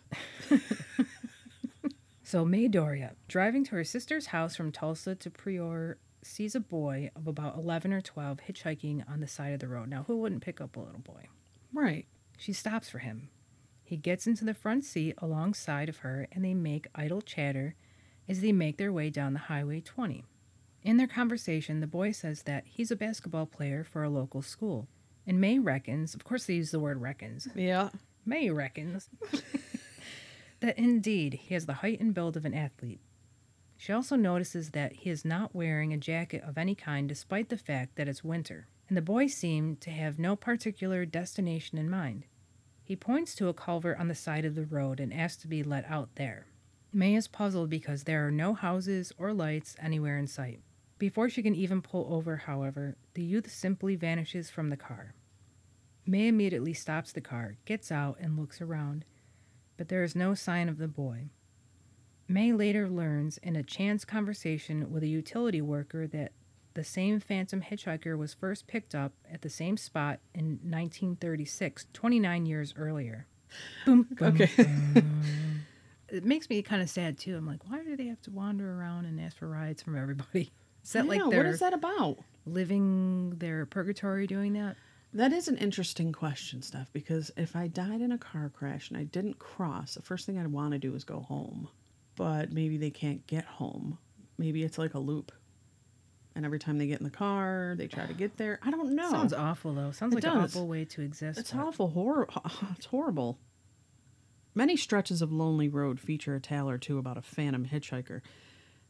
So 2.27 2.45
Mae 2.45 2.69
Doria, 2.69 3.13
driving 3.29 3.65
to 3.65 3.73
her 3.77 3.85
sister's 3.85 4.27
house 4.27 4.57
from 4.57 4.73
Tulsa 4.73 5.15
to 5.15 5.31
Pryor, 5.31 5.99
sees 6.23 6.55
a 6.55 6.61
boy 6.61 7.11
of 7.15 7.29
about 7.29 7.55
11 7.57 7.93
or 7.93 8.01
12 8.01 8.41
hitchhiking 8.49 9.09
on 9.09 9.21
the 9.21 9.29
side 9.29 9.53
of 9.53 9.61
the 9.61 9.69
road. 9.69 9.89
Now, 9.91 10.05
who 10.07 10.17
wouldn't 10.17 10.43
pick 10.43 10.61
up 10.61 10.75
a 10.77 10.81
little 10.81 11.01
boy? 11.01 11.29
Right. 11.73 12.07
She 12.39 12.53
stops 12.55 12.89
for 12.89 12.99
him. 12.99 13.29
He 13.95 13.99
gets 13.99 14.27
into 14.27 14.45
the 14.45 14.55
front 14.55 14.85
seat 14.85 15.15
alongside 15.19 15.89
of 15.89 15.99
her, 15.99 16.27
and 16.33 16.45
they 16.45 16.53
make 16.53 16.89
idle 16.97 17.23
chatter 17.23 17.77
as 18.29 18.41
they 18.41 18.51
make 18.51 18.77
their 18.77 18.93
way 18.93 19.09
down 19.09 19.35
the 19.35 19.39
Highway 19.39 19.83
20. 19.83 20.25
In 20.83 20.97
their 20.97 21.07
conversation, 21.07 21.79
the 21.79 21.87
boy 21.87 22.11
says 22.11 22.43
that 22.43 22.65
he's 22.67 22.91
a 22.91 22.97
basketball 22.97 23.47
player 23.47 23.85
for 23.85 24.03
a 24.03 24.11
local 24.11 24.43
school. 24.43 24.89
And 25.29 25.41
Mae 25.41 25.61
reckons, 25.61 26.13
of 26.13 26.25
course, 26.25 26.47
they 26.47 26.55
use 26.55 26.73
the 26.73 26.81
word 26.81 27.01
reckons, 27.01 27.47
Yeah. 27.55 27.91
Mae 28.27 28.51
reckons 28.51 29.09
that 30.59 30.77
indeed 30.77 31.35
he 31.35 31.55
has 31.55 31.67
the 31.67 31.75
height 31.75 32.01
and 32.01 32.13
build 32.13 32.37
of 32.37 32.45
an 32.45 32.53
athlete. 32.53 33.01
She 33.77 33.93
also 33.93 34.17
notices 34.17 34.71
that 34.71 34.93
he 34.93 35.11
is 35.11 35.25
not 35.25 35.55
wearing 35.55 35.93
a 35.93 35.99
jacket 35.99 36.43
of 36.43 36.59
any 36.59 36.75
kind 36.75 37.09
despite 37.09 37.49
the 37.49 37.57
fact 37.57 37.95
that 37.95 38.09
it's 38.09 38.25
winter, 38.25 38.67
and 38.89 38.97
the 38.97 39.03
boy 39.03 39.29
seemed 39.29 39.81
to 39.83 39.91
have 39.91 40.19
no 40.19 40.35
particular 40.35 41.07
destination 41.07 41.79
in 41.79 41.89
mind. 41.89 42.25
He 42.85 42.97
points 42.97 43.35
to 43.37 43.49
a 43.49 43.55
culvert 43.55 43.99
on 43.99 44.09
the 44.09 44.15
side 44.15 44.45
of 44.45 44.55
the 44.55 44.67
road 44.67 45.01
and 45.01 45.13
asks 45.13 45.41
to 45.43 45.49
be 45.49 45.63
let 45.63 45.87
out 45.87 46.11
there. 46.17 46.47
Mae 46.93 47.15
is 47.15 47.27
puzzled 47.27 47.71
because 47.71 48.05
there 48.05 48.27
are 48.27 48.31
no 48.31 48.53
houses 48.53 49.11
or 49.17 49.33
lights 49.33 49.75
anywhere 49.81 50.19
in 50.19 50.27
sight. 50.27 50.61
Before 50.99 51.31
she 51.31 51.43
can 51.43 51.55
even 51.55 51.83
pull 51.83 52.07
over, 52.13 52.37
however, 52.37 52.97
the 53.15 53.23
youth 53.23 53.51
simply 53.51 53.97
vanishes 53.97 54.51
from 54.51 54.69
the 54.69 54.77
car. 54.77 55.15
Mae 56.07 56.29
immediately 56.29 56.75
stops 56.75 57.11
the 57.11 57.23
car, 57.23 57.57
gets 57.65 57.91
out, 57.91 58.19
and 58.21 58.39
looks 58.39 58.61
around, 58.61 59.07
but 59.79 59.89
there 59.89 60.05
is 60.05 60.15
no 60.15 60.35
sign 60.35 60.69
of 60.69 60.77
the 60.79 60.87
boy. 60.87 61.31
Mae 62.29 62.53
later 62.53 62.89
learns 62.89 63.39
in 63.39 63.57
a 63.57 63.63
chance 63.63 64.05
conversation 64.05 64.93
with 64.93 65.03
a 65.03 65.09
utility 65.09 65.63
worker 65.63 66.07
that 66.09 66.33
the 66.75 66.85
same 66.85 67.21
phantom 67.21 67.63
hitchhiker 67.63 68.17
was 68.19 68.35
first 68.35 68.67
picked 68.67 68.95
up 68.95 69.13
at 69.33 69.43
the 69.43 69.51
same 69.51 69.77
spot 69.77 70.19
in 70.35 70.59
1936, 70.63 71.87
29 71.93 72.47
years 72.47 72.75
earlier. 72.77 73.27
Boom, 73.87 74.07
boom, 74.11 74.29
Okay. 74.29 74.51
boom. 74.57 75.21
it 76.09 76.25
makes 76.25 76.49
me 76.51 76.63
kind 76.63 76.83
of 76.83 76.91
sad 76.91 77.19
too. 77.19 77.37
I'm 77.37 77.47
like, 77.47 77.61
why 77.69 77.83
do 77.83 77.97
they 77.97 78.07
have 78.07 78.21
to 78.23 78.31
wander 78.31 78.79
around 78.79 79.05
and 79.07 79.21
ask 79.21 79.37
for 79.37 79.49
rides 79.49 79.83
from 79.83 79.97
everybody? 79.97 80.53
Is 80.85 80.93
that 80.93 81.05
I 81.05 81.09
like 81.09 81.19
know, 81.21 81.31
what 81.31 81.47
is 81.47 81.61
that 81.61 81.73
about? 81.73 82.19
living 82.47 83.31
their 83.39 83.65
purgatory 83.67 84.27
doing 84.27 84.53
that? 84.55 84.77
That 85.15 85.33
is 85.33 85.47
an 85.49 85.57
interesting 85.59 86.13
question, 86.13 86.61
Steph, 86.61 86.93
because 86.93 87.31
if 87.37 87.55
I 87.55 87.69
died 87.69 88.01
in 88.01 88.11
a 88.13 88.19
car 88.19 88.51
crash 88.53 88.91
and 88.91 88.99
I 88.99 89.05
didn't 89.05 89.39
cross, 89.39 89.95
the 89.95 90.03
first 90.03 90.27
thing 90.27 90.37
I'd 90.39 90.49
want 90.49 90.73
to 90.73 90.79
do 90.79 90.95
is 90.95 91.05
go 91.05 91.21
home. 91.21 91.69
But 92.17 92.53
maybe 92.53 92.77
they 92.77 92.91
can't 92.91 93.25
get 93.27 93.45
home. 93.45 93.99
Maybe 94.39 94.63
it's 94.65 94.77
like 94.77 94.95
a 94.95 94.99
loop. 94.99 95.31
And 96.37 96.45
every 96.45 96.59
time 96.59 96.79
they 96.79 96.87
get 96.89 96.99
in 96.99 97.05
the 97.05 97.11
car, 97.11 97.75
they 97.79 97.87
try 97.87 98.07
to 98.07 98.13
get 98.15 98.37
there. 98.39 98.59
I 98.63 98.71
don't 98.71 98.95
know. 98.95 99.11
Sounds 99.11 99.33
awful 99.33 99.75
though. 99.75 99.91
Sounds 99.93 100.13
It 100.13 100.17
like 100.17 100.25
an 100.25 100.41
does. 100.41 100.57
awful 100.57 100.67
way 100.69 100.85
to 100.87 101.03
exist. 101.03 101.39
It's 101.39 101.53
but- 101.53 101.61
awful. 101.61 101.89
Horror. 101.91 102.29
It's 102.77 102.87
horrible. 102.87 103.39
Many 104.55 104.77
stretches 104.77 105.21
of 105.21 105.33
Lonely 105.33 105.69
Road 105.69 105.99
feature 105.99 106.35
a 106.37 106.41
tale 106.41 106.71
or 106.71 106.79
two 106.79 106.99
about 106.99 107.17
a 107.19 107.23
phantom 107.23 107.67
hitchhiker. 107.67 108.21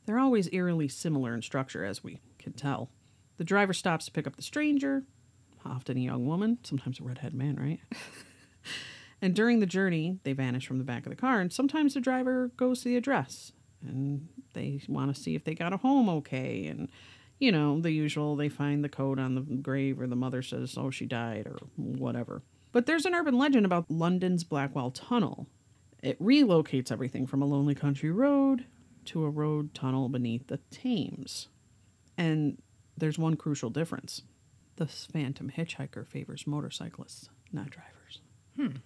They're 0.07 0.19
always 0.19 0.49
eerily 0.53 0.89
similar 0.89 1.35
in 1.35 1.41
structure, 1.41 1.85
as 1.85 2.05
we 2.05 2.21
can 2.39 2.53
tell. 2.53 2.91
The 3.39 3.45
driver 3.45 3.73
stops 3.73 4.05
to 4.05 4.11
pick 4.13 4.27
up 4.27 4.37
the 4.37 4.43
stranger, 4.43 5.05
often 5.65 5.97
a 5.97 6.01
young 6.01 6.27
woman, 6.27 6.59
sometimes 6.63 7.01
a 7.01 7.03
redhead 7.05 7.33
man, 7.33 7.57
right? 7.57 7.81
and 9.23 9.35
during 9.35 9.61
the 9.61 9.67
journey, 9.67 10.19
they 10.25 10.35
vanish 10.35 10.67
from 10.67 10.77
the 10.77 10.85
back 10.85 11.07
of 11.07 11.11
the 11.11 11.17
car, 11.17 11.41
and 11.41 11.51
sometimes 11.51 11.95
the 11.95 12.01
driver 12.01 12.51
goes 12.59 12.81
to 12.83 12.89
the 12.91 12.97
address 12.97 13.53
and 13.87 14.29
they 14.55 14.81
want 14.89 15.15
to 15.15 15.21
see 15.21 15.35
if 15.35 15.45
they 15.45 15.55
got 15.55 15.73
a 15.73 15.77
home 15.79 16.09
okay. 16.09 16.67
And, 16.67 16.89
you 17.39 17.53
know, 17.53 17.81
the 17.81 17.91
usual 17.91 18.37
they 18.37 18.49
find 18.49 18.83
the 18.85 18.89
coat 18.89 19.19
on 19.19 19.35
the 19.35 19.41
grave, 19.41 20.01
or 20.01 20.07
the 20.07 20.17
mother 20.17 20.43
says, 20.43 20.77
oh, 20.79 20.91
she 20.91 21.07
died, 21.07 21.47
or 21.47 21.59
whatever. 21.77 22.43
But 22.73 22.87
there's 22.87 23.07
an 23.07 23.15
urban 23.15 23.39
legend 23.39 23.67
about 23.67 23.91
London's 23.91 24.45
Blackwall 24.45 24.91
Tunnel. 24.91 25.47
It 26.03 26.21
relocates 26.21 26.93
everything 26.93 27.27
from 27.27 27.41
a 27.41 27.47
lonely 27.47 27.75
country 27.75 28.11
road 28.11 28.67
to 29.07 29.25
a 29.25 29.31
road 29.31 29.75
tunnel 29.75 30.09
beneath 30.09 30.49
the 30.49 30.59
Thames. 30.71 31.49
And 32.17 32.61
there's 32.97 33.19
one 33.19 33.37
crucial 33.37 33.71
difference 33.71 34.23
the 34.77 34.87
phantom 34.87 35.53
hitchhiker 35.57 36.05
favors 36.05 36.49
motorcyclists, 36.49 37.29
not 37.53 37.71
drivers. 37.71 38.21
Hmm. 38.57 38.79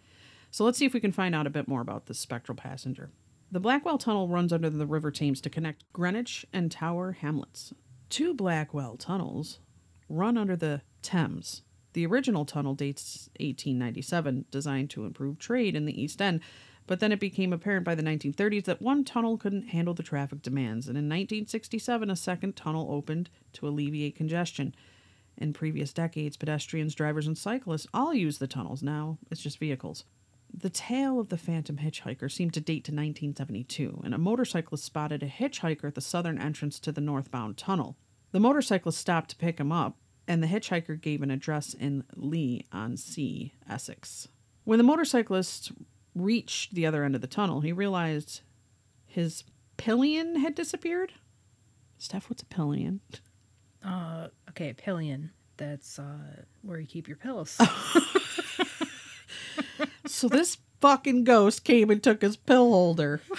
So 0.50 0.64
let's 0.64 0.78
see 0.78 0.84
if 0.84 0.92
we 0.92 1.00
can 1.00 1.12
find 1.12 1.34
out 1.34 1.46
a 1.46 1.50
bit 1.50 1.66
more 1.66 1.80
about 1.80 2.06
this 2.06 2.18
spectral 2.18 2.56
passenger. 2.56 3.10
The 3.50 3.60
Blackwall 3.60 3.98
Tunnel 3.98 4.28
runs 4.28 4.52
under 4.52 4.68
the 4.68 4.86
River 4.86 5.10
Thames 5.10 5.40
to 5.40 5.50
connect 5.50 5.90
Greenwich 5.94 6.44
and 6.52 6.70
Tower 6.70 7.12
Hamlets. 7.12 7.72
Two 8.08 8.32
Blackwall 8.32 8.96
tunnels 8.96 9.58
run 10.08 10.38
under 10.38 10.56
the 10.56 10.80
Thames. 11.02 11.62
The 11.92 12.06
original 12.06 12.44
tunnel 12.44 12.74
dates 12.74 13.28
1897, 13.40 14.46
designed 14.50 14.90
to 14.90 15.04
improve 15.04 15.38
trade 15.38 15.76
in 15.76 15.84
the 15.84 16.00
East 16.00 16.22
End, 16.22 16.40
but 16.86 17.00
then 17.00 17.12
it 17.12 17.20
became 17.20 17.52
apparent 17.52 17.84
by 17.84 17.94
the 17.94 18.02
1930s 18.02 18.64
that 18.64 18.80
one 18.80 19.04
tunnel 19.04 19.36
couldn't 19.36 19.68
handle 19.68 19.92
the 19.92 20.02
traffic 20.02 20.40
demands, 20.40 20.88
and 20.88 20.96
in 20.96 21.04
1967 21.04 22.10
a 22.10 22.16
second 22.16 22.56
tunnel 22.56 22.88
opened 22.90 23.28
to 23.52 23.68
alleviate 23.68 24.16
congestion. 24.16 24.74
In 25.36 25.52
previous 25.52 25.92
decades, 25.92 26.36
pedestrians, 26.36 26.94
drivers, 26.94 27.26
and 27.26 27.36
cyclists 27.36 27.86
all 27.92 28.14
use 28.14 28.38
the 28.38 28.46
tunnels. 28.46 28.82
Now 28.82 29.18
it's 29.30 29.42
just 29.42 29.58
vehicles. 29.58 30.04
The 30.52 30.70
tale 30.70 31.20
of 31.20 31.28
the 31.28 31.38
phantom 31.38 31.78
hitchhiker 31.78 32.30
seemed 32.30 32.54
to 32.54 32.60
date 32.60 32.84
to 32.84 32.92
1972, 32.92 34.00
and 34.04 34.14
a 34.14 34.18
motorcyclist 34.18 34.84
spotted 34.84 35.22
a 35.22 35.28
hitchhiker 35.28 35.88
at 35.88 35.94
the 35.94 36.00
southern 36.00 36.38
entrance 36.38 36.80
to 36.80 36.92
the 36.92 37.00
northbound 37.00 37.56
tunnel. 37.56 37.96
The 38.32 38.40
motorcyclist 38.40 38.98
stopped 38.98 39.30
to 39.30 39.36
pick 39.36 39.58
him 39.58 39.72
up, 39.72 39.98
and 40.26 40.42
the 40.42 40.46
hitchhiker 40.46 41.00
gave 41.00 41.22
an 41.22 41.30
address 41.30 41.74
in 41.74 42.04
Leigh 42.14 42.66
on 42.72 42.96
Sea, 42.96 43.54
Essex. 43.68 44.28
When 44.64 44.78
the 44.78 44.84
motorcyclist 44.84 45.72
reached 46.14 46.74
the 46.74 46.86
other 46.86 47.04
end 47.04 47.14
of 47.14 47.20
the 47.20 47.26
tunnel, 47.26 47.60
he 47.60 47.72
realized 47.72 48.42
his 49.06 49.44
pillion 49.76 50.36
had 50.36 50.54
disappeared. 50.54 51.12
Steph, 51.98 52.28
what's 52.28 52.42
a 52.42 52.46
pillion? 52.46 53.00
Uh, 53.84 54.28
okay, 54.50 54.72
pillion. 54.72 55.30
That's 55.56 55.98
uh, 55.98 56.42
where 56.62 56.78
you 56.78 56.86
keep 56.86 57.08
your 57.08 57.16
pills. 57.16 57.58
So 60.08 60.28
this 60.28 60.58
fucking 60.80 61.24
ghost 61.24 61.64
came 61.64 61.90
and 61.90 62.02
took 62.02 62.22
his 62.22 62.36
pill 62.36 62.70
holder. 62.70 63.20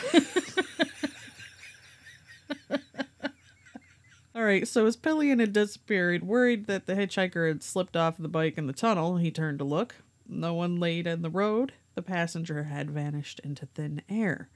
All 4.36 4.44
right, 4.44 4.68
so 4.68 4.86
his 4.86 4.96
pillion 4.96 5.40
had 5.40 5.52
disappeared. 5.52 6.24
Worried 6.24 6.68
that 6.68 6.86
the 6.86 6.96
hitchhiker 6.96 7.48
had 7.48 7.64
slipped 7.64 7.98
off 7.98 8.18
the 8.18 8.30
bike 8.30 8.58
in 8.58 8.68
the 8.68 8.74
tunnel, 8.74 9.18
he 9.18 9.32
turned 9.32 9.60
to 9.60 9.66
look. 9.66 9.96
No 10.28 10.54
one 10.54 10.80
laid 10.80 11.08
in 11.08 11.24
the 11.24 11.30
road. 11.30 11.74
The 11.96 12.02
passenger 12.02 12.64
had 12.64 12.92
vanished 12.92 13.40
into 13.40 13.66
thin 13.66 14.02
air. 14.08 14.50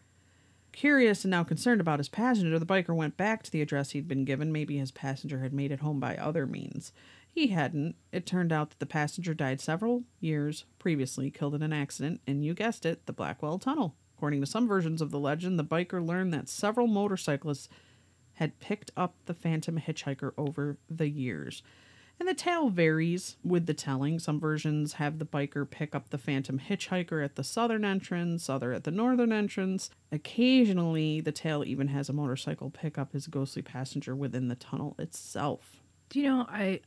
Curious 0.71 1.25
and 1.25 1.31
now 1.31 1.43
concerned 1.43 1.81
about 1.81 1.99
his 1.99 2.09
passenger, 2.09 2.57
the 2.57 2.65
biker 2.65 2.95
went 2.95 3.17
back 3.17 3.43
to 3.43 3.51
the 3.51 3.61
address 3.61 3.91
he'd 3.91 4.07
been 4.07 4.23
given. 4.25 4.51
Maybe 4.51 4.77
his 4.77 4.91
passenger 4.91 5.39
had 5.39 5.53
made 5.53 5.71
it 5.71 5.81
home 5.81 5.99
by 5.99 6.15
other 6.15 6.47
means. 6.47 6.93
He 7.33 7.47
hadn't. 7.47 7.95
It 8.11 8.27
turned 8.27 8.51
out 8.51 8.69
that 8.69 8.79
the 8.79 8.85
passenger 8.85 9.33
died 9.33 9.59
several 9.59 10.03
years 10.19 10.65
previously, 10.77 11.31
killed 11.31 11.55
in 11.55 11.63
an 11.63 11.73
accident, 11.73 12.21
and 12.27 12.45
you 12.45 12.53
guessed 12.53 12.85
it, 12.85 13.07
the 13.07 13.13
Blackwall 13.13 13.57
Tunnel. 13.57 13.95
According 14.15 14.41
to 14.41 14.45
some 14.45 14.67
versions 14.67 15.01
of 15.01 15.09
the 15.09 15.19
legend, 15.19 15.57
the 15.57 15.63
biker 15.63 16.05
learned 16.05 16.31
that 16.33 16.47
several 16.47 16.85
motorcyclists 16.85 17.69
had 18.33 18.59
picked 18.59 18.91
up 18.95 19.15
the 19.25 19.33
phantom 19.33 19.79
hitchhiker 19.79 20.33
over 20.37 20.77
the 20.87 21.09
years. 21.09 21.63
And 22.19 22.29
the 22.29 22.35
tale 22.35 22.69
varies 22.69 23.35
with 23.43 23.65
the 23.65 23.73
telling. 23.73 24.19
Some 24.19 24.39
versions 24.39 24.93
have 24.93 25.17
the 25.17 25.25
biker 25.25 25.67
pick 25.67 25.95
up 25.95 26.11
the 26.11 26.19
phantom 26.19 26.59
hitchhiker 26.59 27.25
at 27.25 27.35
the 27.35 27.43
southern 27.43 27.83
entrance, 27.83 28.47
other 28.47 28.73
at 28.73 28.83
the 28.83 28.91
northern 28.91 29.33
entrance. 29.33 29.89
Occasionally, 30.11 31.19
the 31.19 31.31
tale 31.31 31.63
even 31.65 31.87
has 31.87 32.09
a 32.09 32.13
motorcycle 32.13 32.69
pick 32.69 32.99
up 32.99 33.13
his 33.13 33.25
ghostly 33.25 33.63
passenger 33.63 34.15
within 34.15 34.49
the 34.49 34.55
tunnel 34.55 34.95
itself. 34.99 35.81
Do 36.09 36.19
you 36.19 36.29
know 36.29 36.45
I 36.47 36.81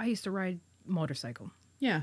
I 0.00 0.06
used 0.06 0.24
to 0.24 0.30
ride 0.30 0.60
motorcycle 0.86 1.50
Yeah. 1.78 2.02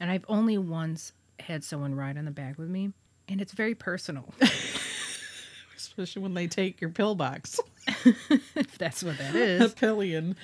and 0.00 0.10
I've 0.10 0.24
only 0.28 0.58
once 0.58 1.12
had 1.40 1.64
someone 1.64 1.94
ride 1.94 2.16
on 2.18 2.24
the 2.26 2.30
back 2.30 2.58
with 2.58 2.68
me 2.68 2.92
and 3.28 3.40
it's 3.40 3.52
very 3.52 3.74
personal. 3.74 4.32
Especially 5.76 6.22
when 6.22 6.34
they 6.34 6.46
take 6.48 6.80
your 6.80 6.90
pill 6.90 7.14
box. 7.14 7.60
if 8.04 8.76
that's 8.78 9.02
what 9.02 9.16
that 9.18 9.34
is. 9.36 9.72
a 9.72 9.74
pillion. 9.74 10.36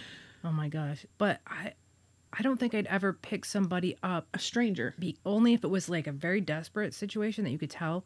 Oh 0.44 0.52
my 0.52 0.68
gosh. 0.68 1.05
But 1.18 1.40
I 1.46 1.72
I 2.36 2.42
don't 2.42 2.59
think 2.59 2.74
I'd 2.74 2.86
ever 2.86 3.12
pick 3.12 3.44
somebody 3.44 3.96
up 4.02 4.26
A 4.34 4.38
stranger. 4.38 4.94
be 4.98 5.16
only 5.24 5.55
if 5.55 5.62
it 5.64 5.68
was 5.68 5.88
like 5.88 6.07
a 6.07 6.12
very 6.12 6.40
desperate 6.40 6.94
situation 6.94 7.44
that 7.44 7.50
you 7.50 7.59
could 7.59 7.70
tell 7.70 8.05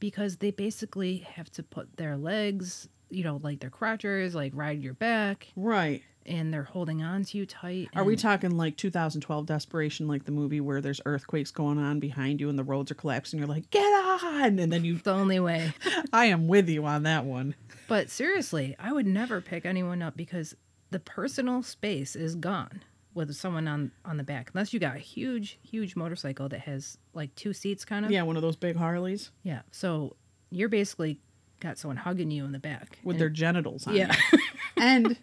because 0.00 0.36
they 0.36 0.50
basically 0.50 1.18
have 1.18 1.50
to 1.52 1.62
put 1.62 1.96
their 1.96 2.16
legs, 2.16 2.88
you 3.10 3.24
know, 3.24 3.40
like 3.42 3.60
their 3.60 3.70
crotchers, 3.70 4.34
like 4.34 4.52
ride 4.54 4.82
your 4.82 4.94
back 4.94 5.48
Right. 5.56 6.02
And 6.26 6.52
they're 6.52 6.64
holding 6.64 7.02
on 7.02 7.24
to 7.24 7.38
you 7.38 7.46
tight. 7.46 7.88
Are 7.94 8.04
we 8.04 8.16
talking 8.16 8.56
like 8.56 8.76
2012 8.76 9.46
Desperation, 9.46 10.08
like 10.08 10.24
the 10.24 10.32
movie 10.32 10.60
where 10.60 10.80
there's 10.80 11.00
earthquakes 11.06 11.50
going 11.50 11.78
on 11.78 12.00
behind 12.00 12.40
you 12.40 12.48
and 12.48 12.58
the 12.58 12.64
roads 12.64 12.90
are 12.90 12.94
collapsing? 12.94 13.38
You're 13.38 13.48
like, 13.48 13.70
get 13.70 13.80
on! 13.82 14.58
And 14.58 14.72
then 14.72 14.84
you, 14.84 14.96
the 14.96 15.12
only 15.12 15.40
way. 15.40 15.72
I 16.12 16.26
am 16.26 16.46
with 16.48 16.68
you 16.68 16.84
on 16.86 17.02
that 17.04 17.24
one. 17.24 17.54
But 17.88 18.10
seriously, 18.10 18.74
I 18.78 18.92
would 18.92 19.06
never 19.06 19.40
pick 19.40 19.66
anyone 19.66 20.02
up 20.02 20.16
because 20.16 20.54
the 20.90 21.00
personal 21.00 21.62
space 21.62 22.14
is 22.16 22.34
gone 22.34 22.82
with 23.14 23.32
someone 23.34 23.68
on 23.68 23.92
on 24.04 24.16
the 24.16 24.24
back 24.24 24.50
unless 24.52 24.72
you 24.72 24.80
got 24.80 24.96
a 24.96 24.98
huge 24.98 25.56
huge 25.62 25.94
motorcycle 25.94 26.48
that 26.48 26.58
has 26.60 26.98
like 27.12 27.32
two 27.36 27.52
seats 27.52 27.84
kind 27.84 28.04
of. 28.04 28.10
Yeah, 28.10 28.22
one 28.22 28.34
of 28.36 28.42
those 28.42 28.56
big 28.56 28.74
Harleys 28.76 29.30
Yeah. 29.44 29.62
So 29.70 30.16
you're 30.50 30.68
basically 30.68 31.20
got 31.60 31.78
someone 31.78 31.96
hugging 31.96 32.30
you 32.32 32.44
in 32.44 32.50
the 32.52 32.58
back 32.58 32.98
with 33.04 33.14
And- 33.14 33.20
their 33.20 33.28
genitals 33.28 33.86
on. 33.86 33.94
Yeah. 33.94 34.14
and 34.76 35.16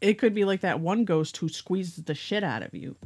it 0.00 0.14
could 0.14 0.34
be 0.34 0.44
like 0.44 0.60
that 0.60 0.80
one 0.80 1.04
ghost 1.04 1.36
who 1.36 1.48
squeezes 1.48 2.04
the 2.04 2.14
shit 2.14 2.44
out 2.44 2.62
of 2.62 2.74
you. 2.74 2.96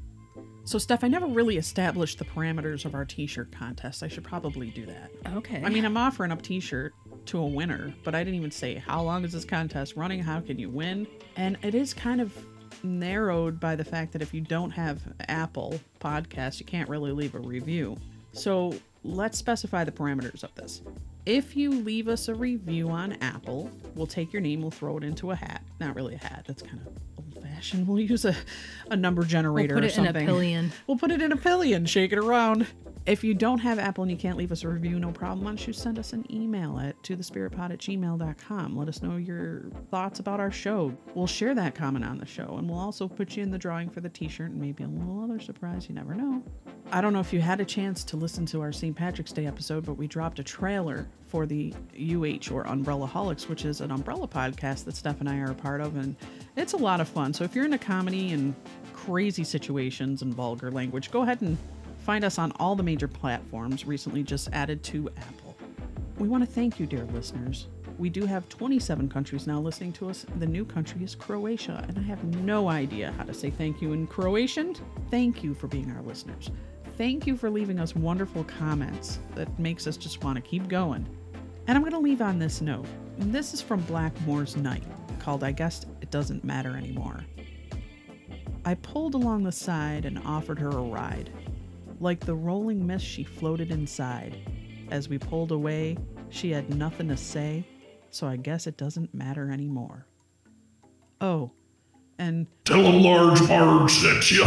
So, 0.65 0.79
Steph, 0.79 1.03
I 1.03 1.09
never 1.09 1.27
really 1.27 1.57
established 1.57 2.19
the 2.19 2.25
parameters 2.25 2.85
of 2.85 2.95
our 2.95 3.05
t 3.05 3.27
shirt 3.27 3.51
contest. 3.51 4.03
I 4.03 4.09
should 4.09 4.25
probably 4.25 4.71
do 4.71 4.87
that. 4.87 5.11
okay. 5.35 5.63
I 5.65 5.69
mean, 5.69 5.85
I'm 5.85 5.97
offering 5.97 6.31
up 6.33 6.43
t-shirt 6.43 6.93
to 7.27 7.39
a 7.39 7.47
winner, 7.47 7.93
but 8.05 8.15
I 8.15 8.23
didn't 8.23 8.37
even 8.37 8.51
say 8.51 8.75
how 8.77 9.03
long 9.03 9.25
is 9.25 9.33
this 9.33 9.45
contest 9.45 9.97
running? 9.97 10.21
How 10.21 10.41
can 10.41 10.59
you 10.59 10.69
win? 10.69 11.07
And 11.37 11.57
it 11.63 11.75
is 11.75 11.93
kind 11.95 12.21
of 12.21 12.33
narrowed 12.83 13.61
by 13.61 13.77
the 13.77 13.85
fact 13.85 14.13
that 14.13 14.23
if 14.23 14.33
you 14.33 14.41
don't 14.41 14.71
have 14.71 15.01
Apple 15.29 15.79
Podcast, 16.01 16.61
you 16.61 16.67
can't 16.67 16.89
really 16.89 17.13
leave 17.13 17.35
a 17.35 17.39
review. 17.39 17.97
So 18.33 18.75
let's 19.05 19.39
specify 19.39 19.85
the 19.85 19.93
parameters 19.93 20.45
of 20.45 20.55
this. 20.55 20.83
If 21.31 21.55
you 21.55 21.71
leave 21.71 22.09
us 22.09 22.27
a 22.27 22.35
review 22.35 22.89
on 22.89 23.13
Apple, 23.21 23.71
we'll 23.95 24.09
take 24.09 24.33
your 24.33 24.43
name, 24.43 24.63
we'll 24.63 24.73
throw 24.73 24.97
it 24.99 25.05
into 25.05 25.31
a 25.31 25.37
hat. 25.37 25.63
Not 25.79 25.95
really 25.95 26.17
a 26.17 26.19
hat, 26.19 26.43
that's 26.45 26.61
kind 26.61 26.81
of 26.85 26.89
old 27.17 27.41
fashioned. 27.41 27.87
We'll 27.87 28.01
use 28.01 28.25
a, 28.25 28.35
a 28.91 28.97
number 28.97 29.23
generator 29.23 29.77
we'll 29.77 29.83
put 29.85 29.97
or 29.97 30.03
it 30.03 30.09
in 30.09 30.17
a 30.17 30.27
pillion. 30.27 30.73
We'll 30.89 30.99
put 30.99 31.13
it 31.13 31.23
in 31.23 31.31
a 31.31 31.37
pillion, 31.37 31.87
shake 31.87 32.11
it 32.13 32.19
around. 32.19 32.67
If 33.07 33.25
you 33.25 33.33
don't 33.33 33.59
have 33.59 33.79
Apple 33.79 34.05
and 34.05 34.11
you 34.11 34.17
can't 34.17 34.37
leave 34.37 34.53
us 34.53 34.63
a 34.63 34.69
review, 34.69 35.01
no 35.01 35.11
problem. 35.11 35.41
Why 35.41 35.51
don't 35.51 35.67
you 35.67 35.73
send 35.73 35.99
us 35.99 36.13
an 36.13 36.25
email 36.31 36.79
at 36.79 37.03
to 37.05 37.17
thespiritpod 37.17 37.73
at 37.73 37.79
gmail.com. 37.79 38.77
Let 38.77 38.89
us 38.89 39.03
know 39.03 39.17
your 39.17 39.71
thoughts 39.91 40.21
about 40.21 40.39
our 40.39 40.51
show. 40.51 40.95
We'll 41.15 41.27
share 41.27 41.55
that 41.55 41.75
comment 41.75 42.05
on 42.05 42.19
the 42.19 42.27
show 42.27 42.57
and 42.59 42.69
we'll 42.69 42.79
also 42.79 43.09
put 43.09 43.37
you 43.37 43.43
in 43.43 43.51
the 43.51 43.59
drawing 43.59 43.89
for 43.89 44.01
the 44.01 44.11
t 44.11 44.29
shirt 44.29 44.51
and 44.51 44.61
maybe 44.61 44.85
a 44.85 44.89
little 44.89 45.25
other 45.25 45.41
surprise. 45.41 45.89
You 45.89 45.95
never 45.95 46.15
know. 46.15 46.43
I 46.93 47.01
don't 47.01 47.13
know 47.13 47.21
if 47.21 47.33
you 47.33 47.41
had 47.41 47.61
a 47.61 47.65
chance 47.65 48.05
to 48.05 48.17
listen 48.17 48.45
to 48.47 48.61
our 48.61 48.73
St. 48.73 48.95
Patrick's 48.95 49.33
Day 49.33 49.47
episode, 49.47 49.87
but 49.87 49.95
we 49.95 50.07
dropped 50.07 50.39
a 50.39 50.45
trailer 50.45 51.09
for 51.27 51.47
the 51.47 51.73
UH 51.97 52.53
or 52.53 52.67
Umbrella 52.67 53.09
Holics, 53.09 53.49
which 53.49 53.65
is 53.65 53.81
an 53.81 53.93
umbrella 53.93 54.27
podcast 54.27 54.85
that 54.85 54.97
Steph 54.97 55.21
and 55.21 55.29
I 55.29 55.39
are 55.39 55.53
a 55.53 55.55
part 55.55 55.81
of, 55.81 55.97
and 55.97 56.17
it's 56.57 56.73
a 56.73 56.77
lot 56.77 57.01
of 57.01 57.09
fun. 57.09 57.33
So 57.33 57.45
if 57.45 57.55
you're 57.55 57.65
into 57.65 57.79
comedy 57.79 58.33
and 58.33 58.55
crazy 58.93 59.45
situations 59.45 60.23
and 60.23 60.35
vulgar 60.35 60.71
language, 60.71 61.13
go 61.13 61.23
ahead 61.23 61.41
and 61.43 61.57
find 62.11 62.25
us 62.25 62.41
on 62.41 62.51
all 62.59 62.75
the 62.75 62.83
major 62.83 63.07
platforms 63.07 63.87
recently 63.87 64.21
just 64.21 64.49
added 64.53 64.83
to 64.83 65.09
Apple. 65.17 65.55
We 66.19 66.27
want 66.27 66.43
to 66.43 66.51
thank 66.51 66.81
you, 66.81 66.85
dear 66.85 67.05
listeners. 67.13 67.69
We 67.99 68.11
do 68.11 68.27
have 68.27 68.49
27 68.49 69.09
countries 69.09 69.47
now 69.47 69.61
listening 69.61 69.93
to 69.93 70.11
us. 70.11 70.27
The 70.41 70.47
new 70.47 70.65
country 70.65 71.05
is 71.05 71.15
Croatia, 71.15 71.85
and 71.87 71.97
I 71.97 72.03
have 72.03 72.25
no 72.43 72.69
idea 72.69 73.15
how 73.17 73.23
to 73.23 73.33
say 73.33 73.49
thank 73.49 73.81
you 73.81 73.93
in 73.93 74.09
Croatian. 74.09 74.75
Thank 75.09 75.45
you 75.45 75.55
for 75.55 75.69
being 75.69 75.89
our 75.93 76.03
listeners. 76.03 76.51
Thank 76.99 77.29
you 77.29 77.37
for 77.37 77.49
leaving 77.49 77.79
us 77.79 77.95
wonderful 77.95 78.43
comments 78.43 79.21
that 79.37 79.57
makes 79.61 79.87
us 79.87 79.97
just 79.97 80.25
want 80.25 80.35
to 80.35 80.43
keep 80.43 80.67
going. 80.67 81.07
And 81.69 81.79
I'm 81.79 81.83
going 81.83 81.93
to 81.93 82.01
leave 82.01 82.23
on 82.23 82.41
this 82.41 82.61
note. 82.61 82.87
And 83.21 83.33
this 83.33 83.55
is 83.55 83.63
from 83.63 83.83
Blackmore's 83.83 84.57
Night, 84.57 84.83
called 85.21 85.45
I 85.45 85.53
Guess 85.53 85.87
It 86.01 86.11
Doesn't 86.11 86.43
Matter 86.43 86.77
Anymore. 86.77 87.25
I 88.65 88.75
pulled 88.75 89.15
along 89.15 89.45
the 89.45 89.53
side 89.53 90.05
and 90.05 90.19
offered 90.25 90.59
her 90.59 90.71
a 90.71 90.83
ride. 90.83 91.31
Like 92.01 92.21
the 92.21 92.35
rolling 92.35 92.87
mist, 92.87 93.05
she 93.05 93.25
floated 93.25 93.71
inside. 93.71 94.37
As 94.91 95.09
we 95.09 95.19
pulled 95.19 95.53
away, 95.53 95.97
she 96.31 96.51
had 96.51 96.75
nothing 96.75 97.09
to 97.09 97.17
say, 97.17 97.63
so 98.11 98.27
I 98.27 98.37
guess 98.37 98.67
it 98.67 98.77
doesn't 98.77 99.15
matter 99.15 99.51
anymore. 99.53 100.07
Oh, 101.21 101.53
and 102.19 102.47
Tell 102.65 102.81
a 102.81 102.89
large 102.89 103.43
Marge 103.43 103.93
sent 103.93 104.31
you. 104.31 104.45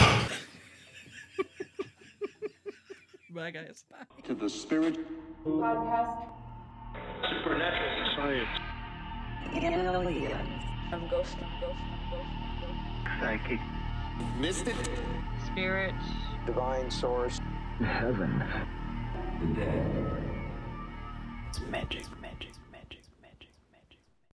bye, 3.34 3.52
guys. 3.52 3.86
to 4.26 4.34
the 4.34 4.50
spirit 4.50 4.98
podcast. 5.46 6.28
supernatural 7.30 8.16
science 8.16 8.50
Aliens. 9.54 10.34
I'm 10.92 11.08
ghost, 11.08 11.36
I'm 11.42 11.62
ghost, 11.62 11.80
I'm 11.80 12.10
ghost, 12.12 12.26
I'm 12.34 12.62
ghost. 12.62 13.22
psychic 13.22 13.60
mystic 14.40 14.76
Spirits. 15.46 16.06
Divine 16.46 16.90
source. 16.92 17.40
Heaven. 17.80 18.44
it's 21.50 21.60
magic 21.70 22.06